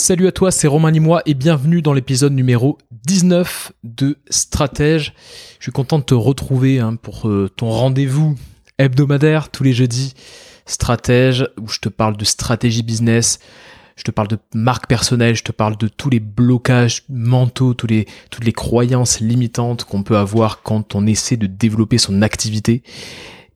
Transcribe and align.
Salut 0.00 0.28
à 0.28 0.32
toi, 0.32 0.50
c'est 0.50 0.66
Romain 0.66 0.92
Nimois 0.92 1.20
et 1.26 1.34
bienvenue 1.34 1.82
dans 1.82 1.92
l'épisode 1.92 2.32
numéro 2.32 2.78
19 3.06 3.72
de 3.84 4.16
Stratège. 4.30 5.12
Je 5.58 5.64
suis 5.64 5.72
content 5.72 5.98
de 5.98 6.04
te 6.04 6.14
retrouver 6.14 6.80
hein, 6.80 6.96
pour 6.96 7.28
euh, 7.28 7.50
ton 7.54 7.68
rendez-vous 7.68 8.34
hebdomadaire 8.78 9.50
tous 9.50 9.62
les 9.62 9.74
jeudis. 9.74 10.14
Stratège, 10.64 11.46
où 11.60 11.68
je 11.68 11.80
te 11.80 11.90
parle 11.90 12.16
de 12.16 12.24
stratégie 12.24 12.82
business, 12.82 13.40
je 13.94 14.02
te 14.02 14.10
parle 14.10 14.28
de 14.28 14.38
marque 14.54 14.86
personnelle, 14.86 15.36
je 15.36 15.44
te 15.44 15.52
parle 15.52 15.76
de 15.76 15.86
tous 15.86 16.08
les 16.08 16.18
blocages 16.18 17.02
mentaux, 17.10 17.76
les, 17.86 18.06
toutes 18.30 18.46
les 18.46 18.54
croyances 18.54 19.20
limitantes 19.20 19.84
qu'on 19.84 20.02
peut 20.02 20.16
avoir 20.16 20.62
quand 20.62 20.94
on 20.94 21.06
essaie 21.06 21.36
de 21.36 21.46
développer 21.46 21.98
son 21.98 22.22
activité. 22.22 22.82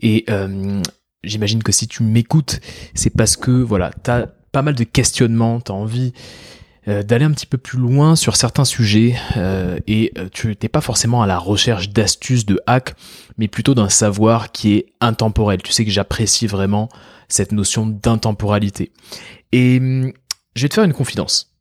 Et 0.02 0.26
euh, 0.28 0.82
j'imagine 1.24 1.62
que 1.62 1.72
si 1.72 1.88
tu 1.88 2.02
m'écoutes, 2.02 2.60
c'est 2.92 3.16
parce 3.16 3.38
que 3.38 3.50
voilà, 3.50 3.92
t'as 4.02 4.26
pas 4.54 4.62
mal 4.62 4.76
de 4.76 4.84
questionnements, 4.84 5.60
tu 5.60 5.72
as 5.72 5.74
envie 5.74 6.12
euh, 6.86 7.02
d'aller 7.02 7.24
un 7.24 7.32
petit 7.32 7.44
peu 7.44 7.58
plus 7.58 7.76
loin 7.76 8.14
sur 8.14 8.36
certains 8.36 8.64
sujets 8.64 9.16
euh, 9.36 9.80
et 9.88 10.12
euh, 10.16 10.28
tu 10.32 10.46
n'es 10.46 10.68
pas 10.68 10.80
forcément 10.80 11.22
à 11.22 11.26
la 11.26 11.38
recherche 11.38 11.88
d'astuces, 11.88 12.46
de 12.46 12.60
hacks, 12.68 12.94
mais 13.36 13.48
plutôt 13.48 13.74
d'un 13.74 13.88
savoir 13.88 14.52
qui 14.52 14.74
est 14.74 14.86
intemporel. 15.00 15.60
Tu 15.60 15.72
sais 15.72 15.84
que 15.84 15.90
j'apprécie 15.90 16.46
vraiment 16.46 16.88
cette 17.26 17.50
notion 17.50 17.84
d'intemporalité. 17.84 18.92
Et 19.50 19.78
hum, 19.78 20.12
je 20.54 20.62
vais 20.62 20.68
te 20.68 20.74
faire 20.74 20.84
une 20.84 20.92
confidence. 20.92 21.52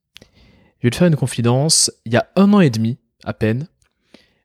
Je 0.80 0.86
vais 0.88 0.92
te 0.92 0.96
faire 0.96 1.08
une 1.08 1.16
confidence. 1.16 1.92
Il 2.06 2.14
y 2.14 2.18
a 2.18 2.28
un 2.36 2.54
an 2.54 2.60
et 2.60 2.70
demi, 2.70 3.00
à 3.24 3.34
peine, 3.34 3.68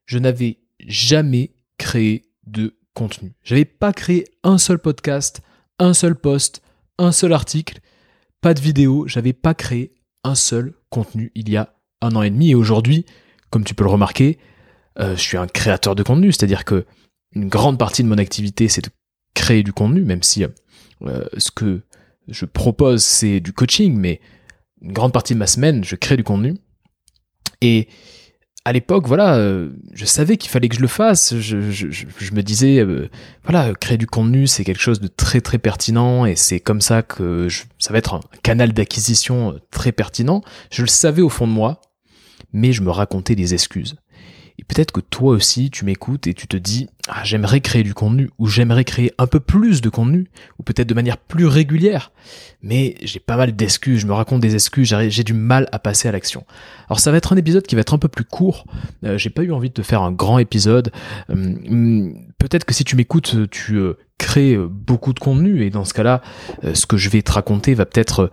je 0.07 0.19
n'avais 0.19 0.57
jamais 0.87 1.53
créé 1.77 2.23
de 2.47 2.79
contenu. 2.95 3.35
Je 3.43 3.53
n'avais 3.53 3.67
pas 3.67 3.93
créé 3.93 4.25
un 4.43 4.57
seul 4.57 4.79
podcast, 4.79 5.43
un 5.79 5.93
seul 5.93 6.15
post, 6.15 6.63
un 6.97 7.13
seul 7.13 7.35
article 7.35 7.81
pas 8.41 8.55
de 8.55 8.61
vidéo, 8.61 9.07
j'avais 9.07 9.33
pas 9.33 9.55
créé 9.55 9.95
un 10.25 10.35
seul 10.35 10.75
contenu 10.91 11.33
il 11.35 11.49
y 11.49 11.57
a 11.57 11.75
un 12.01 12.15
an 12.17 12.23
et 12.23 12.31
demi. 12.31 12.51
Et 12.51 12.55
aujourd'hui, 12.55 13.07
comme 13.51 13.65
tu 13.65 13.75
peux 13.75 13.85
le 13.85 13.91
remarquer, 13.91 14.39
euh, 14.99 15.17
je 15.17 15.21
suis 15.21 15.37
un 15.37 15.47
créateur 15.47 15.95
de 15.95 16.03
contenu, 16.03 16.33
c'est-à-dire 16.33 16.65
que 16.65 16.87
une 17.35 17.49
grande 17.49 17.79
partie 17.79 18.03
de 18.03 18.09
mon 18.09 18.19
activité, 18.19 18.69
c'est 18.69 18.85
de 18.85 18.91
créer 19.35 19.63
du 19.63 19.73
contenu, 19.73 20.03
même 20.03 20.23
si 20.23 20.45
euh, 20.45 21.25
ce 21.37 21.51
que 21.51 21.83
je 22.27 22.45
propose, 22.45 23.03
c'est 23.03 23.41
du 23.41 23.53
coaching, 23.53 23.95
mais 23.97 24.21
une 24.81 24.93
grande 24.93 25.13
partie 25.13 25.35
de 25.35 25.39
ma 25.39 25.47
semaine, 25.47 25.85
je 25.85 25.97
crée 25.97 26.17
du 26.17 26.25
contenu. 26.25 26.57
Et 27.61 27.89
à 28.69 28.73
l'époque, 28.73 29.07
voilà, 29.07 29.37
euh, 29.37 29.71
je 29.95 30.05
savais 30.05 30.37
qu'il 30.37 30.51
fallait 30.51 30.69
que 30.69 30.77
je 30.77 30.83
le 30.83 30.89
fasse. 30.89 31.35
Je, 31.39 31.57
me 31.57 32.43
disais, 32.43 32.81
euh, 32.81 33.09
voilà, 33.43 33.73
créer 33.73 33.97
du 33.97 34.07
contenu, 34.07 34.47
c'est 34.47 34.63
quelque 34.63 34.83
chose 34.83 35.01
de 35.01 35.09
très 35.09 35.41
très 35.41 35.57
pertinent 35.57 36.27
et 36.27 36.37
c'est 36.37 36.61
comme 36.61 36.83
ça 36.83 37.01
que 37.01 37.49
ça 37.79 37.95
va 37.95 37.99
être 37.99 38.13
un 38.13 38.21
canal 38.43 38.75
d'acquisition 38.75 39.53
euh, 39.53 39.59
très 39.71 39.91
pertinent. 39.91 40.43
Je 40.71 40.83
le 40.83 40.89
savais 40.89 41.23
au 41.23 41.31
fond 41.31 41.47
de 41.47 41.53
moi, 41.53 41.81
mais 42.53 42.73
je 42.73 42.83
me 42.83 42.91
racontais 42.91 43.35
des 43.35 43.55
excuses. 43.55 43.97
Et 44.59 44.65
peut-être 44.65 44.91
que 44.91 45.01
toi 45.01 45.31
aussi, 45.33 45.71
tu 45.71 45.85
m'écoutes 45.85 46.27
et 46.27 46.35
tu 46.35 46.49
te 46.49 46.57
dis, 46.57 46.89
ah, 47.09 47.23
j'aimerais 47.23 47.61
créer 47.61 47.85
du 47.85 47.95
contenu, 47.95 48.29
ou 48.39 48.49
j'aimerais 48.49 48.85
créer 48.85 49.13
un 49.17 49.29
peu 49.29 49.39
plus 49.39 49.81
de 49.81 49.89
contenu, 49.89 50.29
ou 50.59 50.65
peut-être 50.65 50.89
de 50.89 50.95
manière 50.95 51.17
plus 51.17 51.47
régulière. 51.47 52.11
Mais 52.61 52.97
j'ai 53.01 53.21
pas 53.21 53.37
mal 53.37 53.55
d'excuses, 53.55 54.01
je 54.01 54.07
me 54.07 54.13
raconte 54.13 54.41
des 54.41 54.55
excuses, 54.55 54.95
j'ai 55.09 55.25
du 55.25 55.33
mal 55.33 55.69
à 55.71 55.79
passer 55.79 56.09
à 56.09 56.13
l'action. 56.13 56.45
Alors 56.89 56.99
ça 56.99 57.13
va 57.13 57.19
être 57.19 57.33
un 57.33 57.37
épisode 57.37 57.67
qui 57.67 57.77
va 57.77 57.83
être 57.83 57.95
un 57.95 57.99
peu 57.99 58.09
plus 58.09 58.25
court. 58.25 58.67
Euh, 59.05 59.17
j'ai 59.17 59.31
pas 59.31 59.43
eu 59.43 59.53
envie 59.53 59.69
de 59.69 59.75
te 59.75 59.83
faire 59.83 60.03
un 60.03 60.11
grand 60.11 60.39
épisode. 60.39 60.91
Euh, 61.31 62.11
peut-être 62.39 62.65
que 62.65 62.75
si 62.75 62.83
tu 62.83 62.97
m'écoutes, 62.97 63.49
tu 63.51 63.77
euh, 63.77 63.97
crées 64.19 64.59
beaucoup 64.59 65.13
de 65.13 65.21
contenu, 65.21 65.63
et 65.63 65.71
dans 65.71 65.85
ce 65.85 65.95
cas-là, 65.95 66.21
ce 66.75 66.87
que 66.87 66.97
je 66.97 67.09
vais 67.11 67.23
te 67.23 67.31
raconter 67.31 67.75
va 67.75 67.87
peut-être 67.87 68.33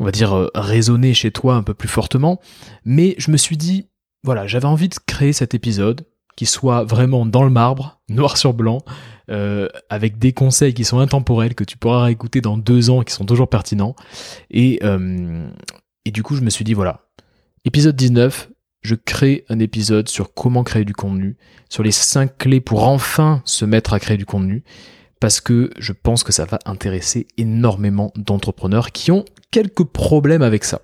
on 0.00 0.04
va 0.04 0.10
dire, 0.10 0.50
résonner 0.56 1.14
chez 1.14 1.30
toi 1.30 1.54
un 1.54 1.62
peu 1.62 1.72
plus 1.72 1.86
fortement. 1.86 2.40
Mais 2.84 3.14
je 3.16 3.30
me 3.30 3.36
suis 3.36 3.56
dit, 3.56 3.86
voilà, 4.24 4.46
j'avais 4.46 4.66
envie 4.66 4.88
de 4.88 4.96
créer 5.06 5.32
cet 5.32 5.54
épisode 5.54 6.06
qui 6.36 6.46
soit 6.46 6.82
vraiment 6.82 7.26
dans 7.26 7.44
le 7.44 7.50
marbre, 7.50 8.00
noir 8.08 8.36
sur 8.36 8.54
blanc, 8.54 8.82
euh, 9.30 9.68
avec 9.88 10.18
des 10.18 10.32
conseils 10.32 10.74
qui 10.74 10.84
sont 10.84 10.98
intemporels, 10.98 11.54
que 11.54 11.64
tu 11.64 11.76
pourras 11.76 12.10
écouter 12.10 12.40
dans 12.40 12.56
deux 12.58 12.90
ans, 12.90 13.02
qui 13.02 13.12
sont 13.12 13.24
toujours 13.24 13.48
pertinents. 13.48 13.94
Et, 14.50 14.80
euh, 14.82 15.48
et 16.04 16.10
du 16.10 16.22
coup, 16.22 16.34
je 16.34 16.42
me 16.42 16.50
suis 16.50 16.64
dit, 16.64 16.74
voilà, 16.74 17.06
épisode 17.64 17.94
19, 17.94 18.50
je 18.82 18.94
crée 18.94 19.44
un 19.48 19.58
épisode 19.60 20.08
sur 20.08 20.34
comment 20.34 20.64
créer 20.64 20.84
du 20.84 20.92
contenu, 20.92 21.36
sur 21.70 21.82
les 21.82 21.92
cinq 21.92 22.36
clés 22.36 22.60
pour 22.60 22.86
enfin 22.86 23.42
se 23.44 23.64
mettre 23.64 23.94
à 23.94 24.00
créer 24.00 24.16
du 24.16 24.26
contenu, 24.26 24.64
parce 25.20 25.40
que 25.40 25.70
je 25.78 25.92
pense 25.92 26.22
que 26.22 26.32
ça 26.32 26.44
va 26.44 26.58
intéresser 26.66 27.26
énormément 27.38 28.12
d'entrepreneurs 28.16 28.92
qui 28.92 29.10
ont 29.10 29.24
quelques 29.50 29.84
problèmes 29.84 30.42
avec 30.42 30.64
ça. 30.64 30.82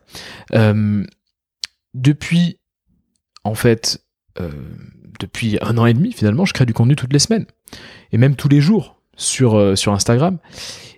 Euh, 0.54 1.04
depuis 1.92 2.59
en 3.44 3.54
fait, 3.54 4.04
euh, 4.40 4.50
depuis 5.18 5.58
un 5.60 5.76
an 5.78 5.86
et 5.86 5.94
demi, 5.94 6.12
finalement, 6.12 6.44
je 6.44 6.52
crée 6.52 6.66
du 6.66 6.74
contenu 6.74 6.96
toutes 6.96 7.12
les 7.12 7.18
semaines. 7.18 7.46
Et 8.12 8.18
même 8.18 8.36
tous 8.36 8.48
les 8.48 8.60
jours 8.60 9.00
sur, 9.16 9.56
euh, 9.56 9.76
sur 9.76 9.92
Instagram. 9.92 10.38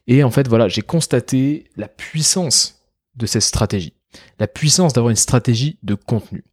Et 0.06 0.24
en 0.24 0.30
fait, 0.30 0.48
voilà, 0.48 0.68
j'ai 0.68 0.82
constaté 0.82 1.70
la 1.76 1.88
puissance 1.88 2.82
de 3.16 3.26
cette 3.26 3.42
stratégie. 3.42 3.94
La 4.38 4.46
puissance 4.46 4.92
d'avoir 4.92 5.10
une 5.10 5.16
stratégie 5.16 5.78
de 5.82 5.94
contenu. 5.94 6.44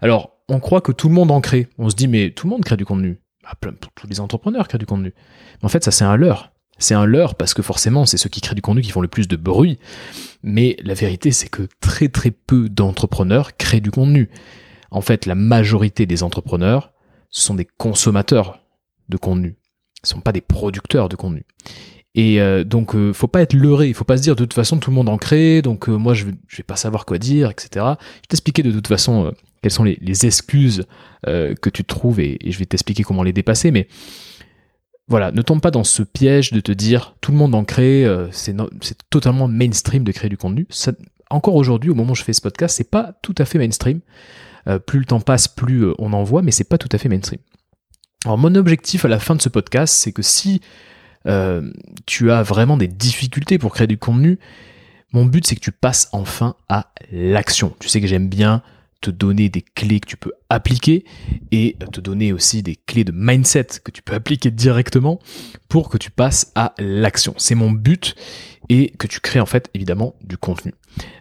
Alors, 0.00 0.38
on 0.48 0.60
croit 0.60 0.80
que 0.80 0.92
tout 0.92 1.08
le 1.08 1.14
monde 1.14 1.30
en 1.30 1.40
crée. 1.40 1.68
On 1.78 1.90
se 1.90 1.96
dit, 1.96 2.08
mais 2.08 2.30
tout 2.30 2.46
le 2.46 2.50
monde 2.50 2.64
crée 2.64 2.76
du 2.76 2.84
contenu. 2.84 3.20
Bah, 3.42 3.70
tous 3.94 4.06
les 4.06 4.20
entrepreneurs 4.20 4.68
créent 4.68 4.78
du 4.78 4.86
contenu. 4.86 5.14
Mais 5.60 5.64
en 5.64 5.68
fait, 5.68 5.84
ça, 5.84 5.90
c'est 5.90 6.04
un 6.04 6.16
leurre. 6.16 6.52
C'est 6.78 6.94
un 6.94 7.06
leurre 7.06 7.34
parce 7.34 7.54
que 7.54 7.62
forcément, 7.62 8.06
c'est 8.06 8.16
ceux 8.16 8.28
qui 8.28 8.40
créent 8.40 8.54
du 8.54 8.62
contenu 8.62 8.82
qui 8.82 8.90
font 8.90 9.00
le 9.00 9.08
plus 9.08 9.26
de 9.26 9.36
bruit. 9.36 9.78
Mais 10.42 10.76
la 10.84 10.94
vérité, 10.94 11.32
c'est 11.32 11.48
que 11.48 11.68
très 11.80 12.08
très 12.08 12.30
peu 12.30 12.68
d'entrepreneurs 12.68 13.56
créent 13.56 13.80
du 13.80 13.90
contenu. 13.90 14.30
En 14.90 15.00
fait, 15.00 15.26
la 15.26 15.34
majorité 15.34 16.06
des 16.06 16.22
entrepreneurs, 16.22 16.92
sont 17.30 17.54
des 17.54 17.66
consommateurs 17.66 18.60
de 19.08 19.16
contenu. 19.16 19.56
Ce 20.02 20.12
ne 20.12 20.18
sont 20.18 20.20
pas 20.20 20.32
des 20.32 20.40
producteurs 20.40 21.08
de 21.08 21.16
contenu. 21.16 21.44
Et 22.14 22.40
euh, 22.40 22.64
donc, 22.64 22.94
euh, 22.94 23.12
faut 23.12 23.28
pas 23.28 23.42
être 23.42 23.54
leurré. 23.54 23.88
Il 23.88 23.94
faut 23.94 24.04
pas 24.04 24.16
se 24.16 24.22
dire 24.22 24.34
de 24.34 24.44
toute 24.44 24.54
façon 24.54 24.78
tout 24.78 24.90
le 24.90 24.96
monde 24.96 25.08
en 25.08 25.18
crée, 25.18 25.62
donc 25.62 25.88
euh, 25.88 25.96
moi 25.96 26.14
je, 26.14 26.26
je 26.46 26.56
vais 26.56 26.62
pas 26.62 26.76
savoir 26.76 27.04
quoi 27.04 27.18
dire, 27.18 27.50
etc. 27.50 27.68
Je 27.74 27.80
vais 27.80 28.26
t'expliquer 28.28 28.62
de 28.62 28.72
toute 28.72 28.88
façon 28.88 29.32
quelles 29.62 29.72
sont 29.72 29.84
les, 29.84 30.26
excuses 30.26 30.86
que 31.24 31.70
tu 31.70 31.84
trouves 31.84 32.20
et, 32.20 32.38
je 32.44 32.58
vais 32.58 32.64
t'expliquer 32.64 33.02
comment 33.02 33.22
les 33.22 33.32
dépasser. 33.32 33.70
Mais 33.70 33.88
voilà, 35.08 35.32
ne 35.32 35.42
tombe 35.42 35.60
pas 35.60 35.70
dans 35.70 35.84
ce 35.84 36.02
piège 36.02 36.52
de 36.52 36.60
te 36.60 36.72
dire 36.72 37.16
tout 37.20 37.32
le 37.32 37.38
monde 37.38 37.54
en 37.54 37.64
crée, 37.64 38.06
c'est 38.30 38.56
totalement 39.10 39.48
mainstream 39.48 40.04
de 40.04 40.12
créer 40.12 40.30
du 40.30 40.36
contenu. 40.36 40.66
encore 41.30 41.56
aujourd'hui, 41.56 41.90
au 41.90 41.94
moment 41.94 42.12
où 42.12 42.16
je 42.16 42.22
fais 42.22 42.32
ce 42.32 42.40
podcast, 42.40 42.76
c'est 42.76 42.90
pas 42.90 43.18
tout 43.22 43.34
à 43.38 43.44
fait 43.44 43.58
mainstream. 43.58 44.00
Euh, 44.66 44.78
plus 44.78 44.98
le 44.98 45.04
temps 45.04 45.20
passe, 45.20 45.48
plus 45.48 45.84
euh, 45.84 45.94
on 45.98 46.12
en 46.12 46.24
voit, 46.24 46.42
mais 46.42 46.50
c'est 46.50 46.68
pas 46.68 46.78
tout 46.78 46.88
à 46.92 46.98
fait 46.98 47.08
mainstream. 47.08 47.40
Alors 48.24 48.38
mon 48.38 48.54
objectif 48.54 49.04
à 49.04 49.08
la 49.08 49.18
fin 49.18 49.36
de 49.36 49.42
ce 49.42 49.48
podcast, 49.48 49.94
c'est 49.94 50.12
que 50.12 50.22
si 50.22 50.60
euh, 51.26 51.70
tu 52.06 52.30
as 52.30 52.42
vraiment 52.42 52.76
des 52.76 52.88
difficultés 52.88 53.58
pour 53.58 53.72
créer 53.72 53.86
du 53.86 53.98
contenu, 53.98 54.38
mon 55.12 55.24
but 55.24 55.46
c'est 55.46 55.54
que 55.54 55.60
tu 55.60 55.72
passes 55.72 56.08
enfin 56.12 56.56
à 56.68 56.92
l'action. 57.12 57.74
Tu 57.78 57.88
sais 57.88 58.00
que 58.00 58.06
j'aime 58.06 58.28
bien 58.28 58.62
te 59.00 59.10
donner 59.10 59.48
des 59.48 59.62
clés 59.62 60.00
que 60.00 60.08
tu 60.08 60.16
peux 60.16 60.32
appliquer 60.48 61.04
et 61.52 61.76
te 61.92 62.00
donner 62.00 62.32
aussi 62.32 62.62
des 62.62 62.76
clés 62.76 63.04
de 63.04 63.12
mindset 63.12 63.66
que 63.84 63.90
tu 63.90 64.02
peux 64.02 64.14
appliquer 64.14 64.50
directement 64.50 65.20
pour 65.68 65.88
que 65.88 65.98
tu 65.98 66.10
passes 66.10 66.52
à 66.54 66.74
l'action. 66.78 67.34
C'est 67.36 67.54
mon 67.54 67.70
but 67.70 68.14
et 68.68 68.90
que 68.98 69.06
tu 69.06 69.20
crées 69.20 69.40
en 69.40 69.46
fait 69.46 69.70
évidemment 69.74 70.14
du 70.22 70.36
contenu. 70.36 70.74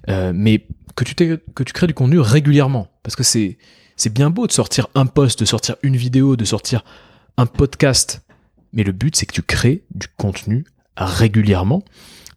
mais 0.08 0.66
que 0.98 1.04
tu, 1.04 1.16
que 1.16 1.64
tu 1.64 1.74
crées 1.74 1.88
du 1.88 1.94
contenu 1.94 2.20
régulièrement. 2.20 2.88
Parce 3.04 3.16
que 3.16 3.24
c'est, 3.24 3.58
c'est 3.96 4.12
bien 4.12 4.30
beau 4.30 4.48
de 4.48 4.52
sortir 4.52 4.88
un 4.96 5.06
post, 5.06 5.40
de 5.40 5.46
sortir 5.46 5.76
une 5.84 5.96
vidéo, 5.96 6.36
de 6.36 6.44
sortir 6.44 6.84
un 7.38 7.46
podcast. 7.46 8.22
Mais 8.74 8.84
le 8.84 8.92
but, 8.92 9.16
c'est 9.16 9.26
que 9.26 9.34
tu 9.34 9.44
crées 9.44 9.84
du 9.94 10.08
contenu 10.08 10.66
régulièrement 10.98 11.84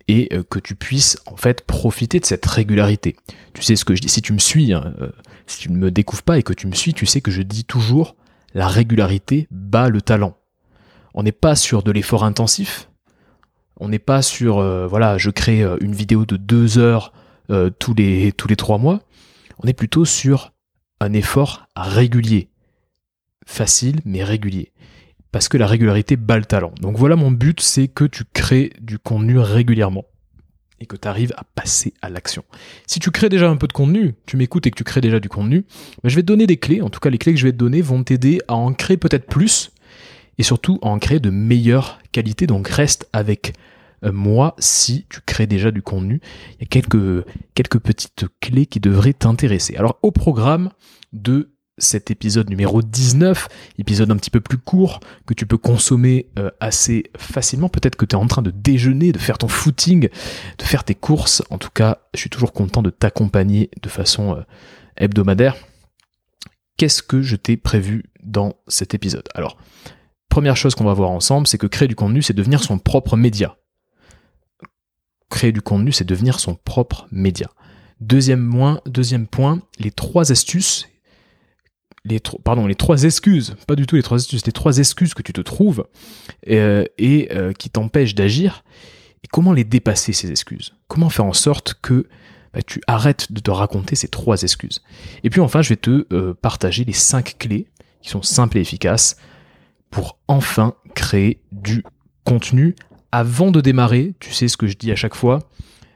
et 0.09 0.29
euh, 0.33 0.43
que 0.43 0.59
tu 0.59 0.75
puisses 0.75 1.19
en 1.27 1.37
fait 1.37 1.63
profiter 1.63 2.21
de 2.21 2.27
cette 2.27 2.45
régularité. 2.45 3.17
Tu 3.55 3.63
sais 3.63 3.77
ce 3.77 3.85
que 3.85 3.95
je 3.95 4.03
dis, 4.03 4.09
si 4.09 4.23
tu 4.23 4.33
me 4.33 4.39
suis, 4.39 4.73
hein, 4.73 4.95
euh, 5.01 5.11
si 5.51 5.59
tu 5.59 5.73
ne 5.73 5.77
me 5.77 5.91
découvres 5.91 6.23
pas 6.23 6.39
et 6.39 6.43
que 6.43 6.53
tu 6.53 6.67
me 6.67 6.75
suis, 6.75 6.95
tu 6.95 7.07
sais 7.07 7.21
que 7.21 7.31
je 7.31 7.43
dis 7.43 7.65
toujours 7.65 8.17
la 8.55 8.69
régularité 8.69 9.47
bat 9.51 9.89
le 9.89 10.01
talent. 10.01 10.37
On 11.15 11.23
n'est 11.23 11.33
pas 11.33 11.57
sur 11.57 11.83
de 11.83 11.91
l'effort 11.91 12.25
intensif, 12.25 12.89
on 13.79 13.89
n'est 13.89 13.99
pas 13.99 14.23
sur, 14.23 14.59
euh, 14.59 14.87
voilà, 14.87 15.19
je 15.19 15.31
crée 15.31 15.63
une 15.81 15.95
vidéo 15.95 16.25
de 16.25 16.37
deux 16.37 16.79
heures 16.79 17.13
euh, 17.51 17.71
tous 17.71 17.95
les 17.95 18.33
trois 18.57 18.79
mois. 18.79 19.01
On 19.59 19.67
est 19.67 19.73
plutôt 19.73 20.05
sur 20.05 20.53
un 21.01 21.13
effort 21.13 21.67
régulier. 21.77 22.49
Facile, 23.47 24.01
mais 24.05 24.23
régulier. 24.23 24.73
Parce 25.33 25.49
que 25.49 25.57
la 25.57 25.67
régularité 25.67 26.17
bat 26.17 26.39
le 26.39 26.45
talent. 26.45 26.73
Donc 26.81 26.97
voilà 26.97 27.17
mon 27.17 27.31
but, 27.31 27.61
c'est 27.61 27.89
que 27.89 28.05
tu 28.05 28.25
crées 28.25 28.73
du 28.81 28.99
contenu 28.99 29.39
régulièrement 29.39 30.05
et 30.81 30.87
que 30.87 30.97
tu 30.97 31.07
arrives 31.07 31.33
à 31.37 31.45
passer 31.45 31.95
à 32.03 32.09
l'action. 32.09 32.43
Si 32.87 32.99
tu 32.99 33.11
crées 33.11 33.29
déjà 33.29 33.49
un 33.49 33.57
peu 33.57 33.67
de 33.67 33.73
contenu, 33.73 34.15
tu 34.27 34.37
m'écoutes 34.37 34.67
et 34.67 34.71
que 34.71 34.77
tu 34.77 34.85
crées 34.85 35.01
déjà 35.01 35.21
du 35.21 35.29
contenu, 35.29 35.65
ben, 36.03 36.09
je 36.09 36.17
vais 36.17 36.23
te 36.23 36.27
donner 36.27 36.47
des 36.47 36.57
clés. 36.57 36.81
En 36.81 36.91
tout 36.91 37.01
cas, 37.01 37.11
les 37.11 37.19
clés 37.19 37.33
que 37.33 37.39
je 37.39 37.47
vais 37.47 37.53
te 37.53 37.59
donner 37.59 37.83
vont 37.83 38.03
t'aider 38.03 38.41
à 38.49 38.55
en 38.55 38.73
créer 38.73 38.97
peut-être 38.97 39.27
plus 39.27 39.73
et 40.39 40.43
surtout 40.43 40.79
à 40.83 40.89
en 40.89 40.99
créer 40.99 41.21
de 41.21 41.31
meilleure 41.31 41.99
qualité. 42.13 42.47
Donc 42.47 42.69
reste 42.69 43.09
avec 43.13 43.53
euh, 44.05 44.13
moi 44.13 44.55
si 44.59 45.07
tu 45.11 45.21
crées 45.21 45.47
déjà 45.47 45.71
du 45.71 45.83
contenu. 45.83 46.21
Il 46.59 46.63
y 46.63 46.65
a 46.65 46.67
quelques, 46.67 47.25
quelques 47.55 47.79
petites 47.79 48.25
clés 48.41 48.67
qui 48.67 48.81
devraient 48.81 49.13
t'intéresser. 49.13 49.77
Alors 49.77 49.99
au 50.03 50.11
programme 50.11 50.71
de 51.13 51.51
cet 51.81 52.11
épisode 52.11 52.49
numéro 52.51 52.83
19, 52.83 53.49
épisode 53.79 54.11
un 54.11 54.17
petit 54.17 54.31
peu 54.31 54.41
plus 54.41 54.59
court, 54.59 55.01
que 55.27 55.35
tu 55.35 55.47
peux 55.47 55.59
consommer 55.59 56.27
euh, 56.39 56.51
assez 56.61 57.11
facilement. 57.17 57.69
Peut-être 57.69 57.97
que 57.97 58.05
tu 58.05 58.15
es 58.15 58.19
en 58.19 58.27
train 58.27 58.43
de 58.43 58.51
déjeuner, 58.51 59.13
de 59.13 59.19
faire 59.19 59.39
ton 59.39 59.49
footing, 59.49 60.09
de 60.59 60.65
faire 60.65 60.85
tes 60.85 60.95
courses. 60.95 61.43
En 61.51 61.59
tout 61.59 61.71
cas, 61.71 61.99
je 62.15 62.21
suis 62.21 62.31
toujours 62.31 62.53
content 62.53 62.83
de 62.83 62.91
t'accompagner 62.91 63.71
de 63.83 63.89
façon 63.89 64.37
euh, 64.37 64.43
hebdomadaire. 64.97 65.57
Qu'est-ce 66.77 67.03
que 67.03 67.23
je 67.23 67.37
t'ai 67.37 67.57
prévu 67.57 68.05
dans 68.23 68.55
cet 68.69 68.95
épisode? 68.95 69.29
Alors, 69.35 69.59
première 70.29 70.57
chose 70.57 70.75
qu'on 70.75 70.85
va 70.85 70.95
voir 70.95 71.11
ensemble, 71.11 71.47
c'est 71.47 71.59
que 71.59 71.67
créer 71.67 71.89
du 71.89 71.97
contenu, 71.97 72.23
c'est 72.23 72.33
devenir 72.33 72.63
son 72.63 72.79
propre 72.79 73.17
média. 73.17 73.57
Créer 75.29 75.53
du 75.53 75.63
contenu, 75.63 75.93
c'est 75.93 76.05
devenir 76.05 76.41
son 76.41 76.55
propre 76.55 77.07
média. 77.11 77.49
Deuxième, 78.01 78.81
deuxième 78.87 79.27
point, 79.27 79.61
les 79.79 79.91
trois 79.91 80.33
astuces 80.33 80.90
les, 82.05 82.21
pardon, 82.45 82.67
les 82.67 82.75
trois 82.75 83.05
excuses, 83.05 83.57
pas 83.67 83.77
du 83.77 83.87
tout 83.87 83.97
les 83.97 84.03
trois 84.03 84.19
astuces, 84.19 84.47
les 84.47 84.53
trois 84.53 84.79
excuses 84.79 85.15
que 85.15 85.23
tu 85.23 85.33
te 85.33 85.41
trouves 85.41 85.87
euh, 86.49 86.85
et 86.99 87.29
euh, 87.33 87.53
qui 87.53 87.71
t'empêchent 87.71 88.15
d'agir, 88.15 88.65
et 89.23 89.29
comment 89.29 89.53
les 89.53 89.65
dépasser 89.65 90.13
ces 90.13 90.31
excuses? 90.31 90.75
Comment 90.89 91.11
faire 91.11 91.27
en 91.27 91.35
sorte 91.35 91.75
que 91.83 92.07
bah, 92.55 92.63
tu 92.63 92.81
arrêtes 92.87 93.33
de 93.33 93.41
te 93.41 93.51
raconter 93.51 93.97
ces 93.97 94.09
trois 94.09 94.43
excuses? 94.43 94.83
Et 95.25 95.31
puis 95.31 95.41
enfin, 95.41 95.61
je 95.61 95.69
vais 95.71 95.77
te 95.77 96.07
euh, 96.13 96.35
partager 96.35 96.85
les 96.85 96.95
cinq 96.95 97.37
clés 97.39 97.67
qui 98.01 98.09
sont 98.09 98.23
simples 98.23 98.57
et 98.57 98.63
efficaces 98.63 99.17
pour 99.91 100.19
enfin 100.27 100.75
créer 100.95 101.43
du 101.53 101.85
contenu. 102.25 102.75
Avant 103.13 103.51
de 103.51 103.61
démarrer, 103.61 104.15
tu 104.21 104.33
sais 104.33 104.49
ce 104.49 104.57
que 104.57 104.69
je 104.69 104.77
dis 104.77 104.91
à 104.91 104.97
chaque 104.97 105.17
fois, 105.17 105.41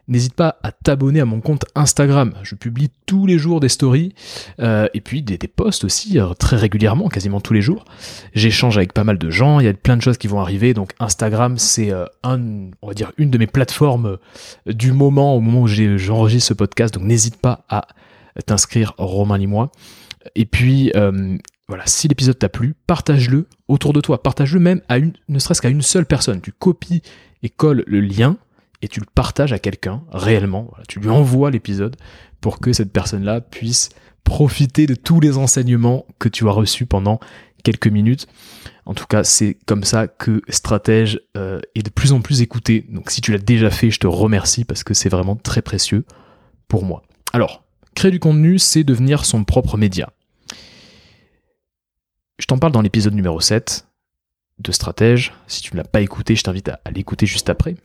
N'hésite 0.06 0.34
pas 0.34 0.58
à 0.62 0.70
t'abonner 0.70 1.20
à 1.20 1.24
mon 1.24 1.40
compte 1.40 1.64
Instagram. 1.74 2.34
Je 2.42 2.54
publie 2.54 2.90
tous 3.06 3.26
les 3.26 3.38
jours 3.38 3.60
des 3.60 3.70
stories 3.70 4.14
euh, 4.60 4.86
et 4.92 5.00
puis 5.00 5.22
des, 5.22 5.38
posts 5.38 5.84
aussi 5.84 6.18
euh, 6.18 6.34
très 6.34 6.56
régulièrement, 6.56 7.08
quasiment 7.08 7.40
tous 7.40 7.54
les 7.54 7.62
jours. 7.62 7.86
J'échange 8.34 8.76
avec 8.76 8.92
pas 8.92 9.04
mal 9.04 9.16
de 9.16 9.30
gens. 9.30 9.60
Il 9.60 9.66
y 9.66 9.68
a 9.68 9.72
plein 9.72 9.96
de 9.96 10.02
choses 10.02 10.18
qui 10.18 10.26
vont 10.26 10.40
arriver. 10.40 10.74
Donc 10.74 10.92
Instagram, 11.00 11.56
c'est 11.56 11.90
euh, 11.90 12.04
on 12.22 12.86
va 12.86 12.92
dire 12.92 13.12
une 13.16 13.30
de 13.30 13.38
mes 13.38 13.46
plateformes 13.46 14.18
du 14.66 14.92
moment 14.92 15.34
au 15.36 15.40
moment 15.40 15.62
où 15.62 15.66
j'enregistre 15.68 16.48
ce 16.48 16.54
podcast. 16.54 16.92
Donc 16.92 17.04
n'hésite 17.04 17.38
pas 17.38 17.64
à 17.70 17.86
t'inscrire 18.44 18.92
Romain 18.98 19.38
Limois. 19.38 19.72
Et 20.34 20.44
puis 20.44 20.92
voilà, 21.66 21.84
si 21.86 22.08
l'épisode 22.08 22.38
t'a 22.38 22.50
plu, 22.50 22.74
partage-le 22.86 23.46
autour 23.68 23.94
de 23.94 24.02
toi. 24.02 24.22
Partage-le 24.22 24.60
même 24.60 24.82
à 24.90 24.98
ne 24.98 25.38
serait-ce 25.38 25.62
qu'à 25.62 25.70
une 25.70 25.80
seule 25.80 26.04
personne. 26.04 26.42
Tu 26.42 26.52
copies 26.52 27.00
et 27.42 27.48
colles 27.48 27.84
le 27.86 28.00
lien 28.00 28.36
et 28.84 28.88
tu 28.88 29.00
le 29.00 29.06
partages 29.06 29.54
à 29.54 29.58
quelqu'un 29.58 30.02
réellement. 30.12 30.70
tu 30.88 31.00
lui 31.00 31.08
envoies 31.08 31.50
l'épisode 31.50 31.96
pour 32.42 32.60
que 32.60 32.74
cette 32.74 32.92
personne-là 32.92 33.40
puisse 33.40 33.88
profiter 34.24 34.86
de 34.86 34.94
tous 34.94 35.20
les 35.20 35.38
enseignements 35.38 36.04
que 36.18 36.28
tu 36.28 36.46
as 36.46 36.52
reçus 36.52 36.84
pendant 36.84 37.18
quelques 37.62 37.86
minutes. 37.86 38.26
En 38.84 38.92
tout 38.92 39.06
cas, 39.06 39.24
c'est 39.24 39.56
comme 39.64 39.84
ça 39.84 40.06
que 40.06 40.42
Stratège 40.50 41.18
euh, 41.38 41.60
est 41.74 41.82
de 41.82 41.88
plus 41.88 42.12
en 42.12 42.20
plus 42.20 42.42
écouté. 42.42 42.84
Donc 42.90 43.10
si 43.10 43.22
tu 43.22 43.32
l'as 43.32 43.38
déjà 43.38 43.70
fait, 43.70 43.90
je 43.90 43.98
te 43.98 44.06
remercie 44.06 44.64
parce 44.64 44.84
que 44.84 44.92
c'est 44.92 45.08
vraiment 45.08 45.36
très 45.36 45.62
précieux 45.62 46.04
pour 46.68 46.84
moi. 46.84 47.02
Alors, 47.32 47.64
créer 47.94 48.10
du 48.10 48.20
contenu, 48.20 48.58
c'est 48.58 48.84
devenir 48.84 49.24
son 49.24 49.44
propre 49.44 49.78
média. 49.78 50.10
Je 52.38 52.44
t'en 52.44 52.58
parle 52.58 52.74
dans 52.74 52.82
l'épisode 52.82 53.14
numéro 53.14 53.40
7 53.40 53.86
de 54.58 54.72
Stratège. 54.72 55.32
Si 55.46 55.62
tu 55.62 55.72
ne 55.72 55.78
l'as 55.78 55.88
pas 55.88 56.02
écouté, 56.02 56.36
je 56.36 56.42
t'invite 56.42 56.68
à 56.68 56.80
l'écouter 56.94 57.24
juste 57.24 57.48
après. 57.48 57.76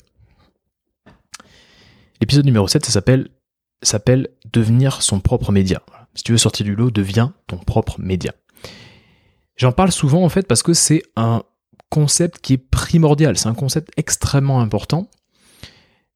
L'épisode 2.22 2.46
numéro 2.46 2.68
7, 2.68 2.86
ça 2.86 3.02
s'appelle 3.82 4.28
devenir 4.52 5.02
son 5.02 5.20
propre 5.20 5.52
média. 5.52 5.82
Si 6.16 6.24
tu 6.24 6.34
veux 6.34 6.38
sortir 6.38 6.66
du 6.66 6.76
lot, 6.76 6.92
deviens 6.92 7.34
ton 7.48 7.58
propre 7.58 8.00
média. 8.00 8.34
J'en 9.56 9.72
parle 9.72 9.92
souvent 9.92 10.24
en 10.24 10.30
fait 10.30 10.48
parce 10.48 10.64
que 10.64 10.74
c'est 10.74 11.04
un 11.16 11.44
concept 11.90 12.40
qui 12.40 12.54
est 12.54 12.58
primordial, 12.58 13.38
c'est 13.38 13.48
un 13.48 13.56
concept 13.56 13.92
extrêmement 13.98 14.60
important. 14.60 15.10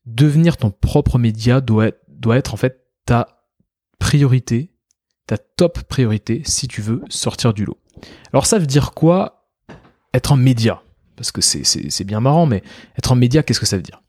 Devenir 0.06 0.58
ton 0.58 0.72
propre 0.72 1.18
média 1.18 1.62
doit 1.62 1.88
être 2.38 2.54
en 2.54 2.58
fait 2.58 2.86
ta 3.06 3.46
priorité, 3.98 4.74
ta 5.26 5.38
top 5.38 5.84
priorité 5.84 6.42
si 6.46 6.68
tu 6.68 6.82
veux 6.82 7.02
sortir 7.10 7.54
du 7.54 7.64
lot. 7.64 7.78
Alors 8.34 8.46
ça 8.46 8.60
veut 8.60 8.68
dire 8.68 8.92
quoi 8.92 9.48
être 10.14 10.34
un 10.34 10.38
média? 10.38 10.82
Parce 11.16 11.32
que 11.32 11.42
c'est 11.42 12.04
bien 12.04 12.20
marrant, 12.20 12.46
mais 12.46 12.64
être 12.98 13.12
un 13.12 13.16
média, 13.16 13.44
qu'est-ce 13.44 13.60
que 13.60 13.66
ça 13.66 13.78
veut 13.78 13.84
dire? 13.84 14.02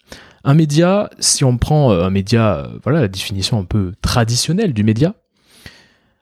Un 0.45 0.55
média, 0.55 1.11
si 1.21 1.45
on 1.45 1.57
prend 1.57 1.93
euh, 1.93 2.05
un 2.05 2.11
média, 2.11 2.57
euh, 2.57 2.79
voilà 2.83 3.01
la 3.01 3.09
définition 3.09 3.59
un 3.59 3.65
peu 3.65 3.95
traditionnelle 4.03 4.75
du 4.75 4.85
média, 4.85 5.15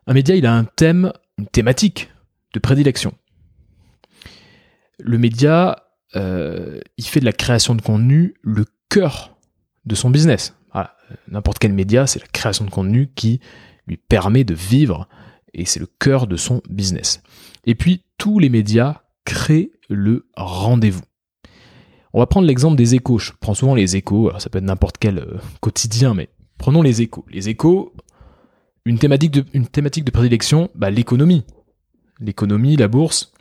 un 0.06 0.14
média, 0.14 0.34
il 0.36 0.46
a 0.46 0.54
un 0.54 0.64
thème, 0.64 1.12
une 1.38 1.46
thématique 1.46 2.10
de 2.54 2.60
prédilection. 2.60 3.14
Le 5.00 5.18
média, 5.18 5.84
euh, 6.14 6.80
il 6.96 7.04
fait 7.04 7.20
de 7.20 7.24
la 7.24 7.32
création 7.32 7.74
de 7.74 7.82
contenu 7.82 8.34
le 8.42 8.64
cœur 8.88 9.36
de 9.84 9.94
son 9.94 10.10
business. 10.10 10.54
N'importe 11.28 11.58
quel 11.58 11.74
média, 11.74 12.06
c'est 12.06 12.20
la 12.20 12.26
création 12.26 12.64
de 12.64 12.70
contenu 12.70 13.10
qui 13.14 13.40
lui 13.86 13.98
permet 13.98 14.44
de 14.44 14.54
vivre 14.54 15.08
et 15.52 15.66
c'est 15.66 15.78
le 15.80 15.86
cœur 15.86 16.26
de 16.26 16.36
son 16.36 16.62
business. 16.70 17.22
Et 17.66 17.74
puis, 17.74 18.02
tous 18.16 18.38
les 18.38 18.48
médias 18.48 19.01
créent 19.24 19.72
le 19.88 20.26
rendez-vous. 20.36 21.02
On 22.12 22.18
va 22.18 22.26
prendre 22.26 22.46
l'exemple 22.46 22.76
des 22.76 22.94
échos. 22.94 23.18
Je 23.18 23.32
prends 23.40 23.54
souvent 23.54 23.74
les 23.74 23.96
échos, 23.96 24.30
ça 24.38 24.50
peut 24.50 24.58
être 24.58 24.64
n'importe 24.64 24.98
quel 24.98 25.18
euh, 25.18 25.38
quotidien, 25.60 26.14
mais 26.14 26.28
prenons 26.58 26.82
les 26.82 27.00
échos. 27.00 27.24
Les 27.30 27.48
échos, 27.48 27.94
une 28.84 28.98
thématique 28.98 29.32
de, 29.32 30.10
prédilection, 30.10 30.70
bah, 30.74 30.90
l'économie. 30.90 31.44
L'économie, 32.20 32.76
la 32.76 32.88
bourse, 32.88 33.32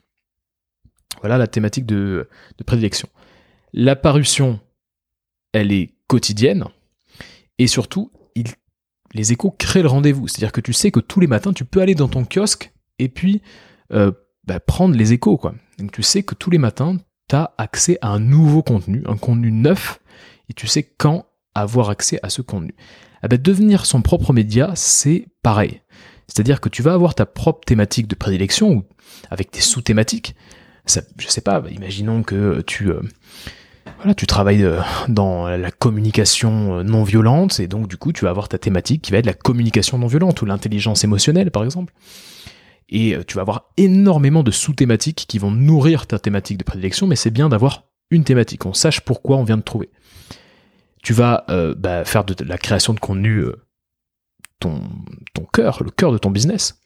voilà 1.20 1.38
la 1.38 1.48
thématique 1.48 1.86
de, 1.86 2.28
de 2.58 2.64
prédilection. 2.64 3.10
La 3.74 3.96
parution, 3.96 4.60
elle 5.54 5.72
est 5.72 5.94
quotidienne, 6.08 6.66
et 7.58 7.68
surtout, 7.68 8.12
les 9.14 9.32
échos 9.32 9.52
créent 9.52 9.82
le 9.82 9.88
rendez-vous. 9.88 10.28
C'est-à-dire 10.28 10.52
que 10.52 10.62
tu 10.62 10.74
sais 10.74 10.92
que 10.92 11.00
tous 11.00 11.20
les 11.20 11.28
matins, 11.28 11.54
tu 11.54 11.66
peux 11.66 11.82
aller 11.82 11.96
dans 11.96 12.08
ton 12.08 12.26
kiosque 12.26 12.72
et 13.00 13.10
puis 13.10 13.42
euh, 13.92 14.12
bah, 14.46 14.60
prendre 14.60 14.96
les 14.96 15.14
échos. 15.14 15.38
Quoi. 15.38 15.54
Tu 15.90 16.04
sais 16.04 16.24
que 16.24 16.36
tous 16.36 16.50
les 16.50 16.58
matins, 16.58 16.98
accès 17.58 17.98
à 18.02 18.10
un 18.10 18.20
nouveau 18.20 18.62
contenu, 18.62 19.04
un 19.08 19.18
contenu 19.18 19.52
neuf, 19.52 20.00
et 20.50 20.54
tu 20.54 20.68
sais 20.68 20.84
quand 20.84 21.26
avoir 21.56 21.90
accès 21.90 22.20
à 22.24 22.30
ce 22.30 22.42
contenu. 22.42 22.74
Eh 23.24 23.28
ben, 23.28 23.40
devenir 23.42 23.86
son 23.86 24.02
propre 24.02 24.34
média, 24.34 24.72
c'est 24.76 25.28
pareil. 25.44 25.82
C'est-à-dire 26.28 26.62
que 26.62 26.70
tu 26.70 26.82
vas 26.82 26.94
avoir 26.94 27.14
ta 27.14 27.26
propre 27.26 27.66
thématique 27.66 28.08
de 28.08 28.16
prédilection, 28.16 28.72
ou 28.72 28.84
avec 29.30 29.52
tes 29.52 29.62
sous-thématiques. 29.62 30.36
je 30.88 31.28
sais 31.28 31.42
pas, 31.42 31.62
imaginons 31.70 32.24
que 32.24 32.62
tu... 32.62 32.90
Euh, 32.90 33.02
tu 34.16 34.28
travailles 34.28 34.64
euh, 34.64 34.80
dans 35.08 35.48
la 35.48 35.72
communication 35.72 36.80
euh, 36.80 36.84
non 36.84 37.04
violente, 37.04 37.60
et 37.60 37.68
donc 37.68 37.88
du 37.88 37.98
coup 37.98 38.14
tu 38.14 38.26
vas 38.26 38.30
avoir 38.32 38.48
ta 38.48 38.58
thématique 38.58 39.02
qui 39.02 39.12
va 39.12 39.18
être 39.18 39.26
la 39.26 39.34
communication 39.34 39.98
non 39.98 40.08
violente, 40.08 40.42
ou 40.42 40.46
l'intelligence 40.46 41.04
émotionnelle 41.04 41.52
par 41.52 41.64
exemple 41.64 41.94
et 42.92 43.16
euh, 43.16 43.24
tu 43.26 43.36
vas 43.36 43.42
avoir 43.42 43.72
énormément 43.78 44.44
de 44.44 44.52
sous-thématiques 44.52 45.26
qui 45.28 45.40
vont 45.40 45.52
nourrir 45.52 46.08
ta 46.08 46.20
thématique 46.20 46.58
de 46.58 46.64
prédilection, 46.64 47.08
mais 47.08 47.16
c'est 47.16 47.32
bien 47.32 47.50
d'avoir 47.50 47.86
une 48.12 48.26
thématique, 48.26 48.66
on 48.66 48.74
sache 48.74 49.02
pourquoi 49.02 49.38
on 49.38 49.44
vient 49.44 49.58
de 49.58 49.64
trouver. 49.64 49.90
Tu 51.02 51.14
vas 51.14 51.46
euh, 51.50 51.74
bah, 51.74 52.06
faire 52.06 52.26
de 52.26 52.36
la 52.44 52.58
création 52.58 52.94
de 52.94 53.00
contenu 53.00 53.38
euh, 53.38 53.56
ton, 54.60 54.82
ton 55.34 55.46
cœur, 55.46 55.82
le 55.84 55.90
cœur 55.90 56.12
de 56.12 56.18
ton 56.18 56.30
business. 56.30 56.80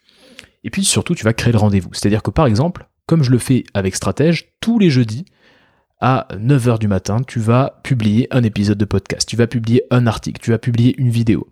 Et 0.64 0.70
puis 0.70 0.86
surtout, 0.86 1.16
tu 1.16 1.24
vas 1.24 1.34
créer 1.34 1.52
le 1.52 1.60
rendez-vous. 1.60 1.90
C'est-à-dire 1.94 2.24
que 2.24 2.32
par 2.32 2.46
exemple, 2.46 2.88
comme 3.08 3.24
je 3.24 3.32
le 3.32 3.40
fais 3.40 3.64
avec 3.74 3.96
Stratège, 3.96 4.54
tous 4.62 4.80
les 4.80 4.90
jeudis, 4.90 5.26
à 6.02 6.28
9h 6.32 6.80
du 6.80 6.88
matin, 6.88 7.22
tu 7.25 7.40
vas 7.40 7.80
publier 7.84 8.28
un 8.32 8.44
épisode 8.44 8.78
de 8.78 8.86
podcast, 8.86 9.28
tu 9.28 9.36
vas 9.36 9.48
publier 9.48 9.84
un 9.92 10.08
article, 10.08 10.42
tu 10.42 10.52
vas 10.52 10.58
publier 10.58 10.96
une 10.98 11.10
vidéo. 11.10 11.48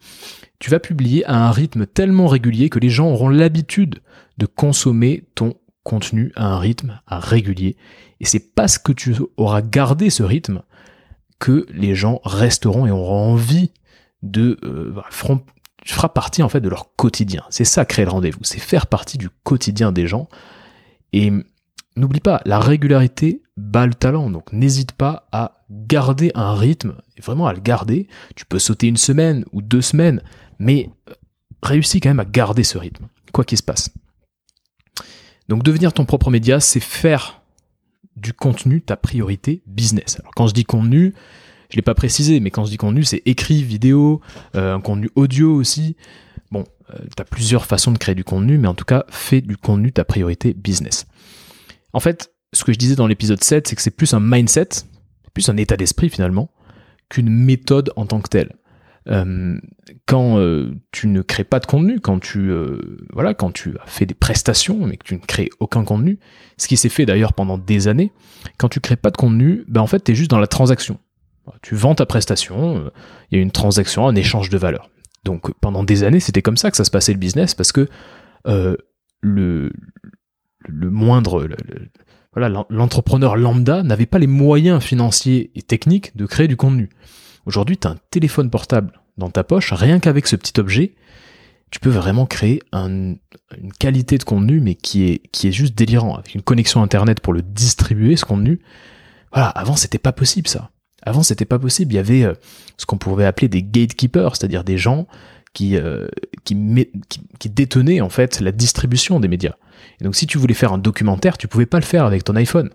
Tu 0.59 0.69
vas 0.69 0.79
publier 0.79 1.25
à 1.25 1.47
un 1.47 1.51
rythme 1.51 1.85
tellement 1.85 2.27
régulier 2.27 2.69
que 2.69 2.79
les 2.79 2.89
gens 2.89 3.09
auront 3.09 3.29
l'habitude 3.29 3.99
de 4.37 4.45
consommer 4.45 5.25
ton 5.35 5.55
contenu 5.83 6.31
à 6.35 6.47
un 6.47 6.59
rythme 6.59 7.01
régulier. 7.07 7.75
Et 8.19 8.25
c'est 8.25 8.53
parce 8.53 8.77
que 8.77 8.91
tu 8.91 9.15
auras 9.37 9.61
gardé 9.61 10.09
ce 10.09 10.23
rythme 10.23 10.61
que 11.39 11.65
les 11.73 11.95
gens 11.95 12.21
resteront 12.23 12.85
et 12.85 12.91
auront 12.91 13.33
envie 13.33 13.71
de 14.21 14.57
euh, 14.63 14.93
tu 15.83 15.93
feras 15.93 16.09
partie 16.09 16.41
en 16.41 16.49
fait 16.49 16.61
de 16.61 16.69
leur 16.69 16.95
quotidien. 16.95 17.43
C'est 17.49 17.65
ça 17.65 17.83
créer 17.83 18.05
le 18.05 18.11
rendez-vous, 18.11 18.39
c'est 18.43 18.59
faire 18.59 18.87
partie 18.87 19.17
du 19.17 19.29
quotidien 19.43 19.91
des 19.91 20.07
gens. 20.07 20.29
Et 21.11 21.31
n'oublie 21.97 22.21
pas, 22.21 22.41
la 22.45 22.59
régularité 22.59 23.42
bat 23.57 23.85
le 23.85 23.93
talent, 23.93 24.29
donc 24.29 24.51
n'hésite 24.51 24.93
pas 24.93 25.27
à 25.31 25.63
garder 25.69 26.31
un 26.35 26.53
rythme, 26.53 26.95
et 27.17 27.21
vraiment 27.21 27.47
à 27.47 27.53
le 27.53 27.59
garder. 27.59 28.07
Tu 28.35 28.45
peux 28.45 28.59
sauter 28.59 28.87
une 28.87 28.97
semaine 28.97 29.45
ou 29.51 29.61
deux 29.61 29.81
semaines, 29.81 30.21
mais 30.59 30.89
euh, 31.09 31.13
réussis 31.61 31.99
quand 31.99 32.09
même 32.09 32.19
à 32.19 32.25
garder 32.25 32.63
ce 32.63 32.77
rythme, 32.77 33.07
quoi 33.31 33.43
qu'il 33.43 33.57
se 33.57 33.63
passe. 33.63 33.91
Donc 35.49 35.63
devenir 35.63 35.93
ton 35.93 36.05
propre 36.05 36.29
média, 36.31 36.59
c'est 36.59 36.79
faire 36.79 37.41
du 38.15 38.33
contenu 38.33 38.81
ta 38.81 38.95
priorité 38.95 39.61
business. 39.67 40.17
Alors 40.19 40.33
quand 40.35 40.47
je 40.47 40.53
dis 40.53 40.63
contenu, 40.63 41.13
Je 41.73 41.75
l'ai 41.75 41.81
pas 41.81 41.95
précisé, 41.95 42.39
mais 42.39 42.51
quand 42.51 42.65
je 42.65 42.69
dis 42.69 42.77
contenu, 42.77 43.03
c'est 43.03 43.23
écrit, 43.25 43.63
vidéo, 43.63 44.21
euh, 44.55 44.75
un 44.75 44.79
contenu 44.79 45.09
audio 45.15 45.55
aussi. 45.55 45.95
Bon, 46.51 46.65
euh, 46.91 46.99
tu 47.15 47.19
as 47.19 47.25
plusieurs 47.25 47.65
façons 47.65 47.91
de 47.91 47.97
créer 47.97 48.13
du 48.13 48.23
contenu, 48.23 48.59
mais 48.59 48.67
en 48.67 48.75
tout 48.75 48.85
cas, 48.85 49.05
fais 49.09 49.41
du 49.41 49.57
contenu 49.57 49.91
ta 49.91 50.05
priorité 50.05 50.53
business. 50.53 51.07
En 51.91 51.99
fait, 51.99 52.31
ce 52.53 52.63
que 52.63 52.71
je 52.71 52.77
disais 52.77 52.95
dans 52.95 53.07
l'épisode 53.07 53.43
7, 53.43 53.67
c'est 53.67 53.75
que 53.75 53.81
c'est 53.81 53.95
plus 53.95 54.13
un 54.13 54.19
mindset, 54.19 54.69
plus 55.33 55.49
un 55.49 55.57
état 55.57 55.75
d'esprit 55.75 56.09
finalement, 56.09 56.51
qu'une 57.09 57.29
méthode 57.29 57.91
en 57.95 58.05
tant 58.05 58.21
que 58.21 58.29
telle. 58.29 58.55
Euh, 59.09 59.59
quand 60.05 60.37
euh, 60.37 60.73
tu 60.91 61.07
ne 61.07 61.21
crées 61.21 61.43
pas 61.43 61.59
de 61.59 61.65
contenu, 61.65 61.99
quand 61.99 62.19
tu 62.19 62.49
euh, 62.51 62.79
voilà, 63.11 63.33
quand 63.33 63.51
tu 63.51 63.75
as 63.83 63.85
fait 63.85 64.05
des 64.05 64.13
prestations 64.13 64.85
mais 64.87 64.95
que 64.95 65.03
tu 65.03 65.15
ne 65.15 65.19
crées 65.19 65.49
aucun 65.59 65.83
contenu, 65.83 66.19
ce 66.57 66.69
qui 66.69 66.77
s'est 66.77 66.89
fait 66.89 67.05
d'ailleurs 67.05 67.33
pendant 67.33 67.57
des 67.57 67.89
années, 67.89 68.13
quand 68.57 68.69
tu 68.69 68.79
crées 68.79 68.95
pas 68.95 69.11
de 69.11 69.17
contenu, 69.17 69.65
ben 69.67 69.81
en 69.81 69.87
fait 69.87 70.03
tu 70.03 70.13
es 70.13 70.15
juste 70.15 70.31
dans 70.31 70.39
la 70.39 70.47
transaction. 70.47 70.99
Tu 71.61 71.75
vends 71.75 71.95
ta 71.95 72.05
prestation, 72.05 72.89
il 73.29 73.37
y 73.37 73.39
a 73.39 73.43
une 73.43 73.51
transaction, 73.51 74.07
un 74.07 74.15
échange 74.15 74.49
de 74.49 74.57
valeur. 74.57 74.89
Donc 75.25 75.53
pendant 75.59 75.83
des 75.83 76.03
années, 76.03 76.21
c'était 76.21 76.41
comme 76.41 76.55
ça 76.55 76.71
que 76.71 76.77
ça 76.77 76.85
se 76.85 76.91
passait 76.91 77.11
le 77.11 77.19
business 77.19 77.53
parce 77.53 77.73
que 77.73 77.89
le 78.45 79.69
moindre 80.69 81.45
voilà, 82.35 82.65
l'entrepreneur 82.69 83.35
lambda 83.35 83.83
n'avait 83.83 84.05
pas 84.05 84.19
les 84.19 84.27
moyens 84.27 84.81
financiers 84.81 85.51
et 85.55 85.61
techniques 85.61 86.15
de 86.17 86.25
créer 86.25 86.47
du 86.47 86.57
contenu. 86.57 86.89
Aujourd'hui, 87.45 87.77
tu 87.77 87.87
as 87.87 87.91
un 87.91 87.97
téléphone 88.09 88.49
portable 88.49 88.99
dans 89.17 89.29
ta 89.29 89.43
poche, 89.43 89.73
rien 89.73 89.99
qu'avec 89.99 90.27
ce 90.27 90.35
petit 90.35 90.59
objet, 90.59 90.95
tu 91.69 91.79
peux 91.79 91.89
vraiment 91.89 92.25
créer 92.25 92.61
une 92.71 93.17
qualité 93.79 94.17
de 94.17 94.23
contenu, 94.23 94.59
mais 94.59 94.75
qui 94.75 95.05
est, 95.05 95.21
qui 95.31 95.47
est 95.47 95.51
juste 95.51 95.75
délirant, 95.75 96.15
avec 96.15 96.35
une 96.35 96.41
connexion 96.41 96.83
internet 96.83 97.19
pour 97.19 97.33
le 97.33 97.41
distribuer, 97.41 98.15
ce 98.15 98.25
contenu. 98.25 98.59
Voilà, 99.31 99.49
avant 99.49 99.75
c'était 99.75 99.97
pas 99.97 100.11
possible 100.11 100.47
ça. 100.47 100.69
Avant 101.01 101.23
c'était 101.23 101.45
pas 101.45 101.59
possible, 101.59 101.93
il 101.93 101.95
y 101.95 101.99
avait 101.99 102.23
euh, 102.23 102.33
ce 102.77 102.85
qu'on 102.85 102.97
pouvait 102.97 103.25
appeler 103.25 103.47
des 103.47 103.63
gatekeepers, 103.63 104.35
c'est-à-dire 104.35 104.63
des 104.63 104.77
gens 104.77 105.07
qui, 105.53 105.77
euh, 105.77 106.07
qui, 106.43 106.55
détenaient 107.49 108.01
en 108.01 108.09
fait 108.09 108.39
la 108.39 108.51
distribution 108.51 109.19
des 109.19 109.27
médias. 109.27 109.55
Et 109.99 110.03
donc 110.03 110.15
si 110.15 110.27
tu 110.27 110.37
voulais 110.37 110.53
faire 110.53 110.73
un 110.73 110.77
documentaire, 110.77 111.37
tu 111.37 111.47
pouvais 111.47 111.65
pas 111.65 111.79
le 111.79 111.85
faire 111.85 112.05
avec 112.05 112.23
ton 112.23 112.35
iPhone. 112.35 112.69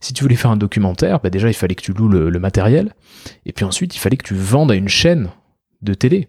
Si 0.00 0.12
tu 0.12 0.22
voulais 0.22 0.36
faire 0.36 0.52
un 0.52 0.56
documentaire, 0.56 1.20
bah 1.20 1.30
déjà 1.30 1.48
il 1.48 1.54
fallait 1.54 1.74
que 1.74 1.82
tu 1.82 1.92
loues 1.92 2.08
le, 2.08 2.38
matériel, 2.38 2.94
et 3.46 3.52
puis 3.52 3.64
ensuite 3.64 3.96
il 3.96 3.98
fallait 3.98 4.16
que 4.16 4.26
tu 4.26 4.34
vendes 4.34 4.70
à 4.70 4.76
une 4.76 4.88
chaîne 4.88 5.30
de 5.82 5.94
télé. 5.94 6.28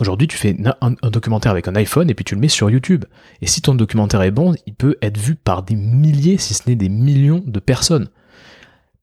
Aujourd'hui, 0.00 0.26
tu 0.26 0.36
fais 0.36 0.56
un, 0.80 0.90
documentaire 1.08 1.52
avec 1.52 1.68
un 1.68 1.76
iPhone 1.76 2.10
et 2.10 2.14
puis 2.14 2.24
tu 2.24 2.34
le 2.34 2.40
mets 2.40 2.48
sur 2.48 2.68
YouTube. 2.68 3.04
Et 3.40 3.46
si 3.46 3.62
ton 3.62 3.76
documentaire 3.76 4.22
est 4.22 4.32
bon, 4.32 4.56
il 4.66 4.74
peut 4.74 4.96
être 5.02 5.18
vu 5.18 5.36
par 5.36 5.62
des 5.62 5.76
milliers, 5.76 6.36
si 6.36 6.52
ce 6.52 6.68
n'est 6.68 6.74
des 6.74 6.88
millions 6.88 7.44
de 7.46 7.60
personnes. 7.60 8.08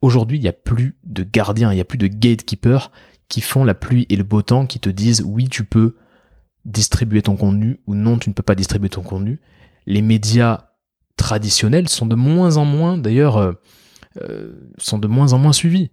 Aujourd'hui, 0.02 0.38
il 0.38 0.42
n'y 0.42 0.50
a 0.50 0.54
plus 0.54 0.98
de 1.06 1.24
gardiens, 1.24 1.72
il 1.72 1.76
n'y 1.76 1.82
a 1.82 1.86
plus 1.86 1.98
de 1.98 2.08
gatekeepers 2.08 2.92
qui 3.32 3.40
font 3.40 3.64
la 3.64 3.74
pluie 3.74 4.06
et 4.10 4.18
le 4.18 4.24
beau 4.24 4.42
temps, 4.42 4.66
qui 4.66 4.80
te 4.80 4.90
disent 4.90 5.24
oui, 5.26 5.48
tu 5.48 5.64
peux 5.64 5.96
distribuer 6.66 7.22
ton 7.22 7.38
contenu 7.38 7.80
ou 7.88 7.96
non, 7.96 8.20
tu 8.20 8.30
ne 8.30 8.34
peux 8.34 8.44
pas 8.44 8.56
distribuer 8.56 8.90
ton 8.90 9.04
contenu. 9.04 9.40
Les 9.88 10.02
médias 10.02 10.66
traditionnels 11.16 11.88
sont 11.88 12.06
de 12.06 12.16
moins 12.16 12.58
en 12.58 12.66
moins, 12.66 12.98
d'ailleurs, 12.98 13.38
euh, 13.38 13.54
euh, 14.22 14.52
sont 14.78 15.00
de 15.00 15.08
moins 15.08 15.32
en 15.32 15.38
moins 15.38 15.54
suivis. 15.54 15.92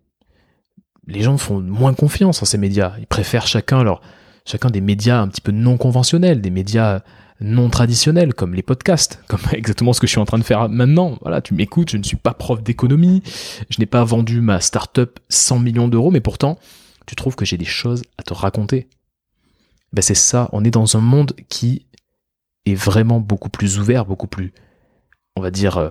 Les 1.06 1.22
gens 1.22 1.38
font 1.38 1.60
moins 1.60 1.94
confiance 1.94 2.42
en 2.42 2.44
ces 2.44 2.58
médias. 2.58 2.94
Ils 2.98 3.06
préfèrent 3.06 3.46
chacun 3.46 3.84
leur, 3.84 4.00
chacun 4.44 4.68
des 4.68 4.80
médias 4.80 5.20
un 5.20 5.28
petit 5.28 5.40
peu 5.40 5.52
non 5.52 5.76
conventionnels, 5.76 6.40
des 6.40 6.50
médias 6.50 7.02
non 7.40 7.70
traditionnels 7.70 8.34
comme 8.34 8.52
les 8.52 8.62
podcasts, 8.62 9.22
comme 9.28 9.40
exactement 9.52 9.92
ce 9.92 10.00
que 10.00 10.08
je 10.08 10.10
suis 10.10 10.20
en 10.20 10.24
train 10.24 10.38
de 10.38 10.44
faire 10.44 10.68
maintenant. 10.68 11.18
Voilà, 11.22 11.40
tu 11.40 11.54
m'écoutes, 11.54 11.90
je 11.90 11.98
ne 11.98 12.02
suis 12.02 12.16
pas 12.16 12.34
prof 12.34 12.64
d'économie, 12.64 13.22
je 13.70 13.78
n'ai 13.78 13.86
pas 13.86 14.02
vendu 14.02 14.40
ma 14.40 14.60
start-up 14.60 15.20
100 15.28 15.60
millions 15.60 15.86
d'euros, 15.86 16.10
mais 16.10 16.20
pourtant, 16.20 16.58
tu 17.08 17.16
trouves 17.16 17.34
que 17.34 17.44
j'ai 17.44 17.56
des 17.56 17.64
choses 17.64 18.02
à 18.18 18.22
te 18.22 18.34
raconter. 18.34 18.88
Ben 19.92 20.02
c'est 20.02 20.14
ça, 20.14 20.48
on 20.52 20.64
est 20.64 20.70
dans 20.70 20.96
un 20.96 21.00
monde 21.00 21.32
qui 21.48 21.86
est 22.66 22.74
vraiment 22.74 23.18
beaucoup 23.18 23.48
plus 23.48 23.78
ouvert, 23.78 24.04
beaucoup 24.04 24.26
plus 24.26 24.52
on 25.38 25.40
va 25.40 25.50
dire, 25.50 25.78
euh, 25.78 25.90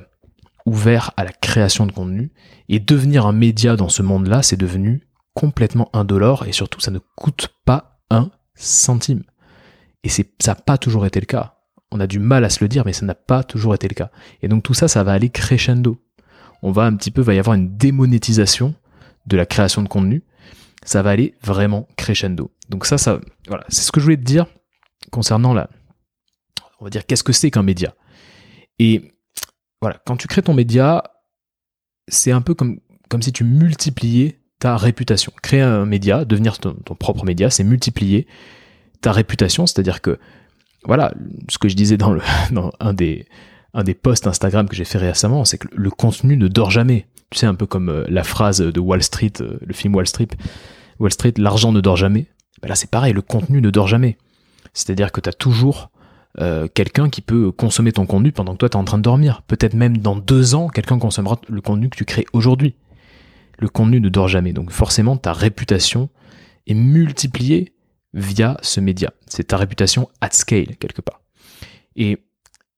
ouvert 0.66 1.12
à 1.18 1.24
la 1.24 1.32
création 1.32 1.86
de 1.86 1.92
contenu. 1.92 2.32
Et 2.70 2.80
devenir 2.80 3.26
un 3.26 3.32
média 3.32 3.76
dans 3.76 3.90
ce 3.90 4.04
monde-là, 4.04 4.44
c'est 4.44 4.58
devenu 4.58 5.08
complètement 5.34 5.90
indolore 5.94 6.46
et 6.48 6.52
surtout, 6.52 6.80
ça 6.80 6.92
ne 6.92 7.00
coûte 7.16 7.50
pas 7.66 8.00
un 8.10 8.30
centime. 8.56 9.24
Et 10.04 10.10
ça 10.10 10.24
n'a 10.48 10.56
pas 10.56 10.78
toujours 10.78 11.06
été 11.06 11.20
le 11.20 11.26
cas. 11.26 11.56
On 11.92 12.00
a 12.00 12.08
du 12.08 12.20
mal 12.20 12.44
à 12.44 12.50
se 12.50 12.64
le 12.64 12.68
dire, 12.68 12.84
mais 12.86 12.94
ça 12.94 13.06
n'a 13.06 13.16
pas 13.16 13.44
toujours 13.44 13.74
été 13.74 13.88
le 13.88 13.94
cas. 13.94 14.12
Et 14.42 14.48
donc 14.48 14.64
tout 14.64 14.74
ça, 14.74 14.88
ça 14.88 15.04
va 15.04 15.14
aller 15.14 15.30
crescendo. 15.30 15.98
On 16.62 16.72
va 16.72 16.84
un 16.84 16.96
petit 16.96 17.12
peu, 17.12 17.22
va 17.22 17.34
y 17.34 17.40
avoir 17.40 17.56
une 17.56 17.78
démonétisation 17.78 18.76
de 19.26 19.38
la 19.38 19.46
création 19.46 19.82
de 19.82 19.88
contenu. 19.88 20.24
Ça 20.84 21.02
va 21.02 21.12
aller 21.12 21.36
vraiment 21.44 21.88
crescendo. 21.98 22.52
Donc 22.70 22.86
ça, 22.86 22.98
ça, 22.98 23.20
voilà, 23.48 23.66
c'est 23.70 23.82
ce 23.82 23.92
que 23.92 24.00
je 24.00 24.06
voulais 24.06 24.18
te 24.18 24.24
dire 24.24 24.46
concernant 25.12 25.54
la, 25.54 25.70
on 26.80 26.86
va 26.86 26.90
dire, 26.90 27.06
qu'est-ce 27.06 27.24
que 27.24 27.34
c'est 27.34 27.52
qu'un 27.52 27.64
média. 27.64 27.94
Et 28.80 29.14
voilà, 29.82 30.02
quand 30.06 30.18
tu 30.18 30.28
crées 30.28 30.42
ton 30.44 30.54
média, 30.54 31.04
c'est 32.08 32.32
un 32.32 32.42
peu 32.42 32.54
comme, 32.54 32.80
comme 33.10 33.22
si 33.22 33.32
tu 33.32 33.44
multipliais 33.44 34.40
ta 34.60 34.78
réputation. 34.78 35.32
Créer 35.42 35.62
un 35.62 35.86
média, 35.86 36.26
devenir 36.26 36.60
ton, 36.60 36.74
propre 36.96 37.26
média, 37.26 37.50
c'est 37.50 37.64
multiplier 37.64 38.28
ta 39.02 39.12
réputation, 39.12 39.68
c'est-à-dire 39.68 40.02
que, 40.02 40.20
voilà, 40.86 41.14
ce 41.50 41.58
que 41.58 41.70
je 41.70 41.76
disais 41.76 41.98
dans, 41.98 42.12
le, 42.12 42.22
dans 42.52 42.72
un, 42.80 42.94
des, 42.94 43.28
un 43.74 43.84
des 43.84 43.94
posts 43.94 44.28
Instagram 44.28 44.68
que 44.68 44.76
j'ai 44.76 44.86
fait 44.86 44.98
récemment, 44.98 45.46
c'est 45.46 45.58
que 45.58 45.68
le 45.72 45.90
contenu 45.90 46.38
ne 46.38 46.48
dort 46.48 46.72
jamais. 46.72 47.08
Tu 47.32 47.40
sais, 47.40 47.46
un 47.46 47.56
peu 47.56 47.66
comme 47.66 47.90
euh, 47.90 48.06
la 48.08 48.24
phrase 48.24 48.60
de 48.60 48.80
Wall 48.80 49.04
Street, 49.04 49.34
euh, 49.42 49.58
le 49.66 49.74
film 49.74 49.96
Wall 49.96 50.08
Street, 50.08 50.30
Wall 51.00 51.12
Street, 51.12 51.34
l'argent 51.38 51.72
ne 51.72 51.82
dort 51.82 51.98
jamais. 51.98 52.28
Ben 52.62 52.70
là, 52.70 52.76
c'est 52.76 52.90
pareil, 52.90 53.14
le 53.14 53.22
contenu 53.22 53.62
ne 53.62 53.70
dort 53.70 53.88
jamais. 53.88 54.18
C'est-à-dire 54.74 55.12
que 55.12 55.20
tu 55.20 55.30
as 55.30 55.34
toujours 55.34 55.92
euh, 56.40 56.68
quelqu'un 56.72 57.10
qui 57.10 57.22
peut 57.22 57.52
consommer 57.52 57.92
ton 57.92 58.06
contenu 58.06 58.32
pendant 58.32 58.54
que 58.54 58.58
toi 58.58 58.70
tu 58.70 58.78
en 58.78 58.84
train 58.84 58.98
de 58.98 59.04
dormir. 59.04 59.42
Peut-être 59.48 59.74
même 59.74 59.98
dans 59.98 60.16
deux 60.16 60.56
ans, 60.56 60.68
quelqu'un 60.68 61.00
consommera 61.00 61.40
le 61.48 61.62
contenu 61.62 61.90
que 61.90 61.98
tu 61.98 62.06
crées 62.06 62.26
aujourd'hui. 62.34 62.76
Le 63.60 63.68
contenu 63.68 64.00
ne 64.00 64.10
dort 64.10 64.28
jamais. 64.28 64.54
Donc 64.54 64.72
forcément, 64.72 65.18
ta 65.18 65.34
réputation 65.34 66.10
est 66.68 66.76
multipliée 66.76 67.74
via 68.14 68.58
ce 68.62 68.80
média. 68.80 69.12
C'est 69.26 69.46
ta 69.46 69.58
réputation 69.58 70.10
at 70.22 70.30
scale, 70.32 70.76
quelque 70.78 71.02
part. 71.02 71.22
Et 71.96 72.20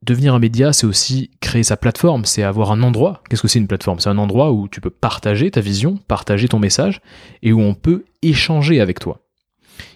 devenir 0.01 0.33
un 0.33 0.39
média, 0.39 0.73
c'est 0.73 0.87
aussi 0.87 1.31
créer 1.41 1.63
sa 1.63 1.77
plateforme, 1.77 2.25
c'est 2.25 2.43
avoir 2.43 2.71
un 2.71 2.81
endroit. 2.83 3.21
Qu'est-ce 3.29 3.41
que 3.41 3.47
c'est 3.47 3.59
une 3.59 3.67
plateforme? 3.67 3.99
C'est 3.99 4.09
un 4.09 4.17
endroit 4.17 4.51
où 4.51 4.67
tu 4.67 4.81
peux 4.81 4.89
partager 4.89 5.51
ta 5.51 5.61
vision, 5.61 5.97
partager 6.07 6.47
ton 6.47 6.59
message, 6.59 7.01
et 7.41 7.51
où 7.51 7.59
on 7.59 7.73
peut 7.73 8.05
échanger 8.21 8.79
avec 8.79 8.99
toi. 8.99 9.25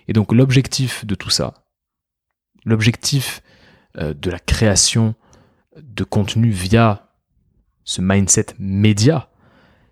Et 0.07 0.13
donc 0.13 0.33
l'objectif 0.33 1.05
de 1.05 1.15
tout 1.15 1.29
ça, 1.29 1.53
l'objectif 2.65 3.41
euh, 3.98 4.13
de 4.13 4.29
la 4.29 4.39
création 4.39 5.15
de 5.81 6.03
contenu 6.03 6.50
via 6.50 7.10
ce 7.83 8.01
mindset 8.01 8.48
média, 8.60 9.29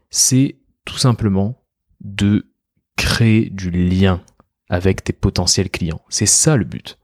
c'est 0.09 0.57
tout 0.85 0.97
simplement 0.97 1.63
de 2.01 2.51
créer 2.97 3.49
du 3.49 3.71
lien 3.71 4.21
avec 4.69 5.03
tes 5.03 5.13
potentiels 5.13 5.69
clients. 5.69 6.01
C'est 6.09 6.25
ça 6.25 6.55
le 6.55 6.65
but. 6.65 6.97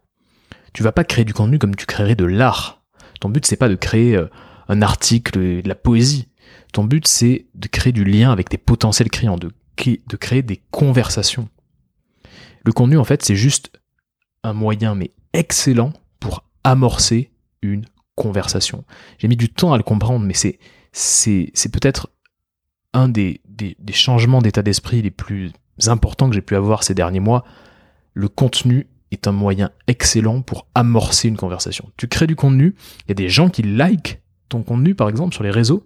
Tu 0.74 0.84
vas 0.84 0.92
pas 0.92 1.04
créer 1.04 1.26
du 1.26 1.34
contenu 1.34 1.60
comme 1.60 1.76
tu 1.76 1.86
créerais 1.86 2.16
de 2.16 2.26
l'art. 2.26 2.77
Ton 3.20 3.30
but 3.30 3.46
c'est 3.46 3.58
pas 3.58 3.70
de 3.70 3.76
créer 3.76 4.16
euh, 4.16 4.28
un 4.68 4.82
article 4.82 5.62
de 5.64 5.68
la 5.68 5.76
poésie. 5.76 6.28
Ton 6.74 6.84
but 6.84 7.08
c'est 7.08 7.46
de 7.56 7.68
créer 7.68 7.94
du 7.94 8.04
lien 8.04 8.32
avec 8.32 8.50
tes 8.50 8.58
potentiels 8.58 9.10
clients, 9.10 9.38
de, 9.38 9.52
créer 10.18 10.42
des 10.42 10.62
conversations. 10.72 11.50
Le 12.64 12.72
contenu 12.72 12.98
en 12.98 13.04
fait 13.04 13.24
c'est 13.24 13.36
juste 13.36 13.72
un 14.44 14.54
moyen 14.54 14.96
mais 14.96 15.12
excellent 15.34 15.94
pour 16.20 16.44
amorcer 16.64 17.32
une 17.62 17.86
conversation. 18.16 18.84
J'ai 19.20 19.28
mis 19.28 19.38
du 19.38 19.50
temps 19.50 19.74
à 19.74 19.78
le 19.78 19.84
comprendre, 19.84 20.26
mais 20.26 20.34
c'est, 20.34 20.60
peut-être 21.72 22.10
un 22.94 23.08
des, 23.08 23.42
des, 23.48 23.76
changements 23.94 24.42
d'état 24.42 24.64
d'esprit 24.64 25.02
les 25.02 25.12
plus 25.12 25.52
importants 25.86 26.28
que 26.28 26.36
j'ai 26.36 26.42
pu 26.42 26.56
avoir 26.56 26.84
ces 26.84 26.94
derniers 26.94 27.20
mois. 27.20 27.46
Le 28.14 28.28
contenu 28.28 28.88
est 29.12 29.28
un 29.28 29.32
moyen 29.32 29.72
excellent 29.88 30.42
pour 30.42 30.68
amorcer 30.76 31.28
une 31.28 31.38
conversation. 31.38 31.90
Tu 31.98 32.08
crées 32.08 32.28
du 32.28 32.36
contenu, 32.36 32.76
il 33.06 33.10
y 33.10 33.12
a 33.12 33.16
des 33.16 33.30
gens 33.30 33.50
qui 33.50 33.64
like 33.64 34.22
ton 34.50 34.64
contenu, 34.64 34.96
par 34.96 35.10
exemple, 35.10 35.34
sur 35.34 35.44
les 35.44 35.52
réseaux, 35.52 35.86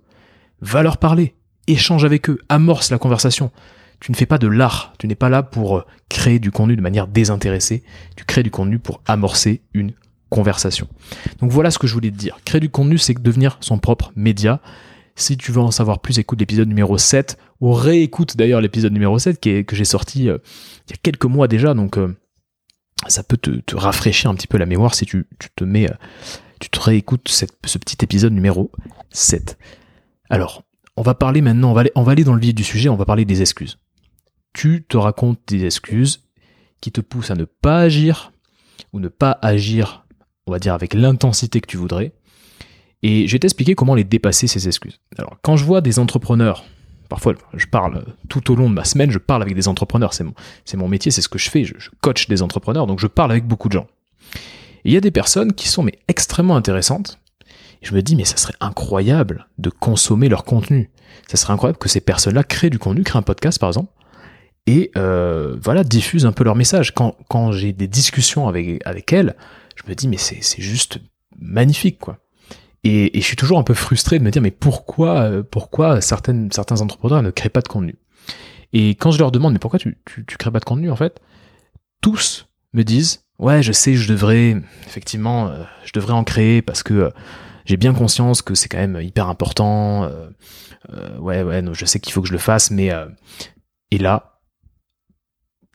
va 0.62 0.84
leur 0.84 0.98
parler, 0.98 1.36
échange 1.68 2.06
avec 2.06 2.30
eux, 2.30 2.40
amorce 2.50 2.92
la 2.92 2.98
conversation. 2.98 3.52
Tu 4.00 4.12
ne 4.12 4.18
fais 4.18 4.26
pas 4.26 4.38
de 4.38 4.48
l'art, 4.48 4.94
tu 4.98 5.08
n'es 5.08 5.16
pas 5.16 5.30
là 5.30 5.44
pour 5.44 5.78
euh, 5.78 5.86
créer 6.10 6.40
du 6.40 6.52
contenu 6.52 6.76
de 6.76 6.82
manière 6.82 7.08
désintéressée, 7.08 7.84
tu 8.16 8.26
crées 8.26 8.44
du 8.44 8.52
contenu 8.52 8.80
pour 8.80 9.02
amorcer 9.06 9.62
une 9.74 9.94
conversation. 10.30 10.88
Donc 11.40 11.52
voilà 11.52 11.70
ce 11.70 11.78
que 11.78 11.88
je 11.88 11.94
voulais 11.94 12.10
te 12.10 12.18
dire. 12.18 12.40
Créer 12.46 12.62
du 12.62 12.70
contenu, 12.70 12.98
c'est 12.98 13.14
devenir 13.22 13.58
son 13.60 13.78
propre 13.78 14.12
média. 14.16 14.60
Si 15.16 15.38
tu 15.38 15.52
veux 15.52 15.62
en 15.62 15.72
savoir 15.72 16.00
plus, 16.00 16.18
écoute 16.18 16.40
l'épisode 16.40 16.68
numéro 16.68 16.98
7, 16.98 17.38
ou 17.60 17.74
réécoute 17.74 18.38
d'ailleurs 18.38 18.62
l'épisode 18.62 18.94
numéro 18.94 19.20
7 19.20 19.40
qui 19.40 19.50
est, 19.50 19.64
que 19.66 19.76
j'ai 19.76 19.86
sorti 19.86 20.30
euh, 20.30 20.40
il 20.88 20.92
y 20.92 20.94
a 20.94 20.98
quelques 21.04 21.26
mois 21.26 21.48
déjà, 21.48 21.74
donc 21.76 21.98
euh, 21.98 22.16
ça 23.08 23.24
peut 23.24 23.38
te, 23.38 23.76
rafraîchir 23.76 24.30
un 24.30 24.36
petit 24.36 24.48
peu 24.48 24.58
la 24.58 24.66
mémoire 24.66 24.94
si 24.94 25.06
tu, 25.06 25.28
te 25.56 25.64
mets, 25.64 25.90
euh, 25.90 25.96
tu 26.60 26.70
te 26.70 26.80
réécoutes 26.80 27.28
ce 27.30 27.78
petit 27.78 27.98
épisode 28.04 28.34
numéro 28.34 28.72
7. 29.12 29.58
Alors, 30.30 30.64
on 30.98 31.02
va 31.02 31.14
parler 31.14 31.42
maintenant, 31.42 31.72
on 31.72 31.74
va, 31.74 31.84
on 31.96 32.04
va 32.04 32.12
aller 32.12 32.24
dans 32.24 32.34
le 32.34 32.42
vif 32.42 32.54
du 32.54 32.64
sujet, 32.64 32.90
on 32.90 32.96
va 32.96 33.06
parler 33.06 33.26
des 33.26 33.42
excuses. 33.42 33.78
tu 34.54 34.86
te 34.88 34.98
racontes 34.98 35.40
des 35.48 35.66
excuses 35.66 36.24
qui 36.82 36.92
te 36.92 37.02
poussent 37.02 37.32
à 37.32 37.36
ne 37.36 37.46
pas 37.46 37.80
agir 37.80 38.34
ou 38.92 39.00
ne 39.00 39.08
pas 39.08 39.38
agir, 39.42 40.06
on 40.48 40.52
va 40.52 40.60
dire, 40.60 40.74
avec 40.74 40.94
l'intensité 40.94 41.62
que 41.62 41.68
tu 41.68 41.78
voudrais. 41.78 42.14
Et 43.04 43.28
je 43.28 43.32
vais 43.32 43.40
t'expliquer 43.40 43.76
comment 43.76 43.96
les 43.96 44.04
dépasser 44.04 44.48
ces 44.48 44.68
excuses. 44.68 45.00
Alors, 45.18 45.38
quand 45.42 45.58
je 45.58 45.66
vois 45.66 45.82
des 45.82 46.00
entrepreneurs, 46.00 46.66
parfois 47.12 47.34
je 47.56 47.66
parle 47.66 48.06
tout 48.30 48.54
au 48.54 48.56
long 48.56 48.70
de 48.70 48.74
ma 48.74 48.86
semaine, 48.86 49.12
je 49.12 49.18
parle 49.18 49.42
avec 49.42 49.54
des 49.54 49.68
entrepreneurs, 49.68 50.14
c'est 50.14 50.24
mon, 50.78 50.88
métier, 50.88 51.12
c'est 51.12 51.22
ce 51.22 51.28
que 51.28 51.38
je 51.38 51.50
fais, 51.50 51.66
je, 51.66 51.74
coach 52.00 52.30
des 52.30 52.42
entrepreneurs, 52.42 52.88
donc 52.88 53.00
je 53.00 53.08
parle 53.08 53.32
avec 53.32 53.46
beaucoup 53.46 53.68
de 53.68 53.74
gens. 53.74 53.88
Il 54.86 54.94
y 54.94 54.98
a 54.98 55.02
des 55.02 55.12
personnes 55.12 55.52
qui 55.52 55.68
sont 55.68 55.84
mais 55.84 56.00
extrêmement 56.08 56.56
intéressantes. 56.56 57.20
Je 57.82 57.94
me 57.94 58.02
dis, 58.02 58.16
mais 58.16 58.24
ça 58.24 58.38
serait 58.38 58.54
incroyable 58.62 59.48
de 59.58 59.70
consommer 59.70 60.30
leur 60.30 60.46
contenu. 60.46 60.90
Ça 61.28 61.36
serait 61.36 61.52
incroyable 61.52 61.80
que 61.80 61.90
ces 61.90 62.00
personnes-là 62.00 62.46
créent 62.46 62.70
du 62.70 62.80
contenu, 62.80 63.04
créent 63.04 63.20
un 63.20 63.24
podcast 63.24 63.60
par 63.60 63.70
exemple, 63.70 63.92
et 64.66 64.90
euh, 64.98 65.58
voilà, 65.62 65.84
diffusent 65.84 66.26
un 66.26 66.32
peu 66.32 66.46
leur 66.46 66.56
message. 66.56 66.94
Quand, 66.94 67.52
j'ai 67.52 67.74
des 67.74 67.90
discussions 67.90 68.48
avec, 68.48 68.82
avec 68.86 69.12
elles, 69.12 69.36
je 69.76 69.84
me 69.90 69.96
dis, 69.96 70.08
mais 70.08 70.18
c'est, 70.18 70.42
c'est 70.42 70.62
juste 70.62 71.00
magnifique, 71.38 72.00
quoi. 72.00 72.20
Et, 72.84 73.18
et, 73.18 73.22
je 73.22 73.26
suis 73.26 73.36
toujours 73.36 73.60
un 73.60 73.64
peu 73.64 73.76
frustré 73.76 74.18
de 74.18 74.24
me 74.24 74.32
dire, 74.32 74.42
mais 74.42 74.52
pourquoi, 74.52 75.22
euh, 75.22 75.44
pourquoi 75.44 76.02
certaines, 76.02 76.52
certains 76.52 76.82
entrepreneurs 76.82 77.22
ne 77.22 77.30
créent 77.30 77.50
pas 77.50 77.62
de 77.62 77.68
contenu? 77.68 77.96
Et 78.74 78.90
quand 78.92 79.12
je 79.12 79.20
leur 79.20 79.32
demande, 79.32 79.54
mais 79.54 79.60
pourquoi 79.60 79.80
tu, 79.80 79.98
tu, 80.06 80.26
tu 80.26 80.38
crées 80.38 80.52
pas 80.52 80.60
de 80.60 80.66
contenu, 80.66 80.90
en 80.90 80.96
fait, 80.96 81.22
tous 82.02 82.48
me 82.74 82.84
disent, 82.84 83.26
ouais, 83.42 83.62
je 83.62 83.72
sais, 83.72 83.96
je 83.96 84.08
devrais, 84.08 84.56
effectivement, 84.86 85.50
euh, 85.50 85.64
je 85.84 85.92
devrais 85.94 86.14
en 86.14 86.24
créer 86.24 86.62
parce 86.62 86.84
que 86.84 86.94
euh, 86.94 87.10
j'ai 87.66 87.78
bien 87.78 87.94
conscience 87.94 88.42
que 88.42 88.56
c'est 88.56 88.70
quand 88.70 88.78
même 88.78 89.00
hyper 89.02 89.28
important. 89.28 90.06
Euh, 90.06 91.18
ouais, 91.20 91.44
ouais, 91.44 91.62
non, 91.62 91.74
je 91.74 91.86
sais 91.86 92.00
qu'il 92.00 92.14
faut 92.14 92.22
que 92.22 92.28
je 92.28 92.34
le 92.34 92.40
fasse, 92.40 92.72
mais 92.72 92.92
et 93.92 93.98
là, 93.98 94.40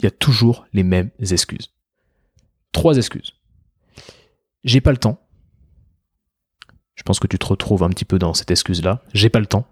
il 0.01 0.05
y 0.05 0.07
a 0.07 0.11
toujours 0.11 0.67
les 0.73 0.83
mêmes 0.83 1.11
excuses. 1.21 1.73
Trois 2.73 2.97
excuses. 2.97 3.35
J'ai 4.65 4.81
pas 4.81 4.91
le 4.91 4.97
temps. 4.97 5.26
Je 6.97 7.03
pense 7.05 7.21
que 7.21 7.29
tu 7.29 7.39
te 7.39 7.47
retrouves 7.47 7.85
un 7.85 7.91
petit 7.91 8.05
peu 8.05 8.19
dans 8.19 8.35
cette 8.35 8.51
excuse-là. 8.51 9.03
J'ai 9.15 9.31
pas 9.31 9.41
le 9.41 9.47
temps. 9.47 9.67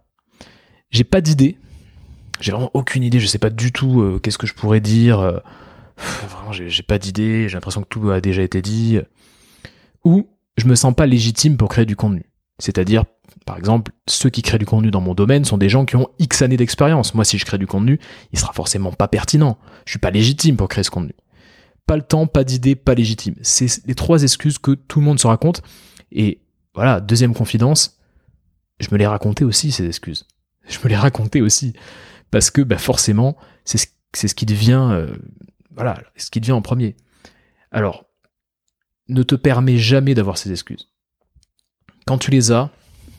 J'ai 0.90 1.04
pas 1.04 1.20
d'idée. 1.20 1.58
J'ai 2.40 2.52
vraiment 2.52 2.70
aucune 2.74 3.02
idée. 3.02 3.18
Je 3.18 3.26
sais 3.26 3.38
pas 3.38 3.50
du 3.50 3.72
tout 3.72 4.20
qu'est-ce 4.22 4.38
que 4.38 4.46
je 4.46 4.54
pourrais 4.54 4.80
dire 4.80 5.42
vraiment, 5.96 6.52
j'ai 6.52 6.82
pas 6.82 6.98
d'idée, 6.98 7.48
j'ai 7.48 7.54
l'impression 7.54 7.82
que 7.82 7.88
tout 7.88 8.10
a 8.10 8.20
déjà 8.20 8.42
été 8.42 8.62
dit. 8.62 8.98
Ou 10.04 10.28
je 10.56 10.66
me 10.66 10.74
sens 10.74 10.94
pas 10.94 11.06
légitime 11.06 11.56
pour 11.56 11.68
créer 11.68 11.86
du 11.86 11.96
contenu. 11.96 12.24
C'est-à-dire, 12.58 13.04
par 13.46 13.58
exemple, 13.58 13.92
ceux 14.08 14.30
qui 14.30 14.42
créent 14.42 14.58
du 14.58 14.66
contenu 14.66 14.90
dans 14.90 15.00
mon 15.00 15.14
domaine 15.14 15.44
sont 15.44 15.58
des 15.58 15.68
gens 15.68 15.84
qui 15.84 15.96
ont 15.96 16.08
X 16.18 16.42
années 16.42 16.56
d'expérience. 16.56 17.14
Moi, 17.14 17.24
si 17.24 17.38
je 17.38 17.44
crée 17.44 17.58
du 17.58 17.66
contenu, 17.66 17.98
il 18.32 18.38
sera 18.38 18.52
forcément 18.52 18.92
pas 18.92 19.08
pertinent. 19.08 19.58
Je 19.86 19.92
suis 19.92 19.98
pas 19.98 20.10
légitime 20.10 20.56
pour 20.56 20.68
créer 20.68 20.84
ce 20.84 20.90
contenu. 20.90 21.14
Pas 21.86 21.96
le 21.96 22.02
temps, 22.02 22.26
pas 22.26 22.44
d'idée, 22.44 22.76
pas 22.76 22.94
légitime. 22.94 23.34
C'est 23.42 23.86
les 23.86 23.94
trois 23.94 24.22
excuses 24.22 24.58
que 24.58 24.72
tout 24.72 25.00
le 25.00 25.06
monde 25.06 25.18
se 25.18 25.26
raconte. 25.26 25.62
Et 26.12 26.40
voilà, 26.74 27.00
deuxième 27.00 27.34
confidence, 27.34 27.98
je 28.80 28.88
me 28.92 28.98
les 28.98 29.06
racontais 29.06 29.44
aussi, 29.44 29.72
ces 29.72 29.86
excuses. 29.86 30.26
Je 30.68 30.78
me 30.82 30.88
les 30.88 30.96
racontais 30.96 31.40
aussi. 31.40 31.74
Parce 32.30 32.50
que 32.50 32.62
bah, 32.62 32.78
forcément, 32.78 33.36
c'est 33.64 33.78
ce, 33.78 33.86
ce 34.14 34.34
qui 34.34 34.46
devient 34.46 34.88
euh, 34.90 35.14
voilà, 35.74 36.00
ce 36.16 36.30
qui 36.30 36.40
devient 36.40 36.52
en 36.52 36.62
premier. 36.62 36.96
Alors, 37.70 38.06
ne 39.08 39.22
te 39.22 39.34
permets 39.34 39.76
jamais 39.76 40.14
d'avoir 40.14 40.38
ces 40.38 40.50
excuses. 40.50 40.90
Quand 42.06 42.18
tu 42.18 42.30
les 42.30 42.52
as, 42.52 42.70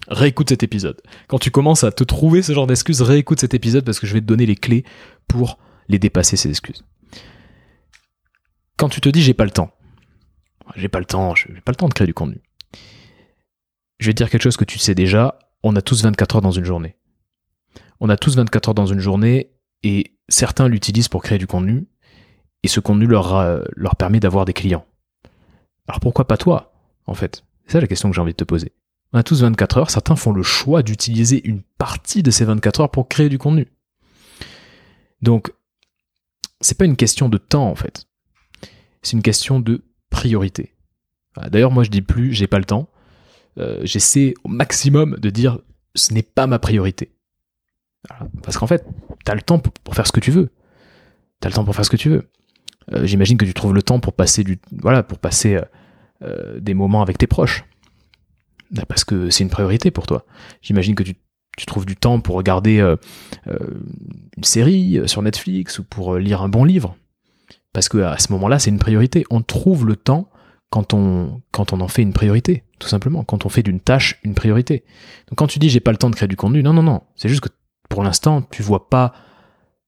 réécoute 0.08 0.50
cet 0.50 0.64
épisode. 0.64 1.02
Quand 1.28 1.40
tu 1.40 1.52
commences 1.52 1.84
à 1.84 1.92
te 1.92 2.04
trouver 2.04 2.42
ce 2.42 2.54
genre 2.54 2.68
d'excuses, 2.68 3.02
réécoute 3.02 3.40
cet 3.40 3.54
épisode 3.54 3.84
parce 3.84 4.00
que 4.00 4.08
je 4.08 4.14
vais 4.14 4.22
te 4.22 4.26
donner 4.26 4.46
les 4.46 4.56
clés 4.56 4.86
pour 5.28 5.60
les 5.88 6.00
dépasser, 6.00 6.38
ces 6.38 6.50
excuses. 6.50 6.84
Quand 8.78 8.90
tu 8.90 9.02
te 9.02 9.10
dis 9.10 9.22
j'ai 9.22 9.34
pas 9.34 9.46
le 9.46 9.52
temps, 9.52 9.72
j'ai 10.76 10.90
pas 10.90 11.00
le 11.00 11.06
temps, 11.06 11.34
j'ai 11.36 11.62
pas 11.62 11.72
le 11.72 11.76
temps 11.76 11.88
de 11.88 11.94
créer 11.94 12.08
du 12.08 12.14
contenu. 12.14 12.42
Je 14.00 14.08
vais 14.08 14.14
te 14.14 14.18
dire 14.18 14.30
quelque 14.30 14.44
chose 14.44 14.58
que 14.58 14.66
tu 14.66 14.80
sais 14.80 14.96
déjà, 14.96 15.40
on 15.64 15.76
a 15.76 15.82
tous 15.82 16.04
24 16.04 16.36
heures 16.38 16.42
dans 16.42 16.52
une 16.52 16.66
journée. 16.66 16.96
On 18.00 18.10
a 18.10 18.18
tous 18.18 18.36
24 18.36 18.70
heures 18.70 18.76
dans 18.76 18.86
une 18.86 19.00
journée 19.00 19.52
et 19.84 20.16
certains 20.28 20.68
l'utilisent 20.68 21.08
pour 21.08 21.24
créer 21.24 21.38
du 21.38 21.48
contenu 21.48 21.88
et 22.64 22.68
ce 22.68 22.80
contenu 22.80 23.08
leur, 23.08 23.36
euh, 23.36 23.62
leur 23.76 23.96
permet 23.96 24.20
d'avoir 24.20 24.46
des 24.46 24.54
clients. 24.54 24.86
Alors 25.88 26.00
pourquoi 26.00 26.28
pas 26.28 26.38
toi, 26.38 26.74
en 27.06 27.14
fait? 27.14 27.44
C'est 27.66 27.74
ça 27.74 27.82
la 27.82 27.88
question 27.88 28.10
que 28.10 28.16
j'ai 28.16 28.22
envie 28.22 28.34
de 28.34 28.38
te 28.38 28.44
poser. 28.44 28.74
On 29.14 29.20
a 29.20 29.24
tous 29.24 29.42
24 29.42 29.78
heures, 29.78 29.90
certains 29.90 30.16
font 30.16 30.34
le 30.34 30.44
choix 30.44 30.84
d'utiliser 30.84 31.48
une 31.48 31.62
partie 31.78 32.22
de 32.22 32.32
ces 32.32 32.44
24 32.46 32.82
heures 32.82 32.92
pour 32.92 33.08
créer 33.08 33.30
du 33.30 33.38
contenu. 33.38 33.68
Donc, 35.22 35.54
c'est 36.60 36.78
pas 36.78 36.86
une 36.86 36.98
question 36.98 37.30
de 37.30 37.38
temps, 37.38 37.70
en 37.70 37.76
fait. 37.76 38.08
C'est 39.02 39.14
une 39.14 39.22
question 39.22 39.60
de 39.60 39.86
priorité. 40.10 40.76
D'ailleurs, 41.50 41.72
moi 41.72 41.84
je 41.84 41.90
dis 41.90 42.02
plus 42.02 42.34
j'ai 42.34 42.48
pas 42.48 42.60
le 42.60 42.66
temps. 42.66 42.90
Euh, 43.58 43.80
j'essaie 43.84 44.34
au 44.44 44.50
maximum 44.50 45.18
de 45.18 45.30
dire 45.30 45.60
ce 45.96 46.14
n'est 46.14 46.24
pas 46.24 46.48
ma 46.48 46.60
priorité. 46.60 47.12
Parce 48.44 48.58
qu'en 48.58 48.68
fait, 48.68 48.86
tu 49.26 49.32
as 49.32 49.36
le 49.36 49.42
temps 49.42 49.60
pour 49.60 49.96
faire 49.96 50.06
ce 50.06 50.12
que 50.12 50.20
tu 50.20 50.32
veux. 50.32 50.50
Tu 51.42 51.48
as 51.48 51.50
le 51.50 51.56
temps 51.56 51.66
pour 51.66 51.76
faire 51.76 51.86
ce 51.86 51.90
que 51.90 51.98
tu 51.98 52.10
veux. 52.10 52.30
Euh, 52.94 53.06
j'imagine 53.06 53.38
que 53.38 53.46
tu 53.46 53.54
trouves 53.54 53.74
le 53.74 53.82
temps 53.82 54.00
pour 54.00 54.14
passer 54.14 54.44
du 54.44 54.60
voilà 54.72 55.02
pour 55.02 55.18
passer 55.18 55.60
euh, 56.22 56.60
des 56.60 56.76
moments 56.76 57.02
avec 57.02 57.18
tes 57.18 57.26
proches 57.26 57.66
bah, 58.70 58.84
parce 58.88 59.04
que 59.04 59.32
c'est 59.32 59.44
une 59.44 59.50
priorité 59.50 59.90
pour 59.90 60.06
toi 60.06 60.24
j'imagine 60.62 60.94
que 60.94 61.02
tu, 61.02 61.16
tu, 61.58 61.66
trouves 61.66 61.88
du 61.88 61.96
temps 61.96 62.20
pour 62.20 62.36
regarder 62.36 62.78
une 63.48 64.44
série 64.44 65.02
sur 65.08 65.24
Netflix 65.24 65.80
ou 65.80 65.84
pour 65.84 66.18
lire 66.18 66.44
un 66.44 66.48
bon 66.48 66.64
livre 66.64 66.96
parce 67.74 67.90
que 67.90 67.98
à 67.98 68.20
ce 68.20 68.32
moment-là 68.34 68.60
c'est 68.60 68.70
une 68.70 68.78
priorité 68.78 69.26
on 69.32 69.42
trouve 69.42 69.88
le 69.88 69.96
temps 69.96 70.30
quand 70.70 70.94
on 70.94 71.42
quand 71.50 71.74
on 71.74 71.82
en 71.82 71.88
fait 71.88 72.04
une 72.04 72.14
priorité 72.14 72.65
tout 72.80 72.88
simplement 72.88 73.24
quand 73.24 73.46
on 73.46 73.50
fait 73.50 73.64
d'une 73.64 73.80
tâche 73.80 74.20
une 74.24 74.36
priorité 74.36 74.84
donc 75.30 75.38
quand 75.38 75.48
tu 75.48 75.60
dis 75.60 75.70
j'ai 75.70 75.80
pas 75.80 75.92
le 75.92 75.98
temps 75.98 76.10
de 76.10 76.16
créer 76.16 76.28
du 76.28 76.36
contenu 76.36 76.62
non 76.62 76.74
non 76.74 76.84
non 76.84 77.02
c'est 77.16 77.30
juste 77.30 77.42
que 77.42 77.50
pour 77.90 78.04
l'instant 78.04 78.42
tu 78.42 78.62
vois 78.64 78.90
pas 78.90 79.14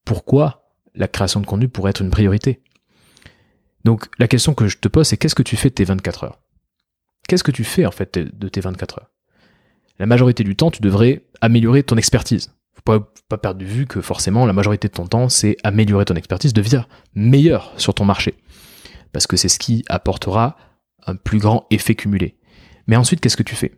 pourquoi 0.05 0.71
la 0.95 1.07
création 1.07 1.39
de 1.39 1.45
contenu 1.45 1.67
pourrait 1.67 1.91
être 1.91 2.01
une 2.01 2.09
priorité 2.09 2.61
donc 3.87 4.09
la 4.19 4.27
question 4.27 4.53
que 4.53 4.67
je 4.67 4.77
te 4.77 4.89
pose, 4.89 5.07
c'est 5.07 5.15
qu'est-ce 5.15 5.33
que 5.33 5.43
tu 5.43 5.55
fais 5.55 5.69
de 5.69 5.75
tes 5.75 5.85
24 5.85 6.25
heures? 6.25 6.39
Qu'est-ce 7.29 7.43
que 7.43 7.51
tu 7.51 7.63
fais 7.63 7.85
en 7.85 7.91
fait 7.91 8.17
de 8.17 8.49
tes 8.49 8.59
24 8.59 8.99
heures? 8.99 9.09
La 9.97 10.05
majorité 10.05 10.43
du 10.43 10.57
temps, 10.57 10.71
tu 10.71 10.81
devrais 10.81 11.23
améliorer 11.39 11.83
ton 11.83 11.95
expertise. 11.95 12.53
Faut 12.73 12.81
pas, 12.81 13.11
pas 13.29 13.37
perdre 13.37 13.61
de 13.61 13.65
vue 13.65 13.87
que 13.87 14.01
forcément 14.01 14.45
la 14.45 14.51
majorité 14.51 14.89
de 14.89 14.93
ton 14.93 15.07
temps, 15.07 15.29
c'est 15.29 15.55
améliorer 15.63 16.03
ton 16.03 16.15
expertise, 16.15 16.51
devenir 16.51 16.87
meilleur 17.15 17.73
sur 17.77 17.93
ton 17.93 18.03
marché. 18.03 18.35
Parce 19.13 19.25
que 19.25 19.37
c'est 19.37 19.47
ce 19.49 19.57
qui 19.57 19.85
apportera 19.87 20.57
un 21.05 21.15
plus 21.15 21.39
grand 21.39 21.65
effet 21.71 21.95
cumulé. 21.95 22.36
Mais 22.87 22.95
ensuite, 22.95 23.19
qu'est-ce 23.19 23.37
que 23.37 23.43
tu 23.43 23.55
fais? 23.55 23.73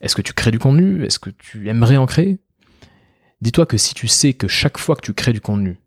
Est-ce 0.00 0.14
que 0.14 0.22
tu 0.22 0.32
crées 0.32 0.50
du 0.50 0.58
contenu? 0.58 1.04
Est-ce 1.04 1.18
que 1.18 1.30
tu 1.30 1.68
aimerais 1.68 1.96
en 1.96 2.06
créer? 2.06 2.38
Dis-toi 3.40 3.66
que 3.66 3.76
si 3.76 3.94
tu 3.94 4.08
sais 4.08 4.34
que 4.34 4.48
chaque 4.48 4.78
fois 4.78 4.96
que 4.96 5.02
tu 5.02 5.14
crées 5.14 5.32
du 5.32 5.40
contenu, 5.40 5.78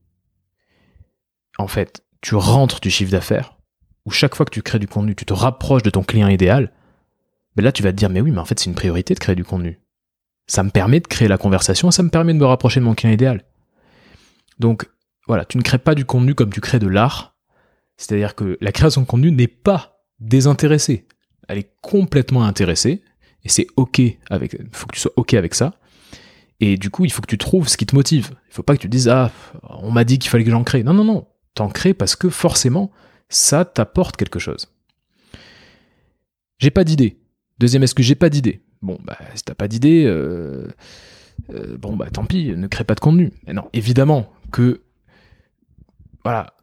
en 1.57 1.67
fait, 1.67 2.03
tu 2.21 2.35
rentres 2.35 2.79
du 2.79 2.89
chiffre 2.89 3.11
d'affaires, 3.11 3.57
ou 4.05 4.11
chaque 4.11 4.35
fois 4.35 4.45
que 4.45 4.51
tu 4.51 4.61
crées 4.61 4.79
du 4.79 4.87
contenu, 4.87 5.15
tu 5.15 5.25
te 5.25 5.33
rapproches 5.33 5.83
de 5.83 5.89
ton 5.89 6.03
client 6.03 6.27
idéal, 6.27 6.71
ben 7.55 7.63
là 7.63 7.71
tu 7.71 7.83
vas 7.83 7.91
te 7.91 7.97
dire 7.97 8.09
mais 8.09 8.21
oui, 8.21 8.31
mais 8.31 8.39
en 8.39 8.45
fait 8.45 8.59
c'est 8.59 8.69
une 8.69 8.75
priorité 8.75 9.13
de 9.13 9.19
créer 9.19 9.35
du 9.35 9.43
contenu. 9.43 9.79
Ça 10.47 10.63
me 10.63 10.71
permet 10.71 10.99
de 10.99 11.07
créer 11.07 11.27
la 11.27 11.37
conversation, 11.37 11.91
ça 11.91 12.03
me 12.03 12.09
permet 12.09 12.33
de 12.33 12.39
me 12.39 12.45
rapprocher 12.45 12.79
de 12.79 12.85
mon 12.85 12.95
client 12.95 13.13
idéal. 13.13 13.43
Donc 14.59 14.89
voilà, 15.27 15.45
tu 15.45 15.57
ne 15.57 15.63
crées 15.63 15.77
pas 15.77 15.95
du 15.95 16.05
contenu 16.05 16.35
comme 16.35 16.51
tu 16.51 16.59
crées 16.59 16.79
de 16.79 16.87
l'art. 16.87 17.35
C'est-à-dire 17.97 18.35
que 18.35 18.57
la 18.59 18.71
création 18.71 19.01
de 19.01 19.05
contenu 19.05 19.31
n'est 19.31 19.47
pas 19.47 20.03
désintéressée. 20.19 21.07
Elle 21.47 21.59
est 21.59 21.71
complètement 21.81 22.43
intéressée. 22.43 23.03
Et 23.43 23.49
c'est 23.49 23.67
ok 23.75 24.01
avec, 24.29 24.57
faut 24.71 24.87
que 24.87 24.95
tu 24.95 25.01
sois 25.01 25.11
ok 25.17 25.33
avec 25.33 25.53
ça. 25.53 25.73
Et 26.59 26.77
du 26.77 26.89
coup, 26.89 27.03
il 27.03 27.11
faut 27.11 27.21
que 27.21 27.27
tu 27.27 27.37
trouves 27.37 27.67
ce 27.67 27.75
qui 27.75 27.85
te 27.85 27.95
motive. 27.95 28.31
Il 28.49 28.53
faut 28.53 28.63
pas 28.63 28.75
que 28.75 28.81
tu 28.81 28.87
dises, 28.87 29.09
ah, 29.09 29.31
on 29.63 29.91
m'a 29.91 30.05
dit 30.05 30.17
qu'il 30.19 30.29
fallait 30.29 30.45
que 30.45 30.51
j'en 30.51 30.63
crée. 30.63 30.83
Non, 30.83 30.93
non, 30.93 31.03
non 31.03 31.27
t'en 31.55 31.69
crées 31.69 31.93
parce 31.93 32.15
que 32.15 32.29
forcément, 32.29 32.91
ça 33.29 33.65
t'apporte 33.65 34.17
quelque 34.17 34.39
chose. 34.39 34.69
J'ai 36.59 36.71
pas 36.71 36.83
d'idée. 36.83 37.19
Deuxième 37.59 37.83
excuse, 37.83 38.05
j'ai 38.05 38.15
pas 38.15 38.29
d'idée? 38.29 38.61
Bon, 38.81 38.97
bah, 39.03 39.17
si 39.35 39.43
t'as 39.43 39.53
pas 39.53 39.67
d'idée, 39.67 40.03
euh, 40.05 40.67
euh, 41.53 41.77
bon, 41.77 41.95
bah, 41.95 42.09
tant 42.11 42.25
pis, 42.25 42.53
ne 42.55 42.67
crée 42.67 42.83
pas 42.83 42.95
de 42.95 42.99
contenu. 42.99 43.31
Mais 43.45 43.53
non, 43.53 43.69
évidemment 43.73 44.31
que, 44.51 44.81
voilà, 46.23 46.55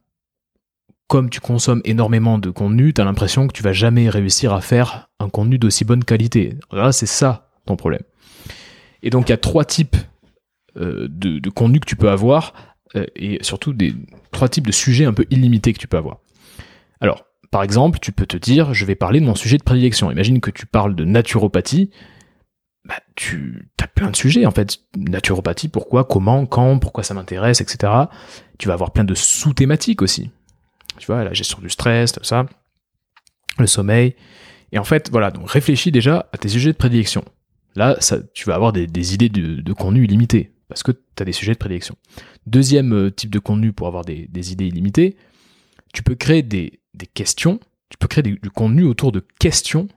comme 1.11 1.29
tu 1.29 1.41
consommes 1.41 1.83
énormément 1.85 2.39
de 2.39 2.51
contenu, 2.51 2.95
t'as 2.95 3.03
l'impression 3.03 3.49
que 3.49 3.53
tu 3.53 3.65
vas 3.65 3.73
jamais 3.73 4.09
réussir 4.09 4.55
à 4.55 4.61
faire 4.61 5.11
un 5.19 5.29
contenu 5.29 5.59
d'aussi 5.59 5.85
bonne 5.85 6.05
qualité. 6.05 6.57
Là, 6.71 6.93
c'est 6.93 7.05
ça 7.05 7.51
ton 7.67 7.75
problème. 7.75 8.05
Et 9.03 9.11
donc, 9.11 9.29
il 9.29 9.33
y 9.33 9.33
a 9.33 9.37
trois 9.37 9.65
types 9.65 9.97
euh, 10.77 11.09
de, 11.11 11.41
de 11.41 11.51
contenu 11.51 11.81
que 11.81 11.87
tu 11.87 11.97
peux 11.97 12.11
avoir 12.11 12.53
euh, 12.95 13.07
et 13.17 13.43
surtout 13.43 13.73
des 13.73 13.93
trois 14.31 14.49
types 14.49 14.69
de 14.69 14.73
sujets 14.73 15.05
un 15.05 15.13
peu 15.13 15.27
illimités 15.31 15.73
que 15.73 15.81
tu 15.81 15.89
peux 15.89 15.97
avoir. 15.97 16.19
Alors, 17.01 17.25
par 17.51 17.65
exemple, 17.65 17.99
tu 17.99 18.13
peux 18.13 18.27
te 18.27 18.37
dire, 18.37 18.73
je 18.73 18.85
vais 18.85 18.95
parler 18.95 19.19
de 19.19 19.27
mon 19.27 19.35
sujet 19.35 19.59
de 19.59 19.65
prédilection. 19.65 20.13
Imagine 20.13 20.41
que 20.41 20.53
tu 20.53 20.65
parles 20.65 20.95
de 20.95 21.05
naturopathie. 21.05 21.91
bah, 22.85 23.01
tu 23.17 23.69
as 23.83 23.89
plein 23.89 24.13
de 24.13 24.17
sujets 24.17 24.47
en 24.47 24.53
fait. 24.53 24.79
Naturopathie, 24.97 25.67
pourquoi, 25.67 26.05
comment, 26.05 26.47
quand, 26.47 26.79
pourquoi 26.79 27.03
ça 27.03 27.15
m'intéresse, 27.15 27.61
etc. 27.61 27.93
Tu 28.59 28.69
vas 28.69 28.75
avoir 28.75 28.93
plein 28.93 29.03
de 29.03 29.15
sous-thématiques 29.15 30.03
aussi. 30.03 30.31
Tu 31.01 31.07
vois, 31.07 31.25
la 31.25 31.33
gestion 31.33 31.59
du 31.61 31.71
stress, 31.71 32.13
tout 32.13 32.23
ça, 32.23 32.45
le 33.59 33.67
sommeil. 33.67 34.15
Et 34.71 34.79
en 34.79 34.85
fait, 34.85 35.11
voilà, 35.11 35.31
donc 35.31 35.51
réfléchis 35.51 35.91
déjà 35.91 36.29
à 36.33 36.37
tes 36.37 36.49
sujets 36.49 36.73
de 36.73 36.77
prédilection. 36.77 37.25
Là, 37.75 37.99
tu 38.35 38.45
vas 38.45 38.55
avoir 38.55 38.73
des, 38.73 39.15
idées 39.15 39.31
de, 39.31 39.73
contenu 39.73 40.05
illimité, 40.05 40.53
parce 40.69 40.83
que 40.83 40.93
tu 40.93 41.23
as 41.23 41.25
des 41.25 41.33
sujets 41.33 41.55
de 41.55 41.59
prédilection. 41.59 41.97
Deuxième 42.47 42.93
euh, 42.93 43.11
type 43.11 43.31
de 43.31 43.39
contenu 43.39 43.73
pour 43.73 43.87
avoir 43.87 44.05
des, 44.05 44.53
idées 44.53 44.67
illimitées, 44.67 45.17
tu 45.95 46.03
peux 46.03 46.17
créer 46.17 46.43
des, 46.43 46.81
questions, 47.15 47.61
tu 47.89 47.97
peux 47.99 48.09
créer 48.09 48.23
du 48.23 48.51
contenu 48.51 48.85
autour 48.85 49.11
de 49.11 49.25
questions 49.39 49.89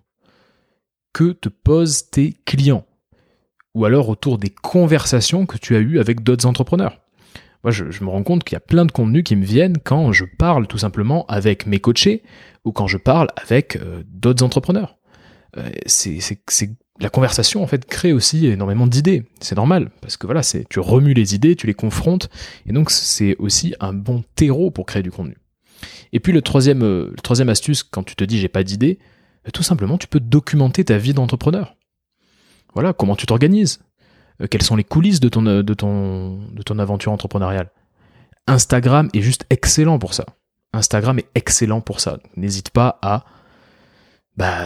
que 1.11 1.33
te 1.33 1.49
posent 1.49 2.09
tes 2.09 2.33
clients, 2.45 2.85
ou 3.75 3.83
alors 3.83 4.07
autour 4.07 4.37
des 4.37 4.49
conversations 4.49 5.45
que 5.45 5.57
tu 5.57 5.75
as 5.75 5.79
eues 5.79 5.99
avec 5.99 6.23
d'autres 6.23 6.45
entrepreneurs. 6.45 7.02
Moi, 7.63 7.71
je, 7.71 8.03
me 8.03 8.09
rends 8.09 8.23
compte 8.23 8.43
qu'il 8.43 8.55
y 8.55 8.57
a 8.57 8.61
plein 8.61 8.85
de 8.85 8.91
contenus 8.91 9.23
qui 9.23 9.35
me 9.35 9.45
viennent 9.45 9.77
quand 9.77 10.11
je 10.11 10.25
parle 10.25 10.67
tout 10.67 10.77
simplement 10.77 11.25
avec 11.27 11.65
mes 11.65 11.79
coachés 11.79 12.23
ou 12.65 12.73
quand 12.73 12.87
je 12.87 12.97
parle 12.97 13.27
avec 13.37 13.77
euh, 13.77 14.03
d'autres 14.07 14.43
entrepreneurs. 14.43 14.97
Euh, 15.57 15.69
c'est 15.85 16.19
la 16.99 17.09
conversation 17.09 17.63
en 17.63 17.67
fait 17.67 17.85
crée 17.85 18.11
aussi 18.11 18.47
énormément 18.47 18.87
d'idées. 18.87 19.23
C'est 19.39 19.55
normal 19.55 19.91
parce 20.01 20.17
que 20.17 20.27
voilà, 20.27 20.41
tu 20.69 20.79
remues 20.79 21.13
les 21.13 21.35
idées, 21.35 21.55
tu 21.55 21.67
les 21.67 21.73
confrontes 21.73 22.29
et 22.65 22.73
donc 22.73 22.91
c'est 22.91 23.35
aussi 23.37 23.73
un 23.79 23.93
bon 23.93 24.23
terreau 24.35 24.69
pour 24.69 24.85
créer 24.85 25.03
du 25.03 25.11
contenu. 25.11 25.37
Et 26.11 26.19
puis 26.19 26.33
le 26.33 26.41
troisième, 26.41 26.83
euh, 26.83 27.09
le 27.11 27.21
troisième 27.21 27.49
astuce 27.49 27.83
quand 27.83 28.03
tu 28.03 28.15
te 28.15 28.23
dis 28.23 28.39
j'ai 28.39 28.49
pas 28.49 28.63
d'idée, 28.63 28.99
tout 29.53 29.63
simplement 29.63 29.97
tu 29.97 30.07
peux 30.07 30.19
documenter 30.19 30.83
ta 30.83 30.97
vie 30.97 31.13
d'entrepreneur. 31.13 31.75
Voilà, 32.73 32.93
comment 32.93 33.15
tu 33.15 33.25
t'organises, 33.27 33.79
quelles 34.47 34.63
sont 34.63 34.75
les 34.75 34.83
coulisses 34.83 35.19
de 35.19 35.29
ton, 35.29 35.45
euh, 35.45 36.79
aventure 36.79 37.11
entrepreneuriale? 37.11 37.69
Instagram 38.47 39.09
est 39.13 39.21
juste 39.21 39.45
excellent 39.49 39.99
pour 39.99 40.13
ça. 40.13 40.25
Instagram 40.73 41.19
est 41.19 41.27
excellent 41.35 41.81
pour 41.81 41.99
ça. 41.99 42.17
N'hésite 42.35 42.71
pas 42.71 42.99
à 43.01 43.23
bah, 44.35 44.65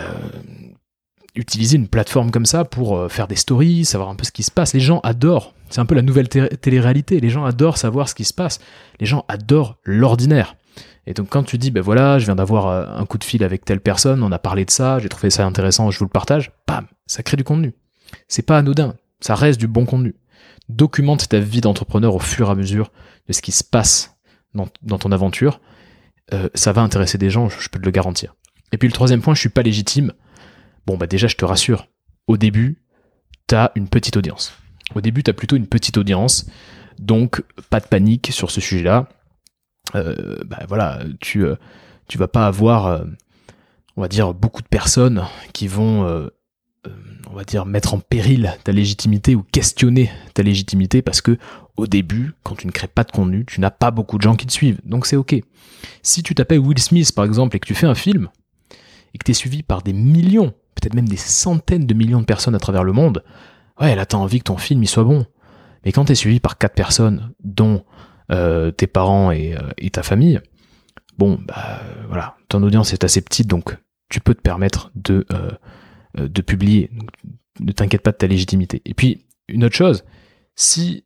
utiliser 1.35 1.75
une 1.75 1.87
plateforme 1.87 2.31
comme 2.31 2.45
ça 2.45 2.65
pour 2.65 2.97
euh, 2.97 3.09
faire 3.09 3.27
des 3.27 3.35
stories, 3.35 3.85
savoir 3.85 4.09
un 4.09 4.15
peu 4.15 4.23
ce 4.23 4.31
qui 4.31 4.43
se 4.43 4.51
passe. 4.51 4.73
Les 4.73 4.79
gens 4.79 4.99
adorent. 5.01 5.53
C'est 5.69 5.81
un 5.81 5.85
peu 5.85 5.95
la 5.95 6.01
nouvelle 6.01 6.29
télé-réalité. 6.29 7.19
Les 7.19 7.29
gens 7.29 7.45
adorent 7.45 7.77
savoir 7.77 8.09
ce 8.09 8.15
qui 8.15 8.23
se 8.23 8.33
passe. 8.33 8.59
Les 8.99 9.05
gens 9.05 9.25
adorent 9.27 9.77
l'ordinaire. 9.83 10.55
Et 11.05 11.13
donc 11.13 11.29
quand 11.29 11.43
tu 11.43 11.57
dis, 11.57 11.71
ben 11.71 11.81
voilà, 11.81 12.19
je 12.19 12.25
viens 12.25 12.35
d'avoir 12.35 12.97
un 12.99 13.05
coup 13.05 13.17
de 13.17 13.23
fil 13.23 13.43
avec 13.43 13.63
telle 13.63 13.79
personne, 13.79 14.21
on 14.23 14.31
a 14.33 14.39
parlé 14.39 14.65
de 14.65 14.71
ça, 14.71 14.99
j'ai 14.99 15.07
trouvé 15.07 15.29
ça 15.29 15.45
intéressant, 15.45 15.89
je 15.89 15.97
vous 15.99 16.05
le 16.05 16.09
partage, 16.09 16.51
bam, 16.67 16.85
ça 17.05 17.23
crée 17.23 17.37
du 17.37 17.45
contenu. 17.45 17.73
C'est 18.27 18.41
pas 18.41 18.57
anodin 18.57 18.93
ça 19.19 19.35
reste 19.35 19.59
du 19.59 19.67
bon 19.67 19.85
contenu. 19.85 20.15
Documente 20.69 21.29
ta 21.29 21.39
vie 21.39 21.61
d'entrepreneur 21.61 22.15
au 22.15 22.19
fur 22.19 22.49
et 22.49 22.51
à 22.51 22.55
mesure 22.55 22.91
de 23.27 23.33
ce 23.33 23.41
qui 23.41 23.51
se 23.51 23.63
passe 23.63 24.17
dans, 24.53 24.97
ton 24.97 25.11
aventure. 25.11 25.61
Euh, 26.33 26.49
ça 26.55 26.73
va 26.73 26.81
intéresser 26.81 27.17
des 27.17 27.29
gens, 27.29 27.49
je 27.49 27.69
peux 27.69 27.79
te 27.79 27.85
le 27.85 27.91
garantir. 27.91 28.35
Et 28.71 28.77
puis 28.77 28.87
le 28.87 28.93
troisième 28.93 29.21
point, 29.21 29.33
je 29.33 29.39
suis 29.39 29.49
pas 29.49 29.61
légitime. 29.61 30.13
Bon, 30.85 30.97
bah 30.97 31.07
déjà, 31.07 31.27
je 31.27 31.35
te 31.35 31.45
rassure. 31.45 31.87
Au 32.27 32.37
début, 32.37 32.81
tu 33.47 33.55
as 33.55 33.71
une 33.75 33.87
petite 33.87 34.17
audience. 34.17 34.53
Au 34.95 35.01
début, 35.01 35.23
tu 35.23 35.31
as 35.31 35.33
plutôt 35.33 35.55
une 35.55 35.67
petite 35.67 35.97
audience. 35.97 36.47
Donc, 36.99 37.43
pas 37.69 37.79
de 37.79 37.85
panique 37.85 38.29
sur 38.31 38.51
ce 38.51 38.59
sujet-là. 38.59 39.07
Euh, 39.95 40.37
bah 40.45 40.65
voilà, 40.67 40.99
tu, 41.21 41.45
euh, 41.45 41.55
tu 42.07 42.17
vas 42.17 42.27
pas 42.27 42.47
avoir, 42.47 43.05
on 43.95 44.01
va 44.01 44.07
dire, 44.07 44.33
beaucoup 44.33 44.61
de 44.61 44.67
personnes 44.67 45.23
qui 45.53 45.67
vont 45.67 46.29
on 47.29 47.35
va 47.35 47.43
dire, 47.43 47.65
mettre 47.65 47.93
en 47.93 47.99
péril 47.99 48.55
ta 48.63 48.71
légitimité 48.71 49.35
ou 49.35 49.43
questionner 49.43 50.09
ta 50.33 50.43
légitimité 50.43 51.01
parce 51.01 51.21
que 51.21 51.37
au 51.75 51.87
début, 51.87 52.33
quand 52.43 52.55
tu 52.55 52.67
ne 52.67 52.71
crées 52.71 52.87
pas 52.87 53.03
de 53.03 53.11
contenu, 53.11 53.45
tu 53.45 53.61
n'as 53.61 53.71
pas 53.71 53.91
beaucoup 53.91 54.17
de 54.17 54.23
gens 54.23 54.35
qui 54.35 54.47
te 54.47 54.51
suivent. 54.51 54.79
Donc 54.83 55.05
c'est 55.05 55.15
ok. 55.15 55.35
Si 56.01 56.23
tu 56.23 56.33
t'appelles 56.33 56.59
Will 56.59 56.79
Smith 56.79 57.13
par 57.13 57.25
exemple 57.25 57.55
et 57.55 57.59
que 57.59 57.67
tu 57.67 57.75
fais 57.75 57.85
un 57.85 57.95
film 57.95 58.29
et 59.13 59.17
que 59.17 59.23
tu 59.23 59.31
es 59.31 59.33
suivi 59.33 59.63
par 59.63 59.81
des 59.81 59.93
millions, 59.93 60.53
peut-être 60.75 60.95
même 60.95 61.07
des 61.07 61.17
centaines 61.17 61.85
de 61.85 61.93
millions 61.93 62.21
de 62.21 62.25
personnes 62.25 62.55
à 62.55 62.59
travers 62.59 62.83
le 62.83 62.93
monde, 62.93 63.23
ouais, 63.79 63.95
là 63.95 64.05
t'as 64.05 64.17
envie 64.17 64.39
que 64.39 64.45
ton 64.45 64.57
film 64.57 64.81
il 64.83 64.87
soit 64.87 65.03
bon. 65.03 65.25
Mais 65.85 65.91
quand 65.91 66.05
tu 66.05 66.13
es 66.13 66.15
suivi 66.15 66.39
par 66.39 66.57
quatre 66.57 66.73
personnes, 66.73 67.31
dont 67.43 67.83
euh, 68.31 68.71
tes 68.71 68.87
parents 68.87 69.31
et, 69.31 69.55
euh, 69.55 69.69
et, 69.77 69.89
ta 69.89 70.03
famille, 70.03 70.41
bon, 71.17 71.39
bah 71.47 71.81
voilà, 72.07 72.35
ton 72.49 72.61
audience 72.63 72.91
est 72.93 73.03
assez 73.03 73.21
petite, 73.21 73.47
donc 73.47 73.77
tu 74.09 74.19
peux 74.19 74.33
te 74.33 74.41
permettre 74.41 74.91
de 74.95 75.25
euh, 75.31 75.51
de 76.17 76.41
publier. 76.41 76.89
ne 77.59 77.71
t'inquiète 77.71 78.01
pas 78.01 78.11
de 78.11 78.17
ta 78.17 78.27
légitimité. 78.27 78.81
Et 78.85 78.93
puis, 78.93 79.25
une 79.47 79.63
autre 79.63 79.75
chose, 79.75 80.03
si 80.55 81.03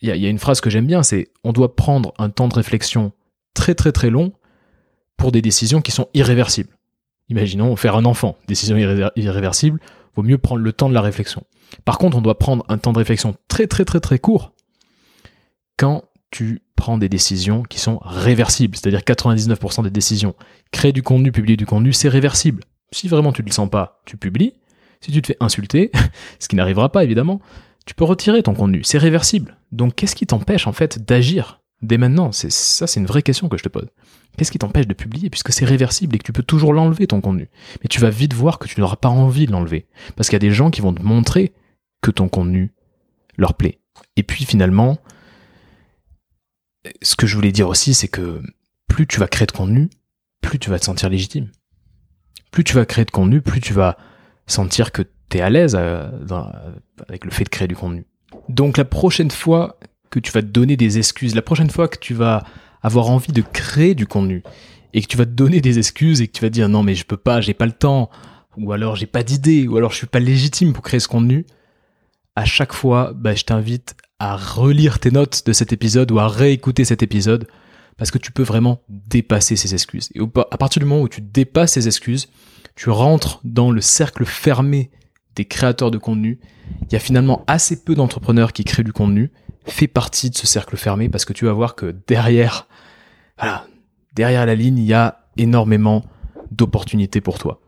il 0.00 0.08
y, 0.08 0.26
a 0.26 0.30
une 0.30 0.38
phrase 0.38 0.60
que 0.60 0.68
j'aime 0.68 0.86
bien, 0.86 1.04
c'est 1.04 1.28
on 1.44 1.52
doit 1.52 1.76
prendre 1.76 2.12
un 2.18 2.28
temps 2.28 2.48
de 2.48 2.54
réflexion 2.54 3.12
très 3.54 3.76
très 3.76 3.92
très 3.92 4.10
long 4.10 4.32
pour 5.16 5.30
des 5.30 5.42
décisions 5.42 5.80
qui 5.80 5.92
sont 5.92 6.08
irréversibles. 6.12 6.76
Imaginons 7.28 7.76
faire 7.76 7.94
un 7.94 8.04
enfant, 8.04 8.36
décision 8.48 8.76
irréversible, 8.76 9.78
vaut 10.16 10.24
mieux 10.24 10.38
prendre 10.38 10.60
le 10.60 10.72
temps 10.72 10.88
de 10.88 10.94
la 10.94 11.02
réflexion. 11.02 11.44
Par 11.84 11.98
contre, 11.98 12.16
on 12.16 12.20
doit 12.20 12.38
prendre 12.38 12.64
un 12.68 12.78
temps 12.78 12.92
de 12.92 12.98
réflexion 12.98 13.36
très 13.46 13.68
très 13.68 13.84
très 13.84 14.00
très 14.00 14.18
court 14.18 14.52
quand 15.76 16.02
tu 16.32 16.62
prends 16.74 16.98
des 16.98 17.08
décisions 17.08 17.62
qui 17.62 17.78
sont 17.78 18.00
réversibles, 18.02 18.76
c'est-à-dire 18.76 19.00
99% 19.00 19.84
des 19.84 19.90
décisions. 19.90 20.34
Créer 20.72 20.92
du 20.92 21.04
contenu, 21.04 21.30
publier 21.30 21.56
du 21.56 21.66
contenu, 21.66 21.92
c'est 21.92 22.08
réversible. 22.08 22.64
Si 22.92 23.08
vraiment 23.08 23.32
tu 23.32 23.42
ne 23.42 23.46
le 23.46 23.52
sens 23.52 23.68
pas, 23.68 24.02
tu 24.04 24.16
publies. 24.16 24.54
Si 25.00 25.10
tu 25.10 25.20
te 25.20 25.28
fais 25.28 25.36
insulter, 25.40 25.90
ce 26.38 26.46
qui 26.46 26.56
n'arrivera 26.56 26.92
pas 26.92 27.02
évidemment, 27.02 27.40
tu 27.86 27.94
peux 27.94 28.04
retirer 28.04 28.42
ton 28.42 28.54
contenu. 28.54 28.84
C'est 28.84 28.98
réversible. 28.98 29.56
Donc 29.72 29.96
qu'est-ce 29.96 30.14
qui 30.14 30.26
t'empêche 30.26 30.66
en 30.66 30.72
fait 30.72 31.04
d'agir 31.04 31.60
dès 31.80 31.98
maintenant? 31.98 32.30
C'est 32.30 32.52
ça, 32.52 32.86
c'est 32.86 33.00
une 33.00 33.06
vraie 33.06 33.22
question 33.22 33.48
que 33.48 33.56
je 33.56 33.64
te 33.64 33.68
pose. 33.68 33.88
Qu'est-ce 34.36 34.52
qui 34.52 34.58
t'empêche 34.58 34.86
de 34.86 34.94
publier 34.94 35.28
puisque 35.28 35.52
c'est 35.52 35.64
réversible 35.64 36.14
et 36.14 36.18
que 36.18 36.24
tu 36.24 36.32
peux 36.32 36.42
toujours 36.42 36.72
l'enlever 36.72 37.06
ton 37.06 37.20
contenu? 37.20 37.48
Mais 37.82 37.88
tu 37.88 38.00
vas 38.00 38.10
vite 38.10 38.34
voir 38.34 38.58
que 38.58 38.68
tu 38.68 38.80
n'auras 38.80 38.96
pas 38.96 39.08
envie 39.08 39.46
de 39.46 39.52
l'enlever 39.52 39.86
parce 40.14 40.28
qu'il 40.28 40.34
y 40.34 40.36
a 40.44 40.46
des 40.46 40.52
gens 40.52 40.70
qui 40.70 40.80
vont 40.80 40.94
te 40.94 41.02
montrer 41.02 41.52
que 42.02 42.10
ton 42.10 42.28
contenu 42.28 42.72
leur 43.36 43.54
plaît. 43.54 43.80
Et 44.16 44.22
puis 44.22 44.44
finalement, 44.44 44.98
ce 47.02 47.16
que 47.16 47.26
je 47.26 47.34
voulais 47.36 47.52
dire 47.52 47.68
aussi, 47.68 47.94
c'est 47.94 48.08
que 48.08 48.42
plus 48.86 49.06
tu 49.06 49.18
vas 49.18 49.26
créer 49.26 49.46
de 49.46 49.52
contenu, 49.52 49.90
plus 50.40 50.58
tu 50.58 50.70
vas 50.70 50.78
te 50.78 50.84
sentir 50.84 51.08
légitime 51.08 51.50
plus 52.52 52.62
tu 52.62 52.74
vas 52.74 52.86
créer 52.86 53.04
de 53.04 53.10
contenu, 53.10 53.40
plus 53.40 53.60
tu 53.60 53.72
vas 53.72 53.96
sentir 54.46 54.92
que 54.92 55.02
tu 55.28 55.38
es 55.38 55.40
à 55.40 55.50
l'aise 55.50 55.76
euh, 55.76 56.08
avec 57.08 57.24
le 57.24 57.32
fait 57.32 57.44
de 57.44 57.48
créer 57.48 57.66
du 57.66 57.74
contenu. 57.74 58.04
Donc 58.48 58.76
la 58.76 58.84
prochaine 58.84 59.30
fois 59.30 59.78
que 60.10 60.20
tu 60.20 60.30
vas 60.30 60.42
te 60.42 60.46
donner 60.46 60.76
des 60.76 60.98
excuses, 60.98 61.34
la 61.34 61.42
prochaine 61.42 61.70
fois 61.70 61.88
que 61.88 61.98
tu 61.98 62.14
vas 62.14 62.44
avoir 62.82 63.10
envie 63.10 63.32
de 63.32 63.42
créer 63.42 63.94
du 63.94 64.06
contenu 64.06 64.44
et 64.92 65.00
que 65.00 65.06
tu 65.06 65.16
vas 65.16 65.24
te 65.24 65.30
donner 65.30 65.60
des 65.60 65.78
excuses 65.78 66.20
et 66.20 66.28
que 66.28 66.32
tu 66.32 66.42
vas 66.42 66.50
dire 66.50 66.68
non 66.68 66.82
mais 66.82 66.94
je 66.94 67.04
peux 67.04 67.16
pas, 67.16 67.40
j'ai 67.40 67.54
pas 67.54 67.66
le 67.66 67.72
temps, 67.72 68.10
ou 68.56 68.72
alors 68.72 68.94
j'ai 68.94 69.06
pas 69.06 69.22
d'idée, 69.22 69.66
ou 69.66 69.76
alors 69.78 69.90
je 69.90 69.96
suis 69.96 70.06
pas 70.06 70.20
légitime 70.20 70.72
pour 70.72 70.84
créer 70.84 71.00
ce 71.00 71.08
contenu, 71.08 71.46
à 72.36 72.44
chaque 72.44 72.72
fois, 72.72 73.12
bah, 73.14 73.34
je 73.34 73.44
t'invite 73.44 73.94
à 74.18 74.36
relire 74.36 74.98
tes 74.98 75.10
notes 75.10 75.46
de 75.46 75.52
cet 75.52 75.72
épisode 75.72 76.10
ou 76.12 76.18
à 76.18 76.28
réécouter 76.28 76.84
cet 76.84 77.02
épisode 77.02 77.48
parce 77.96 78.10
que 78.10 78.18
tu 78.18 78.32
peux 78.32 78.42
vraiment 78.42 78.82
dépasser 78.88 79.56
ces 79.56 79.74
excuses. 79.74 80.10
Et 80.14 80.20
à 80.20 80.56
partir 80.56 80.80
du 80.80 80.86
moment 80.86 81.02
où 81.02 81.08
tu 81.08 81.20
dépasses 81.20 81.72
ces 81.72 81.86
excuses, 81.86 82.28
tu 82.74 82.90
rentres 82.90 83.40
dans 83.44 83.70
le 83.70 83.80
cercle 83.80 84.24
fermé 84.24 84.90
des 85.34 85.44
créateurs 85.44 85.90
de 85.90 85.98
contenu. 85.98 86.40
Il 86.82 86.92
y 86.92 86.96
a 86.96 87.00
finalement 87.00 87.44
assez 87.46 87.84
peu 87.84 87.94
d'entrepreneurs 87.94 88.52
qui 88.52 88.64
créent 88.64 88.84
du 88.84 88.92
contenu. 88.92 89.32
Fais 89.64 89.86
partie 89.86 90.30
de 90.30 90.36
ce 90.36 90.46
cercle 90.46 90.76
fermé 90.76 91.08
parce 91.08 91.24
que 91.24 91.32
tu 91.32 91.44
vas 91.44 91.52
voir 91.52 91.74
que 91.74 91.94
derrière, 92.06 92.66
voilà, 93.38 93.66
derrière 94.14 94.46
la 94.46 94.54
ligne, 94.54 94.78
il 94.78 94.86
y 94.86 94.94
a 94.94 95.28
énormément 95.36 96.04
d'opportunités 96.50 97.20
pour 97.20 97.38
toi. 97.38 97.60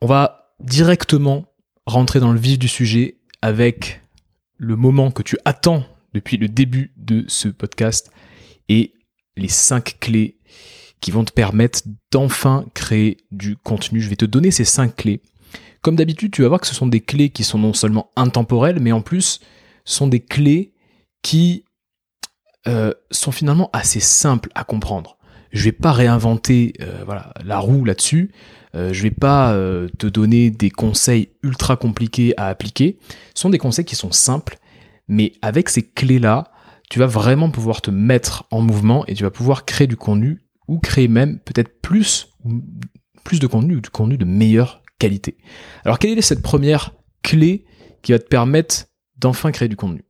On 0.00 0.06
va 0.06 0.52
directement 0.60 1.46
rentrer 1.86 2.20
dans 2.20 2.32
le 2.32 2.38
vif 2.38 2.58
du 2.58 2.68
sujet 2.68 3.18
avec 3.42 4.00
le 4.58 4.76
moment 4.76 5.10
que 5.10 5.22
tu 5.22 5.36
attends 5.44 5.84
depuis 6.14 6.36
le 6.36 6.48
début 6.48 6.92
de 6.96 7.24
ce 7.28 7.48
podcast 7.48 8.10
et 8.68 8.94
les 9.36 9.48
cinq 9.48 9.98
clés 10.00 10.38
qui 11.00 11.10
vont 11.10 11.24
te 11.24 11.32
permettre 11.32 11.80
d'enfin 12.10 12.64
créer 12.74 13.18
du 13.30 13.56
contenu. 13.56 14.00
Je 14.00 14.08
vais 14.08 14.16
te 14.16 14.24
donner 14.24 14.50
ces 14.50 14.64
cinq 14.64 14.96
clés. 14.96 15.20
Comme 15.82 15.96
d'habitude, 15.96 16.32
tu 16.32 16.42
vas 16.42 16.48
voir 16.48 16.60
que 16.60 16.66
ce 16.66 16.74
sont 16.74 16.86
des 16.86 17.00
clés 17.00 17.30
qui 17.30 17.44
sont 17.44 17.58
non 17.58 17.74
seulement 17.74 18.10
intemporelles, 18.16 18.80
mais 18.80 18.92
en 18.92 19.02
plus 19.02 19.40
sont 19.84 20.08
des 20.08 20.20
clés 20.20 20.72
qui 21.22 21.64
euh, 22.66 22.92
sont 23.12 23.30
finalement 23.30 23.70
assez 23.72 24.00
simples 24.00 24.50
à 24.54 24.64
comprendre. 24.64 25.18
Je 25.52 25.62
vais 25.64 25.72
pas 25.72 25.92
réinventer 25.92 26.72
euh, 26.80 27.04
la 27.44 27.58
roue 27.60 27.84
là-dessus. 27.84 28.32
Euh, 28.74 28.92
je 28.92 29.02
vais 29.02 29.12
pas 29.12 29.54
te 29.98 30.06
donner 30.06 30.50
des 30.50 30.70
conseils 30.70 31.30
ultra 31.42 31.76
compliqués 31.76 32.34
à 32.36 32.48
appliquer. 32.48 32.98
Ce 33.34 33.42
sont 33.42 33.50
des 33.50 33.58
conseils 33.58 33.84
qui 33.84 33.94
sont 33.94 34.10
simples, 34.10 34.58
mais 35.06 35.34
avec 35.42 35.68
ces 35.68 35.82
clés-là, 35.82 36.50
tu 36.90 36.98
vas 36.98 37.06
vraiment 37.06 37.50
pouvoir 37.50 37.82
te 37.82 37.90
mettre 37.90 38.46
en 38.50 38.60
mouvement 38.60 39.04
et 39.06 39.14
tu 39.14 39.24
vas 39.24 39.30
pouvoir 39.30 39.64
créer 39.64 39.86
du 39.86 39.96
contenu 39.96 40.42
ou 40.68 40.78
créer 40.78 41.08
même 41.08 41.38
peut-être 41.40 41.80
plus, 41.80 42.34
plus 43.24 43.40
de 43.40 43.46
contenu 43.46 43.76
ou 43.76 43.80
du 43.80 43.90
contenu 43.90 44.16
de 44.16 44.24
meilleure 44.24 44.82
qualité. 44.98 45.36
Alors 45.84 45.98
quelle 45.98 46.16
est 46.18 46.22
cette 46.22 46.42
première 46.42 46.92
clés 47.22 47.64
qui 48.02 48.12
va 48.12 48.18
te 48.18 48.26
permettre 48.26 48.86
d'enfin 49.18 49.52
créer 49.52 49.68
du 49.68 49.76
contenu? 49.76 50.04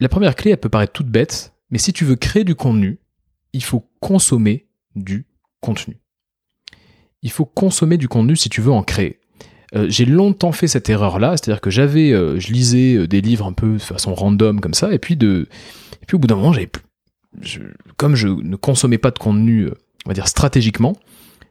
La 0.00 0.08
première 0.08 0.34
clé, 0.34 0.50
elle 0.50 0.58
peut 0.58 0.68
paraître 0.68 0.92
toute 0.92 1.08
bête, 1.08 1.54
mais 1.70 1.78
si 1.78 1.92
tu 1.92 2.04
veux 2.04 2.16
créer 2.16 2.44
du 2.44 2.54
contenu, 2.54 2.98
il 3.52 3.62
faut 3.62 3.88
consommer 4.00 4.68
du 4.96 5.26
contenu. 5.60 5.98
Il 7.22 7.30
faut 7.30 7.44
consommer 7.44 7.96
du 7.98 8.08
contenu 8.08 8.34
si 8.34 8.48
tu 8.48 8.60
veux 8.60 8.72
en 8.72 8.82
créer. 8.82 9.20
Euh, 9.74 9.86
j'ai 9.88 10.04
longtemps 10.04 10.52
fait 10.52 10.68
cette 10.68 10.90
erreur-là, 10.90 11.36
c'est-à-dire 11.36 11.60
que 11.60 11.70
j'avais, 11.70 12.12
euh, 12.12 12.38
je 12.38 12.52
lisais 12.52 12.94
euh, 12.94 13.06
des 13.06 13.20
livres 13.20 13.46
un 13.46 13.52
peu 13.52 13.74
de 13.74 13.78
façon 13.78 14.14
random 14.14 14.60
comme 14.60 14.74
ça, 14.74 14.92
et 14.92 14.98
puis 14.98 15.16
de, 15.16 15.48
et 16.02 16.06
puis 16.06 16.16
au 16.16 16.18
bout 16.18 16.26
d'un 16.26 16.36
moment, 16.36 16.52
j'avais, 16.52 16.70
comme 17.96 18.14
je 18.14 18.28
ne 18.28 18.56
consommais 18.56 18.98
pas 18.98 19.10
de 19.10 19.18
contenu, 19.18 19.68
on 20.04 20.10
va 20.10 20.14
dire 20.14 20.28
stratégiquement, 20.28 20.94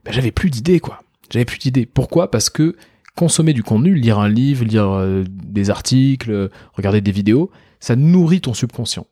ben, 0.06 0.14
j'avais 0.14 0.32
plus 0.32 0.50
d'idées 0.50 0.80
quoi. 0.80 1.02
J'avais 1.32 1.46
plus 1.46 1.60
d'idées. 1.60 1.86
Pourquoi? 1.86 2.30
Parce 2.30 2.50
que 2.50 2.76
consommer 3.16 3.54
du 3.54 3.64
contenu, 3.64 3.96
lire 3.96 4.20
un 4.20 4.28
livre, 4.28 4.66
lire 4.66 5.24
des 5.26 5.70
articles, 5.70 6.50
regarder 6.74 7.00
des 7.00 7.12
vidéos, 7.12 7.50
ça 7.80 7.96
nourrit 7.96 8.42
ton 8.42 8.54
subconscient. 8.54 9.08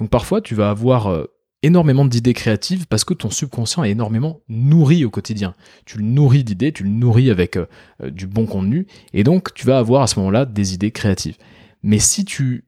Donc 0.00 0.08
parfois, 0.08 0.40
tu 0.40 0.54
vas 0.54 0.70
avoir 0.70 1.26
énormément 1.62 2.04
d'idées 2.04 2.34
créatives 2.34 2.86
parce 2.86 3.04
que 3.04 3.14
ton 3.14 3.30
subconscient 3.30 3.84
est 3.84 3.90
énormément 3.90 4.40
nourri 4.48 5.04
au 5.04 5.10
quotidien. 5.10 5.54
Tu 5.86 5.98
le 5.98 6.04
nourris 6.04 6.44
d'idées, 6.44 6.72
tu 6.72 6.84
le 6.84 6.90
nourris 6.90 7.30
avec 7.30 7.56
euh, 7.56 7.66
euh, 8.02 8.10
du 8.10 8.26
bon 8.26 8.46
contenu, 8.46 8.86
et 9.12 9.24
donc 9.24 9.54
tu 9.54 9.66
vas 9.66 9.78
avoir 9.78 10.02
à 10.02 10.06
ce 10.06 10.18
moment-là 10.20 10.44
des 10.44 10.74
idées 10.74 10.92
créatives. 10.92 11.36
Mais 11.82 11.98
si 11.98 12.24
tu 12.24 12.64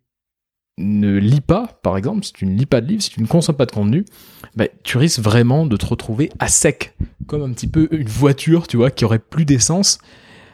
ne 0.78 1.16
lis 1.18 1.40
pas, 1.40 1.78
par 1.82 1.96
exemple, 1.96 2.24
si 2.24 2.32
tu 2.32 2.46
ne 2.46 2.56
lis 2.56 2.66
pas 2.66 2.80
de 2.80 2.86
livres, 2.86 3.02
si 3.02 3.10
tu 3.10 3.20
ne 3.20 3.26
consommes 3.26 3.56
pas 3.56 3.66
de 3.66 3.72
contenu, 3.72 4.04
bah, 4.56 4.66
tu 4.82 4.98
risques 4.98 5.20
vraiment 5.20 5.66
de 5.66 5.76
te 5.76 5.86
retrouver 5.86 6.30
à 6.38 6.48
sec, 6.48 6.96
comme 7.26 7.42
un 7.42 7.52
petit 7.52 7.68
peu 7.68 7.88
une 7.92 8.08
voiture, 8.08 8.66
tu 8.66 8.76
vois, 8.76 8.90
qui 8.90 9.04
aurait 9.04 9.18
plus 9.18 9.44
d'essence. 9.44 9.98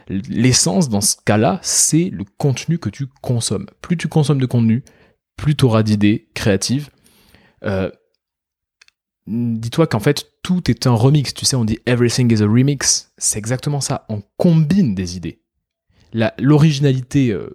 L'essence, 0.09 0.89
dans 0.89 1.01
ce 1.01 1.15
cas-là, 1.25 1.59
c'est 1.61 2.09
le 2.09 2.23
contenu 2.37 2.77
que 2.77 2.89
tu 2.89 3.07
consommes. 3.21 3.67
Plus 3.81 3.97
tu 3.97 4.07
consommes 4.07 4.39
de 4.39 4.45
contenu, 4.45 4.83
plus 5.37 5.55
tu 5.55 5.65
auras 5.65 5.83
d'idées 5.83 6.27
créatives. 6.33 6.89
Euh, 7.63 7.89
dis-toi 9.27 9.87
qu'en 9.87 9.99
fait, 9.99 10.31
tout 10.41 10.71
est 10.71 10.87
un 10.87 10.93
remix. 10.93 11.33
Tu 11.33 11.45
sais, 11.45 11.55
on 11.55 11.65
dit 11.65 11.79
everything 11.85 12.31
is 12.31 12.41
a 12.41 12.47
remix. 12.47 13.11
C'est 13.17 13.37
exactement 13.37 13.81
ça. 13.81 14.05
On 14.09 14.21
combine 14.37 14.95
des 14.95 15.17
idées. 15.17 15.41
L'originalité 16.39 17.31
euh, 17.31 17.49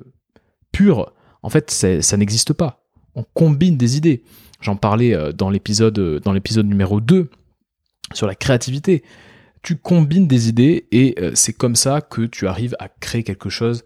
pure, 0.72 1.12
en 1.42 1.48
fait, 1.48 1.70
ça 1.70 2.16
n'existe 2.16 2.52
pas. 2.52 2.84
On 3.14 3.24
combine 3.34 3.76
des 3.76 3.96
idées. 3.96 4.22
J'en 4.60 4.76
parlais 4.76 5.14
euh, 5.14 5.32
dans 5.32 5.50
l'épisode 5.50 5.98
euh, 5.98 6.20
dans 6.20 6.32
l'épisode 6.32 6.66
numéro 6.66 7.00
2 7.00 7.30
sur 8.12 8.26
la 8.26 8.34
créativité. 8.34 9.02
Tu 9.62 9.76
combines 9.76 10.26
des 10.26 10.48
idées 10.48 10.86
et 10.90 11.14
c'est 11.34 11.52
comme 11.52 11.76
ça 11.76 12.00
que 12.00 12.22
tu 12.22 12.48
arrives 12.48 12.74
à 12.80 12.88
créer 12.88 13.22
quelque 13.22 13.48
chose 13.48 13.84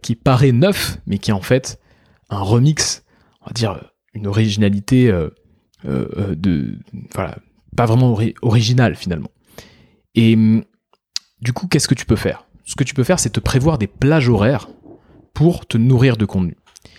qui 0.00 0.14
paraît 0.14 0.52
neuf, 0.52 0.98
mais 1.08 1.18
qui 1.18 1.32
est 1.32 1.34
en 1.34 1.40
fait 1.40 1.80
un 2.30 2.38
remix, 2.38 3.02
on 3.40 3.46
va 3.46 3.52
dire 3.52 3.90
une 4.14 4.28
originalité 4.28 5.10
euh, 5.84 6.06
euh, 6.16 6.34
de 6.34 6.78
voilà, 7.14 7.38
pas 7.76 7.86
vraiment 7.86 8.18
original 8.42 8.96
finalement. 8.96 9.30
Et 10.14 10.34
hum, 10.34 10.64
du 11.40 11.52
coup, 11.52 11.66
qu'est-ce 11.66 11.88
que 11.88 11.94
tu 11.94 12.06
peux 12.06 12.16
faire? 12.16 12.46
Ce 12.64 12.74
que 12.74 12.84
tu 12.84 12.94
peux 12.94 13.04
faire, 13.04 13.20
c'est 13.20 13.30
te 13.30 13.40
prévoir 13.40 13.78
des 13.78 13.86
plages 13.86 14.28
horaires 14.28 14.68
pour 15.34 15.66
te 15.66 15.76
nourrir 15.76 16.16
de 16.16 16.24
contenu. 16.24 16.56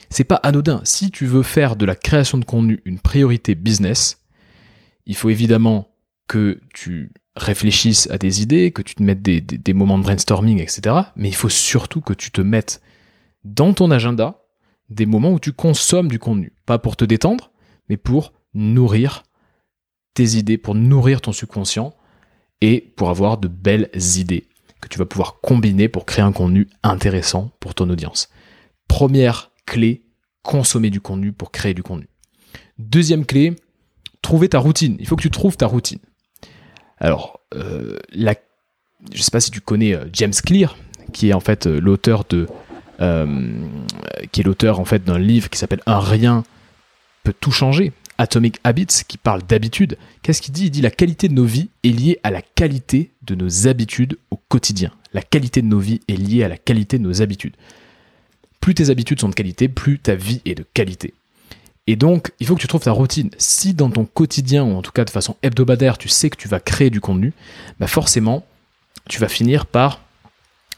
C'est 0.10 0.24
pas 0.24 0.36
anodin. 0.36 0.82
Si 0.84 1.12
tu 1.12 1.26
veux 1.26 1.44
faire 1.44 1.76
de 1.76 1.86
la 1.86 1.96
création 1.96 2.38
de 2.38 2.46
contenu 2.46 2.80
une 2.86 3.00
priorité 3.00 3.56
business, 3.56 4.24
il 5.06 5.16
faut 5.16 5.30
évidemment 5.30 5.90
que 6.28 6.62
tu 6.74 7.12
réfléchisses 7.36 8.10
à 8.10 8.18
des 8.18 8.42
idées, 8.42 8.72
que 8.72 8.82
tu 8.82 8.96
te 8.96 9.04
mettes 9.04 9.22
des, 9.22 9.42
des, 9.42 9.74
moments 9.74 9.98
de 9.98 10.04
brainstorming, 10.04 10.60
etc. 10.60 10.96
Mais 11.16 11.30
il 11.30 11.36
faut 11.36 11.50
surtout 11.50 12.02
que 12.02 12.14
tu 12.14 12.32
te 12.32 12.42
mettes 12.42 12.82
dans 13.44 13.74
ton 13.74 13.92
agenda 13.92 14.44
des 14.90 15.06
moments 15.06 15.32
où 15.32 15.40
tu 15.40 15.54
consommes 15.54 16.08
du 16.08 16.20
contenu. 16.20 16.54
Pas 16.66 16.80
pour 16.80 16.96
te 16.96 17.06
détendre, 17.06 17.52
mais 17.90 17.98
pour 17.98 18.34
nourrir 18.54 19.24
tes 20.14 20.36
idées, 20.36 20.58
pour 20.58 20.76
nourrir 20.76 21.22
ton 21.22 21.32
subconscient 21.32 21.94
et 22.62 22.82
pour 22.96 23.10
avoir 23.10 23.38
de 23.38 23.48
belles 23.48 23.90
idées 24.18 24.48
que 24.82 24.88
tu 24.88 24.98
vas 24.98 25.06
pouvoir 25.06 25.40
combiner 25.42 25.90
pour 25.90 26.06
créer 26.06 26.24
un 26.24 26.32
contenu 26.32 26.68
intéressant 26.84 27.52
pour 27.60 27.76
ton 27.76 27.90
audience. 27.90 28.30
Première 28.88 29.52
clé, 29.66 30.04
consommer 30.44 30.90
du 30.90 31.02
contenu 31.02 31.34
pour 31.34 31.52
créer 31.52 31.74
du 31.74 31.84
contenu. 31.84 32.08
Deuxième 32.80 33.26
clé, 33.26 33.56
trouver 34.22 34.50
ta 34.50 34.60
routine. 34.60 34.96
Il 35.00 35.08
faut 35.08 35.16
que 35.16 35.22
tu 35.22 35.32
trouves 35.32 35.58
ta 35.58 35.68
routine. 35.68 36.00
Alors, 37.00 37.42
euh, 37.56 37.98
je 39.12 39.18
ne 39.18 39.22
sais 39.22 39.32
pas 39.32 39.40
si 39.40 39.52
tu 39.52 39.62
connais 39.62 39.94
euh, 39.94 40.06
James 40.14 40.34
Clear, 40.34 40.76
qui 41.14 41.30
est 41.30 41.34
en 41.34 41.40
fait 41.40 41.68
euh, 41.68 41.80
l'auteur 41.80 42.26
d'un 45.06 45.20
livre 45.20 45.50
qui 45.50 45.58
s'appelle 45.58 45.82
Un 45.86 46.00
rien 46.00 46.44
peut 47.24 47.34
tout 47.40 47.52
changer. 47.52 47.94
Atomic 48.18 48.60
Habits 48.64 49.04
qui 49.08 49.18
parle 49.18 49.44
d'habitude. 49.44 49.98
Qu'est-ce 50.22 50.42
qu'il 50.42 50.54
dit? 50.54 50.66
Il 50.66 50.72
dit 50.72 50.82
la 50.82 50.92
qualité 50.92 51.28
de 51.28 51.34
nos 51.34 51.46
vies 51.46 51.70
est 51.84 51.90
liée 51.90 52.20
à 52.24 52.32
la 52.32 52.42
qualité 52.42 53.12
de 53.24 53.36
nos 53.36 53.68
habitudes 53.68 54.18
au 54.32 54.40
quotidien. 54.50 54.92
La 55.14 55.22
qualité 55.22 55.62
de 55.62 55.68
nos 55.68 55.80
vies 55.80 56.02
est 56.08 56.16
liée 56.16 56.44
à 56.44 56.48
la 56.48 56.58
qualité 56.58 56.98
de 56.98 57.04
nos 57.04 57.22
habitudes. 57.22 57.56
Plus 58.60 58.76
tes 58.76 58.90
habitudes 58.90 59.20
sont 59.20 59.30
de 59.30 59.36
qualité, 59.36 59.68
plus 59.68 60.00
ta 60.00 60.16
vie 60.16 60.42
est 60.46 60.56
de 60.56 60.66
qualité. 60.74 61.14
Et 61.88 61.96
donc, 61.96 62.34
il 62.40 62.48
faut 62.48 62.56
que 62.56 62.62
tu 62.62 62.68
trouves 62.68 62.82
ta 62.82 62.92
routine. 62.92 63.30
Si 63.38 63.74
dans 63.74 63.90
ton 63.90 64.06
quotidien, 64.06 64.64
ou 64.64 64.76
en 64.76 64.82
tout 64.82 64.92
cas 64.92 65.06
de 65.06 65.10
façon 65.10 65.38
hebdomadaire, 65.42 65.98
tu 65.98 66.10
sais 66.10 66.30
que 66.30 66.36
tu 66.36 66.50
vas 66.50 66.60
créer 66.60 66.90
du 66.90 67.00
contenu, 67.00 67.34
bah 67.80 67.88
forcément, 67.88 68.46
tu 69.08 69.20
vas 69.20 69.30
finir 69.30 69.66
par 69.66 70.02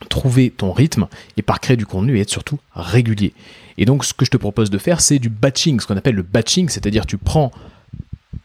trouver 0.07 0.49
ton 0.49 0.71
rythme 0.71 1.07
et 1.37 1.41
par 1.41 1.59
créer 1.59 1.77
du 1.77 1.85
contenu 1.85 2.17
et 2.17 2.21
être 2.21 2.29
surtout 2.29 2.59
régulier. 2.73 3.33
Et 3.77 3.85
donc 3.85 4.05
ce 4.05 4.13
que 4.13 4.25
je 4.25 4.31
te 4.31 4.37
propose 4.37 4.69
de 4.69 4.77
faire, 4.77 5.01
c'est 5.01 5.19
du 5.19 5.29
batching, 5.29 5.79
ce 5.79 5.87
qu'on 5.87 5.97
appelle 5.97 6.15
le 6.15 6.23
batching, 6.23 6.69
c'est-à-dire 6.69 7.05
tu 7.05 7.17
prends 7.17 7.51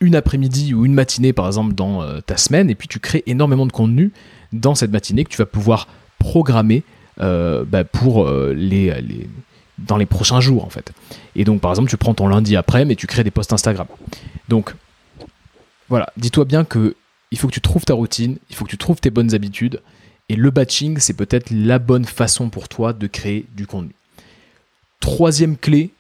une 0.01 0.17
après-midi 0.17 0.75
ou 0.75 0.85
une 0.85 0.95
matinée 0.95 1.33
par 1.33 1.47
exemple 1.47 1.75
dans 1.75 2.03
euh, 2.03 2.21
ta 2.21 2.37
semaine 2.37 2.71
et 2.71 2.75
puis 2.75 2.89
tu 2.89 2.99
crées 2.99 3.23
énormément 3.27 3.67
de 3.67 3.73
contenu 3.73 4.13
dans 4.53 4.75
cette 4.75 4.91
matinée 4.91 5.25
que 5.25 5.31
tu 5.31 5.39
vas 5.39 5.47
pouvoir 5.47 5.89
programmer 6.19 6.83
euh, 7.21 7.65
bah, 7.65 7.85
pour 7.85 8.27
euh, 8.27 8.55
les, 8.57 8.93
dans 9.79 9.97
les 9.97 10.07
prochains 10.07 10.41
jours 10.41 10.65
en 10.65 10.71
fait. 10.71 10.93
Et 11.37 11.45
donc 11.45 11.61
par 11.61 11.71
exemple 11.71 11.91
tu 11.91 11.97
prends 11.97 12.15
ton 12.15 12.29
lundi 12.29 12.57
après 12.57 12.85
mais 12.85 12.97
tu 12.97 13.07
crées 13.07 13.25
des 13.25 13.31
posts 13.31 13.53
Instagram. 13.53 13.87
Donc 14.49 14.75
voilà, 15.89 16.13
dis-toi 16.17 16.45
bien 16.45 16.65
que 16.65 16.97
il 17.31 17.39
faut 17.39 17.49
que 17.49 17.53
tu 17.53 17.61
trouves 17.61 17.85
ta 17.85 17.95
routine, 17.95 18.39
il 18.51 18.57
faut 18.57 18.65
que 18.65 18.71
tu 18.71 18.79
trouves 18.79 19.01
tes 19.01 19.11
bonnes 19.11 19.35
habitudes 19.35 19.81
et 20.29 20.37
le 20.37 20.51
batching, 20.51 20.99
c'est 20.99 21.15
peut-être 21.15 21.51
la 21.51 21.79
bonne 21.79 22.05
façon 22.05 22.51
pour 22.51 22.69
toi 22.69 22.93
de 22.93 23.07
créer 23.07 23.47
du 23.55 23.67
contenu. 23.67 23.95
Troisième 25.01 25.57
clé, 25.57 25.91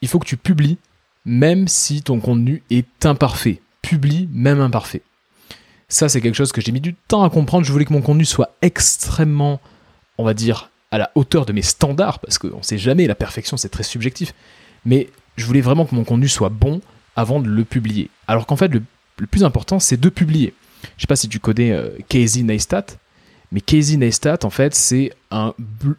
il 0.00 0.08
faut 0.08 0.18
que 0.18 0.26
tu 0.26 0.36
publies 0.36 0.78
même 1.24 1.68
si 1.68 2.02
ton 2.02 2.20
contenu 2.20 2.62
est 2.70 3.04
imparfait. 3.04 3.60
Publie 3.82 4.28
même 4.32 4.60
imparfait. 4.60 5.02
Ça, 5.88 6.08
c'est 6.08 6.20
quelque 6.20 6.36
chose 6.36 6.52
que 6.52 6.60
j'ai 6.60 6.72
mis 6.72 6.80
du 6.80 6.94
temps 6.94 7.24
à 7.24 7.30
comprendre. 7.30 7.66
Je 7.66 7.72
voulais 7.72 7.84
que 7.84 7.92
mon 7.92 8.00
contenu 8.00 8.24
soit 8.24 8.54
extrêmement, 8.62 9.60
on 10.18 10.24
va 10.24 10.34
dire, 10.34 10.70
à 10.90 10.98
la 10.98 11.10
hauteur 11.14 11.46
de 11.46 11.52
mes 11.52 11.62
standards, 11.62 12.20
parce 12.20 12.38
qu'on 12.38 12.58
ne 12.58 12.62
sait 12.62 12.78
jamais, 12.78 13.06
la 13.06 13.14
perfection, 13.14 13.56
c'est 13.56 13.68
très 13.68 13.82
subjectif. 13.82 14.34
Mais 14.84 15.08
je 15.36 15.44
voulais 15.44 15.60
vraiment 15.60 15.84
que 15.84 15.94
mon 15.94 16.04
contenu 16.04 16.28
soit 16.28 16.48
bon 16.48 16.80
avant 17.16 17.40
de 17.40 17.48
le 17.48 17.64
publier. 17.64 18.08
Alors 18.28 18.46
qu'en 18.46 18.56
fait, 18.56 18.68
le, 18.68 18.82
plus 19.26 19.44
important, 19.44 19.78
c'est 19.78 20.00
de 20.00 20.08
publier. 20.08 20.54
Je 20.96 21.02
sais 21.02 21.06
pas 21.06 21.16
si 21.16 21.28
tu 21.28 21.40
connais 21.40 21.72
euh, 21.72 21.90
Casey 22.08 22.42
Neistat, 22.42 22.86
mais 23.52 23.60
Casey 23.60 23.96
Neistat, 23.96 24.38
en 24.44 24.50
fait, 24.50 24.74
c'est 24.74 25.12
un, 25.30 25.54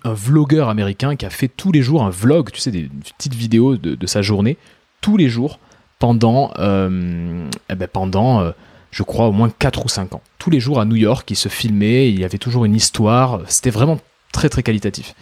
vlogueur 0.06 0.70
américain 0.70 1.16
qui 1.16 1.26
a 1.26 1.30
fait 1.30 1.50
tous 1.50 1.72
les 1.72 1.82
jours 1.82 2.04
un 2.04 2.10
vlog, 2.10 2.52
tu 2.52 2.62
sais, 2.62 2.72
des 2.72 2.90
petites 3.18 3.36
vidéos 3.36 3.78
de, 3.78 4.08
sa 4.08 4.22
journée, 4.22 4.58
tous 5.02 5.18
les 5.18 5.30
jours, 5.30 5.60
pendant, 6.00 6.52
euh, 6.58 7.48
eh 7.70 7.76
ben 7.76 7.88
pendant 7.88 8.42
euh, 8.42 8.52
je 8.92 9.04
crois, 9.04 9.28
au 9.28 9.32
moins 9.32 9.50
4 9.50 9.86
ou 9.86 9.90
5 9.90 10.14
ans. 10.16 10.22
Tous 10.40 10.50
les 10.50 10.60
jours 10.60 10.80
à 10.80 10.86
New 10.86 10.96
York, 10.96 11.30
il 11.30 11.36
se 11.36 11.50
filmait, 11.50 12.10
il 12.10 12.20
y 12.20 12.24
avait 12.24 12.38
toujours 12.38 12.66
une 12.66 12.76
histoire, 12.76 13.42
c'était 13.48 13.70
vraiment 13.70 14.00
très 14.32 14.50
très 14.50 14.64
qualitatif. 14.64 15.14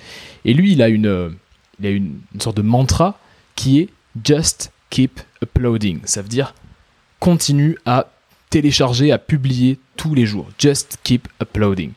Et 0.46 0.54
lui, 0.54 0.74
il 0.74 0.82
a 0.82 0.90
une, 0.90 1.36
il 1.80 1.86
a 1.86 1.90
une 1.90 2.20
sorte 2.40 2.58
de 2.58 2.62
mantra 2.62 3.18
qui 3.56 3.80
est 3.80 3.90
Just 4.24 4.72
keep 4.90 5.20
uploading. 5.44 6.00
Ça 6.06 6.22
veut 6.22 6.28
dire 6.28 6.54
continue 7.20 7.78
à 7.86 8.08
télécharger, 8.50 9.12
à 9.12 9.18
publier 9.18 9.78
tous 9.98 10.16
les 10.16 10.26
jours. 10.26 10.48
Just 10.58 10.98
keep 11.04 11.28
uploading. 11.42 11.92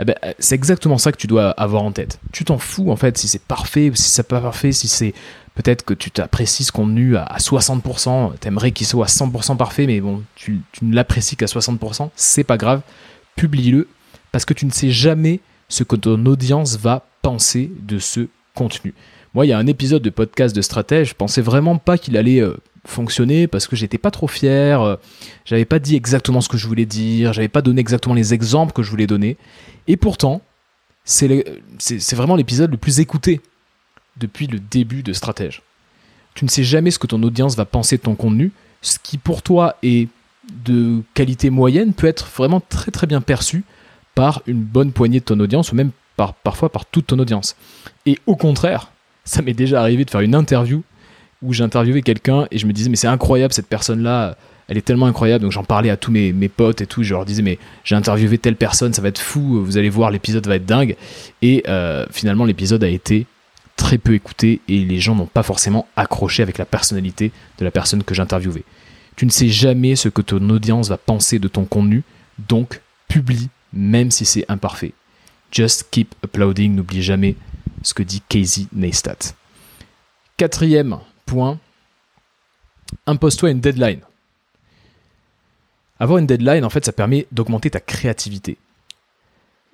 Eh 0.00 0.04
ben, 0.04 0.14
c'est 0.38 0.54
exactement 0.54 0.96
ça 0.96 1.12
que 1.12 1.18
tu 1.18 1.26
dois 1.26 1.50
avoir 1.50 1.82
en 1.82 1.92
tête. 1.92 2.18
Tu 2.32 2.44
t'en 2.44 2.58
fous 2.58 2.90
en 2.90 2.96
fait 2.96 3.18
si 3.18 3.28
c'est 3.28 3.42
parfait 3.42 3.90
si 3.94 4.10
c'est 4.10 4.26
pas 4.26 4.40
parfait, 4.40 4.72
si 4.72 4.88
c'est 4.88 5.12
peut-être 5.54 5.84
que 5.84 5.94
tu 5.94 6.10
t'apprécies 6.10 6.64
ce 6.64 6.72
contenu 6.72 7.16
à 7.16 7.36
60%, 7.38 8.38
t'aimerais 8.38 8.72
qu'il 8.72 8.86
soit 8.86 9.04
à 9.04 9.08
100% 9.08 9.56
parfait, 9.56 9.86
mais 9.86 10.00
bon, 10.00 10.22
tu, 10.36 10.60
tu 10.72 10.84
ne 10.84 10.94
l'apprécies 10.94 11.36
qu'à 11.36 11.46
60%, 11.46 12.10
c'est 12.16 12.44
pas 12.44 12.56
grave, 12.56 12.80
publie-le 13.36 13.88
parce 14.32 14.44
que 14.44 14.54
tu 14.54 14.64
ne 14.64 14.70
sais 14.70 14.90
jamais 14.90 15.40
ce 15.68 15.84
que 15.84 15.96
ton 15.96 16.24
audience 16.26 16.76
va 16.78 17.04
penser 17.20 17.70
de 17.80 17.98
ce 17.98 18.28
contenu. 18.54 18.94
Moi, 19.34 19.46
il 19.46 19.50
y 19.50 19.52
a 19.52 19.58
un 19.58 19.66
épisode 19.66 20.02
de 20.02 20.10
podcast 20.10 20.56
de 20.56 20.62
stratège, 20.62 21.10
je 21.10 21.14
pensais 21.14 21.42
vraiment 21.42 21.76
pas 21.76 21.98
qu'il 21.98 22.16
allait 22.16 22.40
euh, 22.40 22.56
fonctionner 22.84 23.46
parce 23.46 23.66
que 23.66 23.76
j'étais 23.76 23.98
pas 23.98 24.10
trop 24.10 24.26
fier, 24.26 24.80
euh, 24.80 24.96
j'avais 25.44 25.64
pas 25.64 25.78
dit 25.78 25.96
exactement 25.96 26.40
ce 26.40 26.48
que 26.48 26.56
je 26.56 26.66
voulais 26.66 26.86
dire, 26.86 27.32
j'avais 27.32 27.48
pas 27.48 27.62
donné 27.62 27.80
exactement 27.80 28.14
les 28.14 28.34
exemples 28.34 28.72
que 28.72 28.82
je 28.82 28.90
voulais 28.90 29.06
donner. 29.06 29.36
Et 29.86 29.96
pourtant, 29.96 30.42
c'est 31.04 32.14
vraiment 32.14 32.36
l'épisode 32.36 32.70
le 32.70 32.76
plus 32.76 33.00
écouté 33.00 33.40
depuis 34.16 34.46
le 34.46 34.58
début 34.58 35.02
de 35.02 35.12
Stratège. 35.12 35.62
Tu 36.34 36.44
ne 36.44 36.50
sais 36.50 36.64
jamais 36.64 36.90
ce 36.90 36.98
que 36.98 37.06
ton 37.06 37.22
audience 37.22 37.56
va 37.56 37.64
penser 37.64 37.96
de 37.96 38.02
ton 38.02 38.14
contenu. 38.14 38.52
Ce 38.82 38.98
qui 39.02 39.18
pour 39.18 39.42
toi 39.42 39.76
est 39.82 40.08
de 40.64 41.02
qualité 41.14 41.50
moyenne 41.50 41.92
peut 41.92 42.06
être 42.06 42.26
vraiment 42.26 42.60
très 42.60 42.90
très 42.90 43.06
bien 43.06 43.20
perçu 43.20 43.64
par 44.14 44.42
une 44.46 44.62
bonne 44.62 44.92
poignée 44.92 45.20
de 45.20 45.24
ton 45.24 45.38
audience 45.40 45.72
ou 45.72 45.74
même 45.74 45.90
par, 46.16 46.34
parfois 46.34 46.70
par 46.70 46.86
toute 46.86 47.08
ton 47.08 47.18
audience. 47.18 47.56
Et 48.06 48.18
au 48.26 48.36
contraire, 48.36 48.90
ça 49.24 49.42
m'est 49.42 49.54
déjà 49.54 49.80
arrivé 49.80 50.04
de 50.04 50.10
faire 50.10 50.20
une 50.20 50.34
interview 50.34 50.82
où 51.42 51.52
j'ai 51.52 51.64
interviewé 51.64 52.02
quelqu'un 52.02 52.46
et 52.50 52.58
je 52.58 52.66
me 52.66 52.72
disais 52.72 52.90
mais 52.90 52.96
c'est 52.96 53.06
incroyable 53.06 53.52
cette 53.52 53.66
personne-là, 53.68 54.36
elle 54.70 54.78
est 54.78 54.82
tellement 54.82 55.06
incroyable. 55.06 55.42
Donc 55.42 55.52
j'en 55.52 55.64
parlais 55.64 55.90
à 55.90 55.96
tous 55.96 56.12
mes, 56.12 56.32
mes, 56.32 56.48
potes 56.48 56.80
et 56.80 56.86
tout. 56.86 57.02
Je 57.02 57.12
leur 57.12 57.24
disais, 57.24 57.42
mais 57.42 57.58
j'ai 57.82 57.96
interviewé 57.96 58.38
telle 58.38 58.54
personne, 58.54 58.94
ça 58.94 59.02
va 59.02 59.08
être 59.08 59.20
fou. 59.20 59.62
Vous 59.64 59.76
allez 59.76 59.90
voir, 59.90 60.12
l'épisode 60.12 60.46
va 60.46 60.54
être 60.54 60.64
dingue. 60.64 60.96
Et 61.42 61.64
euh, 61.68 62.06
finalement, 62.12 62.44
l'épisode 62.44 62.84
a 62.84 62.88
été 62.88 63.26
très 63.76 63.98
peu 63.98 64.14
écouté 64.14 64.60
et 64.68 64.78
les 64.78 65.00
gens 65.00 65.16
n'ont 65.16 65.26
pas 65.26 65.42
forcément 65.42 65.88
accroché 65.96 66.42
avec 66.42 66.56
la 66.56 66.64
personnalité 66.64 67.32
de 67.58 67.64
la 67.64 67.72
personne 67.72 68.04
que 68.04 68.14
j'interviewais. 68.14 68.62
Tu 69.16 69.26
ne 69.26 69.30
sais 69.30 69.48
jamais 69.48 69.96
ce 69.96 70.08
que 70.08 70.22
ton 70.22 70.48
audience 70.50 70.88
va 70.88 70.98
penser 70.98 71.38
de 71.38 71.48
ton 71.48 71.64
contenu, 71.64 72.04
donc 72.48 72.80
publie 73.08 73.48
même 73.72 74.10
si 74.10 74.24
c'est 74.24 74.44
imparfait. 74.48 74.92
Just 75.50 75.88
keep 75.90 76.14
uploading, 76.24 76.74
n'oublie 76.76 77.02
jamais 77.02 77.34
ce 77.82 77.92
que 77.92 78.02
dit 78.02 78.22
Casey 78.28 78.66
Neistat. 78.72 79.34
Quatrième 80.36 81.00
point, 81.30 81.60
impose-toi 83.06 83.50
une 83.50 83.60
deadline. 83.60 84.00
Avoir 86.00 86.18
une 86.18 86.26
deadline, 86.26 86.64
en 86.64 86.70
fait, 86.70 86.84
ça 86.84 86.92
permet 86.92 87.28
d'augmenter 87.30 87.70
ta 87.70 87.78
créativité. 87.78 88.56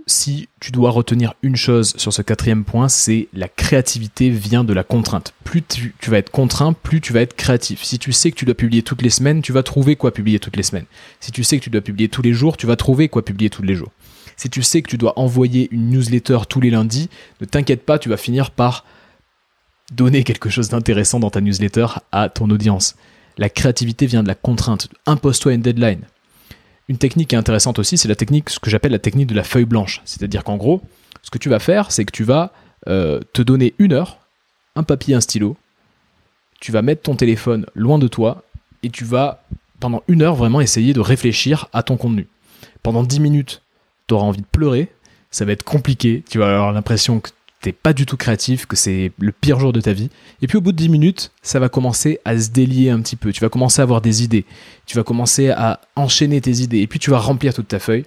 Si 0.07 0.49
tu 0.61 0.71
dois 0.71 0.91
retenir 0.91 1.33
une 1.43 1.57
chose 1.57 1.95
sur 1.97 2.13
ce 2.13 2.21
quatrième 2.21 2.65
point, 2.65 2.89
c'est 2.89 3.29
la 3.33 3.49
créativité 3.49 4.29
vient 4.29 4.65
de 4.65 4.75
la 4.75 4.85
contrainte. 4.85 5.33
Plus 5.45 5.63
tu, 5.63 6.11
vas 6.11 6.19
être 6.19 6.31
contraint, 6.31 6.75
plus 6.75 7.01
tu 7.01 7.15
vas 7.15 7.23
être 7.23 7.35
créatif. 7.35 7.83
Si 7.83 7.99
tu 7.99 8.13
sais 8.13 8.31
que 8.31 8.37
tu 8.37 8.45
dois 8.45 8.55
publier 8.55 8.83
toutes 8.83 9.01
les 9.01 9.11
semaines, 9.11 9.41
tu 9.41 9.53
vas 9.53 9.63
trouver 9.63 9.97
quoi 9.97 10.13
publier 10.13 10.39
toutes 10.39 10.57
les 10.57 10.63
semaines. 10.63 10.85
Si 11.21 11.33
tu 11.33 11.43
sais 11.43 11.59
que 11.59 11.65
tu 11.65 11.71
dois 11.71 11.81
publier 11.81 12.11
tous 12.11 12.23
les 12.23 12.35
jours, 12.35 12.59
tu 12.59 12.67
vas 12.67 12.77
trouver 12.77 13.09
quoi 13.09 13.25
publier 13.25 13.49
tous 13.49 13.63
les 13.63 13.75
jours. 13.75 13.93
Si 14.37 14.51
tu 14.51 14.63
sais 14.63 14.83
que 14.83 14.91
tu 14.91 14.99
dois 14.99 15.19
envoyer 15.19 15.69
une 15.71 15.89
newsletter 15.89 16.41
tous 16.49 16.61
les 16.61 16.71
lundis, 16.71 17.09
ne 17.41 17.47
t'inquiète 17.47 17.87
pas, 17.87 17.99
tu 17.99 18.11
vas 18.11 18.19
finir 18.19 18.51
par 18.51 18.85
donner 19.93 20.25
quelque 20.25 20.51
chose 20.51 20.69
d'intéressant 20.69 21.21
dans 21.21 21.31
ta 21.31 21.41
newsletter 21.41 21.87
à 22.13 22.29
ton 22.29 22.51
audience. 22.51 22.97
La 23.39 23.49
créativité 23.49 24.07
vient 24.07 24.23
de 24.23 24.29
la 24.29 24.35
contrainte. 24.35 24.89
Impose-toi 25.07 25.55
une 25.55 25.63
deadline. 25.63 26.03
Une 26.89 26.99
technique 26.99 27.29
qui 27.29 27.35
est 27.35 27.39
intéressante 27.39 27.79
aussi, 27.79 27.99
c'est 27.99 28.09
la 28.09 28.15
technique, 28.15 28.51
ce 28.51 28.61
que 28.61 28.71
j'appelle 28.71 28.93
la 28.93 28.99
technique 28.99 29.27
de 29.27 29.35
la 29.35 29.45
feuille 29.45 29.65
blanche. 29.65 30.03
C'est-à-dire 30.05 30.45
qu'en 30.45 30.57
gros, 30.57 30.83
ce 31.23 31.31
que 31.31 31.39
tu 31.39 31.49
vas 31.49 31.59
faire, 31.59 31.91
c'est 31.91 32.05
que 32.05 32.13
tu 32.13 32.25
vas 32.25 32.53
euh, 32.89 33.21
te 33.33 33.43
donner 33.43 33.75
une 33.79 33.93
heure, 33.93 34.19
un 34.77 34.85
papier, 34.85 35.15
un 35.15 35.21
stylo, 35.21 35.57
tu 36.61 36.73
vas 36.73 36.83
mettre 36.83 37.03
ton 37.03 37.17
téléphone 37.17 37.67
loin 37.75 37.99
de 37.99 38.09
toi 38.09 38.45
et 38.83 38.91
tu 38.91 39.05
vas, 39.05 39.43
pendant 39.81 40.03
une 40.09 40.23
heure, 40.23 40.37
vraiment 40.37 40.61
essayer 40.61 40.93
de 40.93 41.01
réfléchir 41.01 41.69
à 41.73 41.83
ton 41.83 41.97
contenu. 41.97 42.29
Pendant 42.83 43.03
dix 43.03 43.21
minutes, 43.21 43.63
tu 44.07 44.15
auras 44.15 44.25
envie 44.25 44.41
de 44.41 44.47
pleurer, 44.47 44.93
ça 45.31 45.45
va 45.45 45.53
être 45.53 45.65
compliqué, 45.65 46.23
tu 46.29 46.39
vas 46.39 46.55
avoir 46.55 46.73
l'impression 46.73 47.21
que 47.21 47.31
pas 47.73 47.93
du 47.93 48.07
tout 48.07 48.17
créatif, 48.17 48.67
que 48.67 48.77
c'est 48.77 49.13
le 49.19 49.33
pire 49.33 49.59
jour 49.59 49.73
de 49.73 49.81
ta 49.81 49.93
vie. 49.93 50.11
Et 50.43 50.47
puis 50.47 50.59
au 50.59 50.61
bout 50.61 50.73
de 50.73 50.77
10 50.77 50.89
minutes, 50.89 51.33
ça 51.43 51.59
va 51.59 51.69
commencer 51.69 52.21
à 52.25 52.39
se 52.39 52.51
délier 52.51 52.91
un 52.91 53.01
petit 53.01 53.17
peu. 53.17 53.33
Tu 53.33 53.41
vas 53.41 53.49
commencer 53.49 53.81
à 53.81 53.85
avoir 53.85 54.01
des 54.01 54.23
idées. 54.23 54.45
Tu 54.87 54.97
vas 54.97 55.05
commencer 55.05 55.51
à 55.51 55.81
enchaîner 55.97 56.41
tes 56.41 56.61
idées. 56.61 56.81
Et 56.81 56.87
puis 56.87 56.99
tu 56.99 57.11
vas 57.11 57.19
remplir 57.19 57.55
toute 57.55 57.69
ta 57.69 57.79
feuille. 57.79 58.05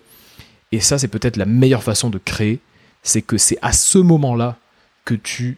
Et 0.71 0.79
ça, 0.79 0.97
c'est 0.97 1.07
peut-être 1.07 1.37
la 1.37 1.45
meilleure 1.45 1.83
façon 1.83 2.09
de 2.09 2.17
créer. 2.17 2.59
C'est 3.03 3.21
que 3.21 3.37
c'est 3.37 3.57
à 3.61 3.71
ce 3.71 3.97
moment-là 3.97 4.57
que 5.05 5.15
tu 5.15 5.57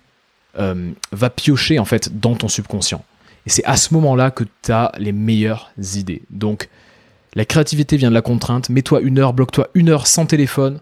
euh, 0.57 0.91
vas 1.11 1.29
piocher 1.29 1.79
en 1.79 1.85
fait 1.85 2.19
dans 2.19 2.35
ton 2.35 2.47
subconscient. 2.47 3.03
Et 3.45 3.49
c'est 3.49 3.65
à 3.65 3.75
ce 3.75 3.93
moment-là 3.93 4.31
que 4.31 4.43
tu 4.61 4.71
as 4.71 4.91
les 4.97 5.11
meilleures 5.11 5.71
idées. 5.95 6.21
Donc, 6.29 6.69
la 7.33 7.45
créativité 7.45 7.97
vient 7.97 8.09
de 8.09 8.13
la 8.13 8.21
contrainte. 8.21 8.69
Mets-toi 8.69 9.01
une 9.01 9.19
heure, 9.19 9.33
bloque-toi 9.33 9.69
une 9.73 9.89
heure 9.89 10.07
sans 10.07 10.25
téléphone 10.25 10.79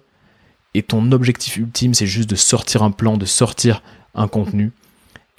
et 0.74 0.84
ton 0.84 1.12
objectif 1.12 1.58
ultime, 1.58 1.94
c'est 1.94 2.08
juste 2.08 2.30
de 2.30 2.36
sortir 2.36 2.84
un 2.84 2.92
plan, 2.92 3.18
de 3.18 3.26
sortir 3.26 3.82
un 4.16 4.28
contenu, 4.28 4.72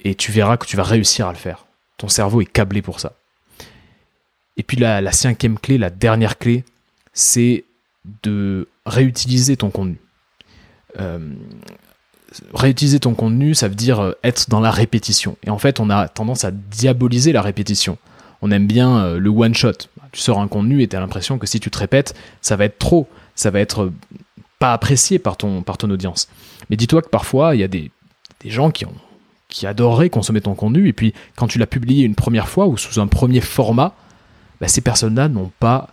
et 0.03 0.15
tu 0.15 0.31
verras 0.31 0.57
que 0.57 0.65
tu 0.65 0.75
vas 0.75 0.83
réussir 0.83 1.27
à 1.27 1.31
le 1.31 1.37
faire. 1.37 1.65
Ton 1.97 2.07
cerveau 2.07 2.41
est 2.41 2.45
câblé 2.45 2.81
pour 2.81 2.99
ça. 2.99 3.13
Et 4.57 4.63
puis 4.63 4.77
la, 4.77 5.11
cinquième 5.11 5.57
clé, 5.57 5.77
la 5.77 5.89
dernière 5.89 6.37
clé, 6.37 6.63
c'est 7.13 7.63
de 8.23 8.67
réutiliser 8.85 9.57
ton 9.57 9.69
contenu. 9.69 9.97
Euh, 10.99 11.33
réutiliser 12.53 12.99
ton 12.99 13.13
contenu, 13.13 13.53
ça 13.53 13.67
veut 13.67 13.75
dire 13.75 13.99
euh, 13.99 14.13
être 14.23 14.49
dans 14.49 14.59
la 14.59 14.71
répétition. 14.71 15.37
Et 15.43 15.49
en 15.49 15.57
fait, 15.57 15.79
on 15.79 15.89
a 15.89 16.07
tendance 16.07 16.43
à 16.43 16.51
diaboliser 16.51 17.31
la 17.31 17.41
répétition. 17.41 17.97
On 18.41 18.51
aime 18.51 18.67
bien 18.67 18.97
euh, 18.97 19.19
le 19.19 19.29
one 19.29 19.53
shot. 19.53 19.73
Tu 20.11 20.19
sors 20.19 20.39
un 20.39 20.47
contenu 20.47 20.81
et 20.81 20.87
tu 20.87 20.95
as 20.95 20.99
l'impression 20.99 21.37
que 21.37 21.47
si 21.47 21.59
tu 21.59 21.69
te 21.69 21.77
répètes, 21.77 22.15
ça 22.41 22.55
va 22.55 22.65
être 22.65 22.79
trop. 22.79 23.07
Ça 23.35 23.51
va 23.51 23.59
être 23.59 23.91
pas 24.61 24.73
apprécié 24.73 25.17
par 25.17 25.37
ton, 25.37 25.63
par 25.63 25.79
ton 25.79 25.89
audience. 25.89 26.29
Mais 26.69 26.75
dis-toi 26.75 27.01
que 27.01 27.09
parfois, 27.09 27.55
il 27.55 27.61
y 27.61 27.63
a 27.63 27.67
des, 27.67 27.91
gens 28.45 28.69
qui, 28.69 28.85
ont, 28.85 28.93
qui 29.47 29.65
adoreraient 29.65 30.11
consommer 30.11 30.39
ton 30.39 30.53
contenu, 30.53 30.87
et 30.87 30.93
puis 30.93 31.15
quand 31.35 31.47
tu 31.47 31.57
l'as 31.57 31.65
publié 31.65 32.05
une 32.05 32.13
première 32.13 32.47
fois 32.47 32.67
ou 32.67 32.77
sous 32.77 32.99
un 32.99 33.07
premier 33.07 33.41
format, 33.41 33.95
bah, 34.59 34.67
ces 34.67 34.81
personnes-là 34.81 35.29
n'ont 35.29 35.51
pas 35.59 35.89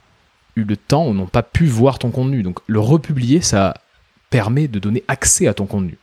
eu 0.54 0.64
le 0.64 0.76
temps 0.76 1.08
ou 1.08 1.14
n'ont 1.14 1.26
pas 1.26 1.42
pu 1.42 1.64
voir 1.64 1.98
ton 1.98 2.10
contenu. 2.10 2.42
Donc 2.42 2.58
le 2.66 2.78
republier, 2.78 3.40
ça 3.40 3.72
permet 4.28 4.68
de 4.68 4.78
donner 4.78 5.02
accès 5.08 5.46
à 5.46 5.54
ton 5.54 5.64
contenu. 5.64 5.96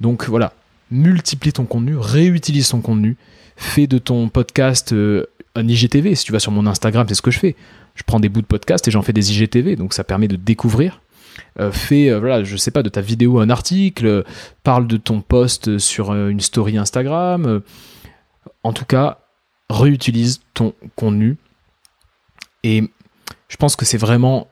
Donc 0.00 0.28
voilà, 0.28 0.54
multiplie 0.90 1.52
ton 1.52 1.66
contenu, 1.66 1.96
réutilise 1.96 2.68
ton 2.68 2.80
contenu, 2.80 3.16
fais 3.54 3.86
de 3.86 3.98
ton 3.98 4.28
podcast 4.28 4.92
euh, 4.92 5.26
un 5.54 5.68
IGTV. 5.68 6.16
Si 6.16 6.24
tu 6.24 6.32
vas 6.32 6.40
sur 6.40 6.50
mon 6.50 6.66
Instagram, 6.66 7.06
c'est 7.08 7.14
ce 7.14 7.22
que 7.22 7.30
je 7.30 7.38
fais. 7.38 7.54
Je 7.94 8.02
prends 8.02 8.18
des 8.18 8.28
bouts 8.28 8.42
de 8.42 8.46
podcast 8.46 8.88
et 8.88 8.90
j'en 8.90 9.02
fais 9.02 9.12
des 9.12 9.30
IGTV, 9.30 9.76
donc 9.76 9.94
ça 9.94 10.02
permet 10.02 10.26
de 10.26 10.34
découvrir. 10.34 11.01
Euh, 11.60 11.70
fais, 11.70 12.10
euh, 12.10 12.18
voilà, 12.18 12.44
je 12.44 12.56
sais 12.56 12.70
pas, 12.70 12.82
de 12.82 12.88
ta 12.88 13.00
vidéo 13.00 13.38
un 13.38 13.50
article, 13.50 14.24
parle 14.62 14.86
de 14.86 14.96
ton 14.96 15.20
post 15.20 15.78
sur 15.78 16.10
euh, 16.10 16.28
une 16.28 16.40
story 16.40 16.78
Instagram. 16.78 17.62
en 18.64 18.72
tout 18.72 18.84
cas, 18.84 19.18
réutilise 19.68 20.40
ton 20.54 20.74
contenu. 20.96 21.36
Et 22.62 22.90
je 23.48 23.56
pense 23.56 23.76
que 23.76 23.84
c'est 23.84 23.98
vraiment 23.98 24.48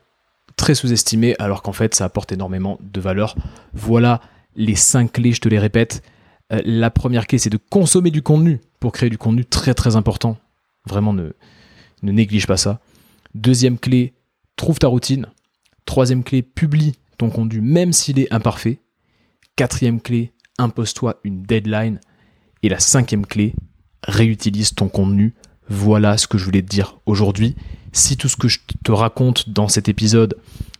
très 0.57 0.75
sous-estimé, 0.75 1.37
alors 1.39 1.63
qu'en 1.63 1.73
fait, 1.73 1.95
ça 1.95 2.05
apporte 2.05 2.33
énormément 2.33 2.79
de 2.81 3.01
valeur. 3.01 3.37
Voilà 3.73 4.21
les 4.57 4.75
cinq 4.75 5.13
clés, 5.13 5.33
je 5.33 5.41
te 5.41 5.49
les 5.49 5.59
répète. 5.59 6.03
la 6.51 6.91
première 6.91 7.27
clé, 7.27 7.39
c'est 7.39 7.51
de 7.51 7.59
consommer 7.71 8.11
du 8.11 8.23
contenu 8.23 8.61
pour 8.81 8.93
créer 8.93 9.09
du 9.09 9.19
contenu 9.19 9.45
très 9.45 9.75
très 9.75 9.95
important. 9.95 10.37
Vraiment, 10.87 11.13
ne, 11.13 11.31
ne 12.03 12.13
néglige 12.13 12.47
pas 12.47 12.57
ça. 12.57 12.81
Deuxième 13.35 13.79
clé, 13.79 14.13
trouve 14.57 14.79
ta 14.79 14.89
routine. 14.89 15.27
Troisième 15.91 16.23
clé, 16.23 16.43
publie 16.43 16.95
ton 17.19 17.31
contenu 17.31 17.61
même 17.61 17.93
s'il 17.93 18.21
est 18.21 18.33
imparfait. 18.33 18.79
Quatrième 19.57 20.01
clé, 20.01 20.33
impose-toi 20.57 21.19
une 21.25 21.43
deadline. 21.43 21.99
Et 22.63 22.69
la 22.69 22.79
cinquième 22.79 23.27
clé, 23.27 23.57
réutilise 24.05 24.73
ton 24.77 24.89
contenu. 24.89 25.35
Voilà 25.69 26.17
ce 26.17 26.29
que 26.29 26.39
je 26.39 26.45
voulais 26.45 26.63
te 26.63 26.69
dire 26.69 27.01
aujourd'hui. 27.07 27.57
Si 27.91 28.17
tout 28.17 28.29
ce 28.29 28.37
que 28.37 28.47
je 28.47 28.61
te 28.85 28.93
raconte 28.93 29.51
dans 29.51 29.67
cet 29.67 29.89
épisode, 29.89 30.39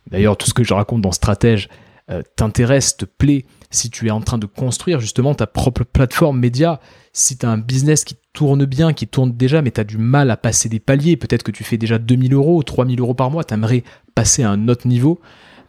d'ailleurs 0.09 0.37
tout 0.37 0.47
ce 0.47 0.53
que 0.53 0.63
je 0.63 0.73
raconte 0.73 1.01
dans 1.01 1.11
Stratège, 1.11 1.67
euh, 2.09 2.21
t'intéresse, 2.37 2.95
te 2.95 3.03
plaît, 3.03 3.45
si 3.69 3.89
tu 3.89 4.07
es 4.07 4.11
en 4.11 4.21
train 4.21 4.37
de 4.37 4.45
construire 4.45 5.01
justement 5.01 5.35
ta 5.35 5.45
propre 5.45 5.83
plateforme 5.83 6.39
média, 6.39 6.79
si 7.11 7.37
tu 7.37 7.45
as 7.45 7.49
un 7.49 7.57
business 7.57 8.05
qui 8.05 8.15
tourne 8.33 8.65
bien, 8.65 8.93
qui 8.93 9.07
tourne 9.07 9.31
déjà, 9.31 9.61
mais 9.61 9.71
tu 9.71 9.81
as 9.81 9.83
du 9.83 9.97
mal 9.97 10.31
à 10.31 10.37
passer 10.37 10.69
des 10.69 10.79
paliers, 10.79 11.17
peut-être 11.17 11.43
que 11.43 11.51
tu 11.51 11.63
fais 11.63 11.77
déjà 11.77 11.99
2000 11.99 12.33
euros, 12.33 12.63
3000 12.63 12.99
euros 12.99 13.13
par 13.13 13.29
mois, 13.29 13.43
tu 13.43 13.53
aimerais 13.53 13.83
passer 14.15 14.43
à 14.43 14.49
un 14.49 14.67
autre 14.67 14.87
niveau, 14.87 15.19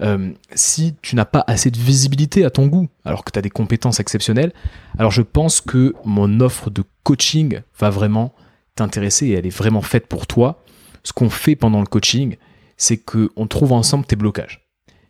euh, 0.01 0.33
si 0.55 0.97
tu 1.03 1.17
n'as 1.17 1.25
pas 1.25 1.45
assez 1.47 1.71
de 1.71 1.79
visibilité 1.79 2.45
à 2.45 2.51
ton 2.51 2.67
goût, 2.67 2.89
alors 3.05 3.25
que 3.25 3.31
tu 3.31 3.39
as 3.39 3.43
des 3.43 3.51
compétences 3.51 4.01
exceptionnelles, 4.01 4.53
alors 4.99 5.11
je 5.13 5.23
pense 5.23 5.61
que 5.61 5.95
mon 6.05 6.41
offre 6.41 6.71
de 6.71 6.83
coaching 7.05 7.61
va 7.79 7.91
vraiment 7.91 8.35
t'intéresser 8.75 9.29
et 9.29 9.33
elle 9.33 9.47
est 9.47 9.57
vraiment 9.57 9.83
faite 9.83 10.07
pour 10.07 10.27
toi. 10.27 10.63
Ce 11.05 11.13
qu'on 11.13 11.31
fait 11.31 11.57
pendant 11.57 11.81
le 11.81 11.87
coaching, 11.87 12.37
c'est 12.77 12.97
qu'on 12.97 13.47
trouve 13.47 13.73
ensemble 13.73 14.05
tes 14.05 14.17
blocages 14.17 14.63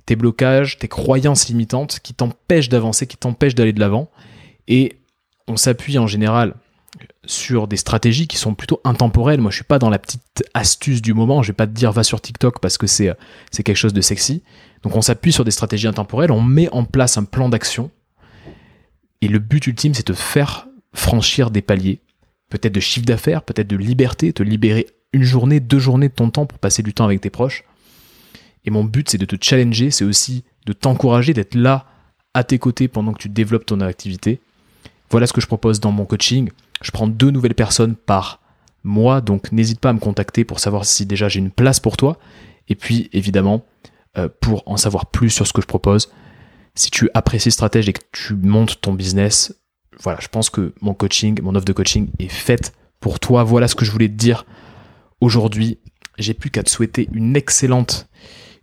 tes 0.06 0.16
blocages, 0.16 0.78
tes 0.78 0.88
croyances 0.88 1.48
limitantes 1.48 2.00
qui 2.00 2.14
t'empêchent 2.14 2.68
d'avancer, 2.68 3.06
qui 3.06 3.16
t'empêchent 3.16 3.54
d'aller 3.54 3.72
de 3.72 3.80
l'avant. 3.80 4.10
Et 4.68 4.98
on 5.48 5.56
s'appuie 5.56 5.98
en 5.98 6.06
général 6.06 6.54
sur 7.24 7.68
des 7.68 7.76
stratégies 7.76 8.26
qui 8.26 8.36
sont 8.36 8.54
plutôt 8.54 8.80
intemporelles. 8.84 9.40
Moi, 9.40 9.50
je 9.50 9.56
suis 9.56 9.64
pas 9.64 9.78
dans 9.78 9.90
la 9.90 9.98
petite 9.98 10.44
astuce 10.54 11.02
du 11.02 11.14
moment. 11.14 11.42
Je 11.42 11.48
vais 11.48 11.56
pas 11.56 11.66
te 11.66 11.72
dire 11.72 11.92
va 11.92 12.02
sur 12.02 12.20
TikTok 12.20 12.60
parce 12.60 12.78
que 12.78 12.86
c'est 12.86 13.14
c'est 13.50 13.62
quelque 13.62 13.76
chose 13.76 13.92
de 13.92 14.00
sexy. 14.00 14.42
Donc, 14.82 14.96
on 14.96 15.02
s'appuie 15.02 15.32
sur 15.32 15.44
des 15.44 15.50
stratégies 15.50 15.86
intemporelles. 15.86 16.32
On 16.32 16.42
met 16.42 16.68
en 16.70 16.84
place 16.84 17.16
un 17.16 17.24
plan 17.24 17.48
d'action. 17.48 17.90
Et 19.20 19.28
le 19.28 19.38
but 19.38 19.66
ultime, 19.66 19.94
c'est 19.94 20.06
de 20.06 20.12
faire 20.12 20.66
franchir 20.94 21.50
des 21.50 21.62
paliers, 21.62 22.00
peut-être 22.50 22.74
de 22.74 22.80
chiffre 22.80 23.06
d'affaires, 23.06 23.42
peut-être 23.42 23.68
de 23.68 23.76
liberté, 23.76 24.32
te 24.32 24.42
libérer 24.42 24.88
une 25.12 25.22
journée, 25.22 25.60
deux 25.60 25.78
journées 25.78 26.08
de 26.08 26.14
ton 26.14 26.30
temps 26.30 26.46
pour 26.46 26.58
passer 26.58 26.82
du 26.82 26.92
temps 26.92 27.04
avec 27.04 27.20
tes 27.20 27.30
proches. 27.30 27.64
Et 28.64 28.70
mon 28.70 28.84
but, 28.84 29.10
c'est 29.10 29.18
de 29.18 29.24
te 29.24 29.36
challenger, 29.40 29.90
c'est 29.90 30.04
aussi 30.04 30.44
de 30.66 30.72
t'encourager 30.72 31.34
d'être 31.34 31.54
là 31.54 31.86
à 32.34 32.44
tes 32.44 32.58
côtés 32.58 32.88
pendant 32.88 33.12
que 33.12 33.18
tu 33.18 33.28
développes 33.28 33.66
ton 33.66 33.80
activité. 33.80 34.40
Voilà 35.10 35.26
ce 35.26 35.32
que 35.32 35.40
je 35.40 35.46
propose 35.46 35.80
dans 35.80 35.92
mon 35.92 36.04
coaching. 36.04 36.50
Je 36.82 36.90
prends 36.90 37.06
deux 37.06 37.30
nouvelles 37.30 37.54
personnes 37.54 37.96
par 37.96 38.40
mois, 38.84 39.20
donc 39.20 39.52
n'hésite 39.52 39.80
pas 39.80 39.90
à 39.90 39.92
me 39.92 40.00
contacter 40.00 40.44
pour 40.44 40.60
savoir 40.60 40.84
si 40.84 41.06
déjà 41.06 41.28
j'ai 41.28 41.38
une 41.38 41.50
place 41.50 41.80
pour 41.80 41.96
toi. 41.96 42.18
Et 42.68 42.74
puis 42.74 43.08
évidemment, 43.12 43.64
euh, 44.18 44.28
pour 44.40 44.62
en 44.66 44.76
savoir 44.76 45.06
plus 45.06 45.30
sur 45.30 45.46
ce 45.46 45.52
que 45.52 45.62
je 45.62 45.66
propose, 45.66 46.10
si 46.74 46.90
tu 46.90 47.10
apprécies 47.14 47.50
Stratège 47.50 47.88
et 47.88 47.92
que 47.92 48.00
tu 48.12 48.34
montes 48.34 48.80
ton 48.80 48.92
business, 48.92 49.54
voilà, 50.00 50.18
je 50.20 50.28
pense 50.28 50.50
que 50.50 50.74
mon 50.80 50.94
coaching, 50.94 51.40
mon 51.42 51.54
offre 51.54 51.64
de 51.64 51.72
coaching 51.72 52.08
est 52.18 52.28
faite 52.28 52.72
pour 53.00 53.20
toi. 53.20 53.44
Voilà 53.44 53.68
ce 53.68 53.74
que 53.74 53.84
je 53.84 53.90
voulais 53.90 54.08
te 54.08 54.14
dire 54.14 54.46
aujourd'hui. 55.20 55.78
J'ai 56.18 56.34
plus 56.34 56.50
qu'à 56.50 56.62
te 56.62 56.70
souhaiter 56.70 57.08
une 57.12 57.36
excellente, 57.36 58.08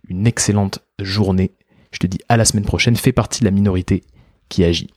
une 0.08 0.26
excellente 0.26 0.80
journée. 1.00 1.52
Je 1.92 1.98
te 1.98 2.06
dis 2.06 2.18
à 2.28 2.36
la 2.36 2.44
semaine 2.44 2.64
prochaine. 2.64 2.96
Fais 2.96 3.12
partie 3.12 3.40
de 3.40 3.44
la 3.44 3.50
minorité 3.50 4.04
qui 4.48 4.64
agit. 4.64 4.88